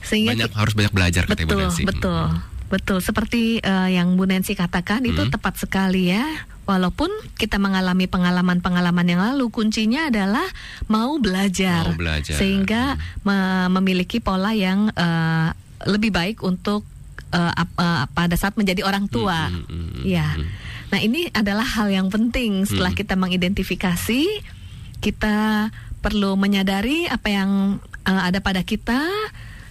sehingga 0.01 0.35
Banyak 0.35 0.51
harus 0.53 0.73
banyak 0.73 0.93
belajar 0.93 1.23
kata 1.25 1.39
Ibu 1.39 1.49
betul, 1.49 1.61
Nancy. 1.61 1.83
betul, 1.83 2.23
betul. 2.67 2.97
Seperti 2.99 3.41
eh, 3.57 3.89
yang 3.93 4.13
Bu 4.13 4.23
Nancy 4.23 4.53
katakan 4.53 5.03
itu 5.03 5.19
Hmm. 5.19 5.31
tepat 5.31 5.55
sekali 5.57 6.09
ya. 6.09 6.23
Walaupun 6.63 7.09
kita 7.33 7.57
mengalami 7.57 8.05
pengalaman-pengalaman 8.05 9.01
yang 9.03 9.21
lalu, 9.23 9.49
kuncinya 9.49 10.05
adalah 10.05 10.45
mau 10.85 11.17
belajar, 11.17 11.81
Mau 11.83 11.97
belajar. 11.97 12.37
sehingga 12.37 12.93
me- 13.21 13.69
memiliki 13.71 14.19
pola 14.19 14.51
yang 14.51 14.91
eh, 14.91 15.49
lebih 15.81 16.11
baik 16.11 16.43
untuk 16.43 16.85
ap- 17.31 17.73
eh, 17.73 18.05
pada 18.09 18.35
saat 18.35 18.53
menjadi 18.53 18.83
orang 18.83 19.05
tua. 19.05 19.47
Hmm, 19.47 19.63
hmm, 19.63 19.87
hmm, 19.95 20.03
Ya. 20.03 20.27
hmm. 20.33 20.45
Nah, 20.89 20.99
ini 20.99 21.29
adalah 21.31 21.61
hal 21.63 21.87
yang 21.87 22.09
penting 22.09 22.65
setelah 22.65 22.89
Hmm. 22.89 22.99
kita 22.99 23.13
mengidentifikasi, 23.13 24.25
kita 24.99 25.67
perlu 25.99 26.39
menyadari 26.39 27.07
apa 27.07 27.27
yang 27.27 27.51
eh, 28.07 28.21
ada 28.23 28.39
pada 28.39 28.63
kita 28.63 29.03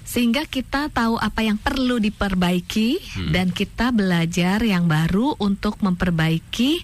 sehingga 0.08 0.48
kita 0.48 0.88
tahu 0.88 1.20
apa 1.20 1.44
yang 1.44 1.60
perlu 1.60 2.00
diperbaiki 2.00 2.96
Hmm. 3.12 3.32
dan 3.32 3.52
kita 3.52 3.92
belajar 3.92 4.64
yang 4.64 4.88
baru 4.88 5.36
untuk 5.36 5.76
memperbaiki 5.84 6.80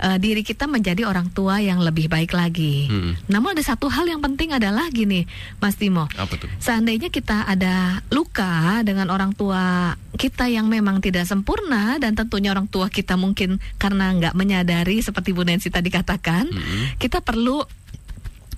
eh, 0.00 0.16
diri 0.16 0.40
kita 0.40 0.64
menjadi 0.64 1.04
orang 1.04 1.28
tua 1.28 1.60
yang 1.60 1.78
lebih 1.78 2.08
baik 2.08 2.32
lagi. 2.32 2.88
Hmm. 2.88 3.12
Namun 3.28 3.52
ada 3.52 3.62
satu 3.62 3.92
hal 3.92 4.08
yang 4.08 4.24
penting 4.24 4.56
adalah 4.56 4.88
gini, 4.88 5.28
Mas 5.60 5.76
Timo. 5.76 6.08
Apa 6.16 6.34
tuh? 6.40 6.48
Seandainya 6.58 7.12
kita 7.12 7.44
ada 7.44 8.00
luka 8.08 8.80
dengan 8.80 9.12
orang 9.12 9.36
tua 9.36 9.94
kita 10.16 10.48
yang 10.48 10.66
memang 10.66 10.98
tidak 11.04 11.28
sempurna 11.28 12.00
dan 12.00 12.16
tentunya 12.16 12.50
orang 12.50 12.66
tua 12.66 12.88
kita 12.88 13.14
mungkin 13.20 13.60
karena 13.76 14.10
nggak 14.16 14.34
menyadari 14.34 15.04
seperti 15.04 15.36
Bu 15.36 15.44
Nancy 15.44 15.68
tadi 15.68 15.92
katakan, 15.92 16.48
Hmm. 16.50 16.96
kita 16.96 17.20
perlu 17.20 17.60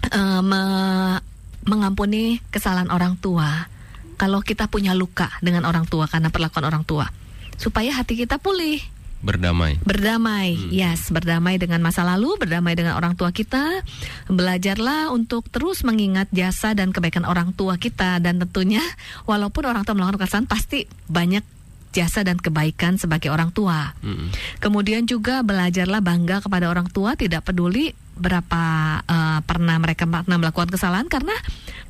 eh, 0.02 0.42
me- 0.42 1.22
mengampuni 1.62 2.42
kesalahan 2.50 2.90
orang 2.90 3.14
tua. 3.18 3.70
Kalau 4.18 4.38
kita 4.38 4.70
punya 4.70 4.94
luka 4.94 5.30
dengan 5.42 5.66
orang 5.66 5.86
tua 5.86 6.06
karena 6.06 6.30
perlakuan 6.30 6.66
orang 6.66 6.86
tua, 6.86 7.10
supaya 7.58 7.90
hati 7.94 8.14
kita 8.14 8.38
pulih 8.38 8.78
Berdamai. 9.22 9.78
berdamai, 9.86 10.58
Hmm. 10.58 10.70
yes, 10.74 11.14
berdamai 11.14 11.54
dengan 11.56 11.78
masa 11.78 12.02
lalu, 12.02 12.34
berdamai 12.42 12.74
dengan 12.74 12.98
orang 12.98 13.14
tua 13.14 13.30
kita. 13.30 13.86
Belajarlah 14.26 15.14
untuk 15.14 15.46
terus 15.46 15.86
mengingat 15.86 16.26
jasa 16.34 16.74
dan 16.74 16.90
kebaikan 16.90 17.22
orang 17.22 17.54
tua 17.54 17.78
kita 17.78 18.18
dan 18.18 18.42
tentunya 18.42 18.82
walaupun 19.30 19.62
orang 19.70 19.86
tua 19.86 19.94
melakukan 19.94 20.26
kesalahan 20.26 20.50
pasti 20.50 20.90
banyak 21.06 21.46
jasa 21.92 22.24
dan 22.24 22.40
kebaikan 22.40 22.96
sebagai 22.98 23.30
orang 23.30 23.52
tua. 23.54 23.94
Hmm. 24.02 24.32
Kemudian 24.58 25.06
juga 25.06 25.44
belajarlah 25.46 26.02
bangga 26.02 26.42
kepada 26.42 26.66
orang 26.72 26.88
tua, 26.90 27.14
tidak 27.14 27.46
peduli 27.46 27.94
berapa 28.16 28.62
eh, 29.06 29.40
pernah 29.46 29.76
mereka 29.80 30.04
pernah 30.04 30.36
melakukan 30.36 30.68
kesalahan 30.72 31.08
karena 31.08 31.32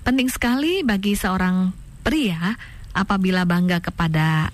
penting 0.06 0.30
sekali 0.30 0.86
bagi 0.86 1.18
seorang 1.18 1.74
pria 2.02 2.54
apabila 2.92 3.42
bangga 3.48 3.80
kepada 3.80 4.52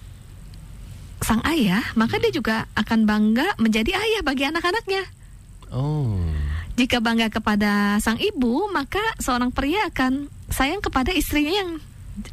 sang 1.23 1.43
ayah, 1.47 1.83
maka 1.99 2.19
dia 2.23 2.31
juga 2.31 2.67
akan 2.79 3.05
bangga 3.05 3.59
menjadi 3.59 3.95
ayah 3.95 4.23
bagi 4.23 4.47
anak-anaknya. 4.47 5.03
Oh. 5.75 6.23
Jika 6.79 7.03
bangga 7.03 7.29
kepada 7.29 7.99
sang 7.99 8.23
ibu, 8.23 8.71
maka 8.71 9.03
seorang 9.19 9.51
pria 9.51 9.91
akan 9.91 10.31
sayang 10.49 10.79
kepada 10.79 11.11
istrinya 11.11 11.51
yang 11.51 11.71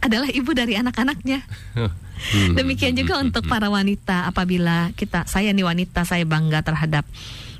adalah 0.02 0.30
ibu 0.30 0.54
dari 0.54 0.78
anak-anaknya. 0.78 1.42
Hmm. 1.76 2.56
Demikian 2.56 2.96
juga 2.96 3.20
untuk 3.20 3.44
para 3.46 3.68
wanita 3.68 4.30
apabila 4.32 4.94
kita 4.96 5.28
saya 5.28 5.52
nih 5.52 5.68
wanita 5.68 6.08
saya 6.08 6.24
bangga 6.24 6.64
terhadap 6.64 7.04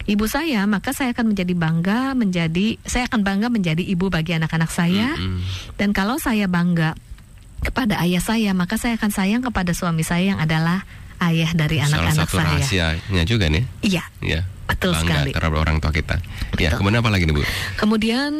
ibu 0.08 0.26
saya, 0.30 0.64
maka 0.70 0.96
saya 0.96 1.12
akan 1.12 1.36
menjadi 1.36 1.54
bangga 1.58 2.14
menjadi 2.16 2.80
saya 2.86 3.10
akan 3.12 3.22
bangga 3.26 3.48
menjadi 3.52 3.84
ibu 3.84 4.08
bagi 4.08 4.38
anak-anak 4.38 4.72
saya. 4.72 5.12
Hmm. 5.18 5.42
Dan 5.76 5.92
kalau 5.92 6.22
saya 6.22 6.48
bangga 6.48 6.96
kepada 7.66 7.98
ayah 8.06 8.22
saya, 8.22 8.54
maka 8.54 8.78
saya 8.78 8.96
akan 8.96 9.12
sayang 9.12 9.42
kepada 9.42 9.74
suami 9.74 10.06
saya 10.06 10.38
yang 10.38 10.40
adalah 10.40 10.86
ayah 11.22 11.52
dari 11.52 11.80
Salah 11.80 11.88
anak-anak 12.12 12.28
satu 12.28 12.36
saya. 12.36 12.48
rahasianya 12.52 13.24
juga 13.24 13.46
nih. 13.48 13.64
Iya, 13.82 14.04
Ya. 14.20 14.42
Betul 14.66 14.98
Bangga 14.98 15.22
sekali. 15.22 15.30
terhadap 15.30 15.62
orang 15.62 15.78
tua 15.78 15.94
kita. 15.94 16.18
Ya, 16.58 16.74
Betul. 16.74 16.82
kemudian 16.82 17.00
apa 17.00 17.14
lagi 17.14 17.30
nih 17.30 17.38
Bu? 17.38 17.46
Kemudian 17.78 18.34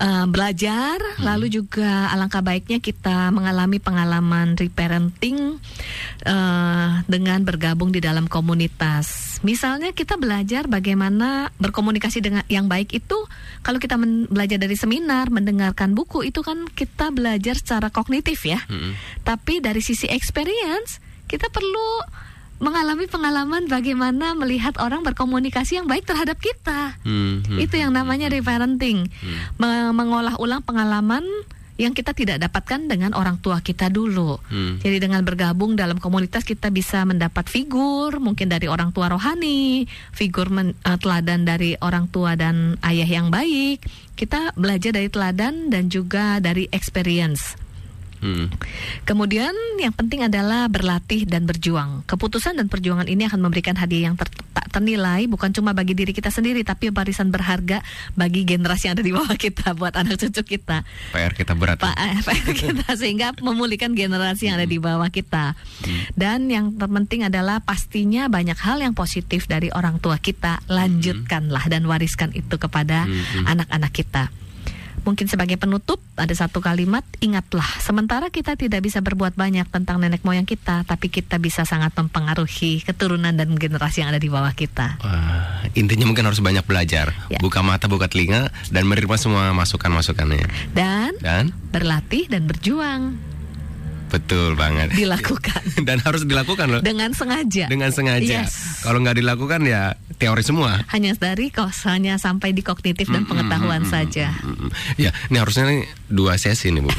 eh, 0.00 0.24
belajar, 0.26 0.96
lalu 1.20 1.52
juga 1.52 2.08
alangkah 2.08 2.40
baiknya 2.40 2.80
kita 2.80 3.28
mengalami 3.28 3.76
pengalaman 3.76 4.56
reparenting 4.56 5.60
eh, 6.24 6.88
dengan 7.04 7.44
bergabung 7.44 7.92
di 7.92 8.00
dalam 8.00 8.24
komunitas. 8.24 9.36
Misalnya 9.44 9.92
kita 9.92 10.16
belajar 10.16 10.64
bagaimana 10.64 11.52
berkomunikasi 11.60 12.24
dengan 12.24 12.42
yang 12.48 12.66
baik 12.66 12.96
itu 12.96 13.28
kalau 13.60 13.76
kita 13.76 14.00
men- 14.00 14.24
belajar 14.26 14.56
dari 14.56 14.74
seminar, 14.74 15.28
mendengarkan 15.28 15.92
buku 15.92 16.24
itu 16.24 16.40
kan 16.40 16.64
kita 16.66 17.12
belajar 17.12 17.52
secara 17.52 17.92
kognitif 17.92 18.48
ya. 18.48 18.64
Hmm. 18.64 18.96
Tapi 19.22 19.60
dari 19.60 19.84
sisi 19.84 20.08
experience 20.08 21.04
kita 21.26 21.50
perlu 21.50 22.02
mengalami 22.56 23.04
pengalaman 23.04 23.68
bagaimana 23.68 24.32
melihat 24.32 24.80
orang 24.80 25.04
berkomunikasi 25.04 25.76
yang 25.76 25.86
baik 25.86 26.08
terhadap 26.08 26.40
kita. 26.40 26.96
Hmm, 27.04 27.44
hmm, 27.44 27.58
Itu 27.60 27.76
yang 27.76 27.92
namanya 27.92 28.32
reparenting. 28.32 29.12
Hmm. 29.12 29.36
Me- 29.60 29.92
mengolah 29.92 30.40
ulang 30.40 30.64
pengalaman 30.64 31.24
yang 31.76 31.92
kita 31.92 32.16
tidak 32.16 32.40
dapatkan 32.40 32.88
dengan 32.88 33.12
orang 33.12 33.36
tua 33.36 33.60
kita 33.60 33.92
dulu. 33.92 34.40
Hmm. 34.48 34.80
Jadi 34.80 34.96
dengan 34.96 35.20
bergabung 35.20 35.76
dalam 35.76 36.00
komunitas 36.00 36.40
kita 36.40 36.72
bisa 36.72 37.04
mendapat 37.04 37.44
figur 37.52 38.16
mungkin 38.16 38.48
dari 38.48 38.64
orang 38.64 38.96
tua 38.96 39.12
rohani, 39.12 39.84
figur 40.16 40.48
men, 40.48 40.72
uh, 40.88 40.96
teladan 40.96 41.44
dari 41.44 41.76
orang 41.84 42.08
tua 42.08 42.32
dan 42.40 42.80
ayah 42.80 43.08
yang 43.20 43.28
baik. 43.28 43.84
Kita 44.16 44.56
belajar 44.56 44.96
dari 44.96 45.12
teladan 45.12 45.68
dan 45.68 45.92
juga 45.92 46.40
dari 46.40 46.64
experience. 46.72 47.65
Hmm. 48.20 48.48
Kemudian 49.04 49.52
yang 49.78 49.92
penting 49.92 50.24
adalah 50.24 50.66
berlatih 50.66 51.28
dan 51.28 51.44
berjuang. 51.44 52.02
Keputusan 52.08 52.56
dan 52.56 52.66
perjuangan 52.66 53.06
ini 53.06 53.28
akan 53.28 53.40
memberikan 53.44 53.76
hadiah 53.76 54.10
yang 54.12 54.16
ter 54.16 54.28
tak 54.56 54.72
ternilai 54.72 55.28
bukan 55.28 55.52
cuma 55.52 55.76
bagi 55.76 55.92
diri 55.92 56.16
kita 56.16 56.32
sendiri 56.32 56.64
tapi 56.64 56.88
barisan 56.88 57.28
berharga 57.28 57.84
bagi 58.16 58.48
generasi 58.48 58.88
yang 58.88 58.96
ada 58.96 59.04
di 59.04 59.12
bawah 59.12 59.36
kita 59.36 59.72
buat 59.78 59.92
anak 59.92 60.16
cucu 60.16 60.56
kita. 60.56 60.80
PR 61.12 61.32
kita 61.36 61.52
berat. 61.52 61.76
Pak 61.76 61.92
ya. 61.92 62.16
PR 62.24 62.52
kita 62.56 62.88
sehingga 63.00 63.36
memulihkan 63.44 63.92
generasi 63.92 64.48
yang 64.48 64.56
ada 64.56 64.64
di 64.64 64.80
bawah 64.80 65.12
kita. 65.12 65.52
Dan 66.16 66.48
yang 66.48 66.72
terpenting 66.72 67.28
adalah 67.28 67.60
pastinya 67.60 68.32
banyak 68.32 68.56
hal 68.56 68.80
yang 68.80 68.96
positif 68.96 69.44
dari 69.44 69.68
orang 69.76 70.00
tua 70.00 70.16
kita. 70.16 70.64
Lanjutkanlah 70.72 71.68
dan 71.68 71.84
wariskan 71.84 72.32
itu 72.32 72.56
kepada 72.56 73.04
Hmm. 73.06 73.44
anak-anak 73.46 73.92
kita. 73.92 74.32
Mungkin 75.06 75.30
sebagai 75.30 75.54
penutup 75.54 76.02
ada 76.18 76.34
satu 76.34 76.58
kalimat 76.58 77.06
ingatlah 77.22 77.62
sementara 77.78 78.26
kita 78.26 78.58
tidak 78.58 78.82
bisa 78.82 78.98
berbuat 78.98 79.38
banyak 79.38 79.70
tentang 79.70 80.02
nenek 80.02 80.26
moyang 80.26 80.42
kita 80.42 80.82
tapi 80.82 81.06
kita 81.06 81.38
bisa 81.38 81.62
sangat 81.62 81.94
mempengaruhi 81.94 82.82
keturunan 82.82 83.30
dan 83.30 83.54
generasi 83.54 84.02
yang 84.02 84.10
ada 84.10 84.18
di 84.18 84.26
bawah 84.26 84.50
kita. 84.50 84.98
Wah, 84.98 85.62
intinya 85.78 86.10
mungkin 86.10 86.26
harus 86.26 86.42
banyak 86.42 86.66
belajar, 86.66 87.14
Ya. 87.30 87.38
buka 87.38 87.62
mata, 87.62 87.86
buka 87.86 88.10
telinga, 88.10 88.50
dan 88.74 88.82
menerima 88.90 89.14
semua 89.14 89.54
masukan-masukannya. 89.54 90.74
Dan 90.74 91.14
Dan 91.22 91.54
berlatih 91.70 92.26
dan 92.26 92.50
berjuang 92.50 93.14
betul 94.16 94.56
banget. 94.56 94.88
dilakukan 94.96 95.62
dan 95.88 96.00
harus 96.00 96.24
dilakukan 96.24 96.66
loh. 96.66 96.80
dengan 96.82 97.12
sengaja. 97.12 97.68
Dengan 97.68 97.92
sengaja. 97.92 98.48
Yes. 98.48 98.82
Kalau 98.82 99.00
nggak 99.04 99.20
dilakukan 99.20 99.60
ya 99.68 99.94
teori 100.16 100.40
semua. 100.40 100.80
hanya 100.90 101.12
dari 101.12 101.52
kos 101.52 101.84
hanya 101.84 102.16
sampai 102.16 102.56
di 102.56 102.64
kognitif 102.64 103.06
dan 103.12 103.28
pengetahuan 103.28 103.84
saja. 103.84 104.32
Mm-mm. 104.40 104.72
Ya, 104.96 105.12
ini 105.28 105.36
harusnya 105.36 105.68
nih 105.68 105.84
dua 106.08 106.40
sesi 106.40 106.72
nih 106.72 106.80
bu. 106.80 106.90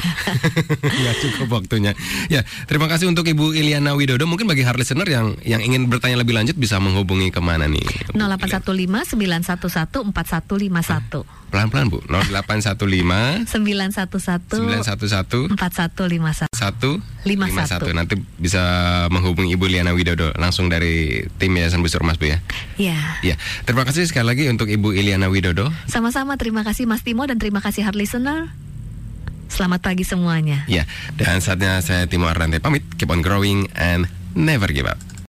Nggak 1.02 1.16
cukup 1.26 1.48
waktunya. 1.62 1.92
Ya, 2.30 2.46
terima 2.70 2.86
kasih 2.86 3.10
untuk 3.10 3.26
Ibu 3.26 3.56
Iliana 3.58 3.98
Widodo. 3.98 4.24
Mungkin 4.30 4.46
bagi 4.46 4.62
hard 4.62 4.78
listener 4.78 5.08
yang 5.08 5.34
yang 5.42 5.58
ingin 5.64 5.90
bertanya 5.90 6.20
lebih 6.22 6.36
lanjut 6.38 6.54
bisa 6.54 6.78
menghubungi 6.78 7.34
ke 7.34 7.42
mana 7.42 7.66
nih? 7.66 8.14
0815 8.14 9.18
911 9.18 10.14
4151 10.14 11.37
Pelan-pelan 11.48 11.88
bu. 11.88 12.04
0815 12.04 13.48
911 13.48 13.48
911 13.48 15.56
4151 15.56 16.52
satu 16.52 17.00
51. 17.24 17.96
nanti 17.96 18.20
bisa 18.36 18.60
menghubungi 19.08 19.56
Ibu 19.56 19.66
Liana 19.66 19.96
Widodo 19.96 20.36
langsung 20.36 20.68
dari 20.68 21.24
tim 21.40 21.56
Yayasan 21.56 21.80
Busur 21.80 22.04
Mas 22.04 22.20
Bu 22.20 22.28
ya. 22.28 22.38
Ya, 22.76 23.00
Ya, 23.24 23.40
terima 23.64 23.88
kasih 23.88 24.04
sekali 24.04 24.28
lagi 24.28 24.44
untuk 24.52 24.68
Ibu 24.68 24.92
Iliana 24.92 25.32
Widodo. 25.32 25.72
sama-sama 25.88 26.36
terima 26.36 26.60
kasih 26.62 26.84
Mas 26.84 27.00
Timo 27.00 27.24
dan 27.24 27.40
terima 27.40 27.64
kasih 27.64 27.88
hard 27.88 27.96
listener. 27.96 28.52
Selamat 29.48 29.80
pagi 29.80 30.04
semuanya. 30.04 30.68
Ya, 30.68 30.84
dan 31.16 31.40
saatnya 31.40 31.80
saya 31.80 32.04
Timo 32.04 32.28
Ardante 32.28 32.60
pamit. 32.60 32.84
Keep 33.00 33.08
on 33.08 33.24
growing 33.24 33.72
and 33.72 34.04
never 34.36 34.68
give 34.68 34.84
up. 34.84 35.00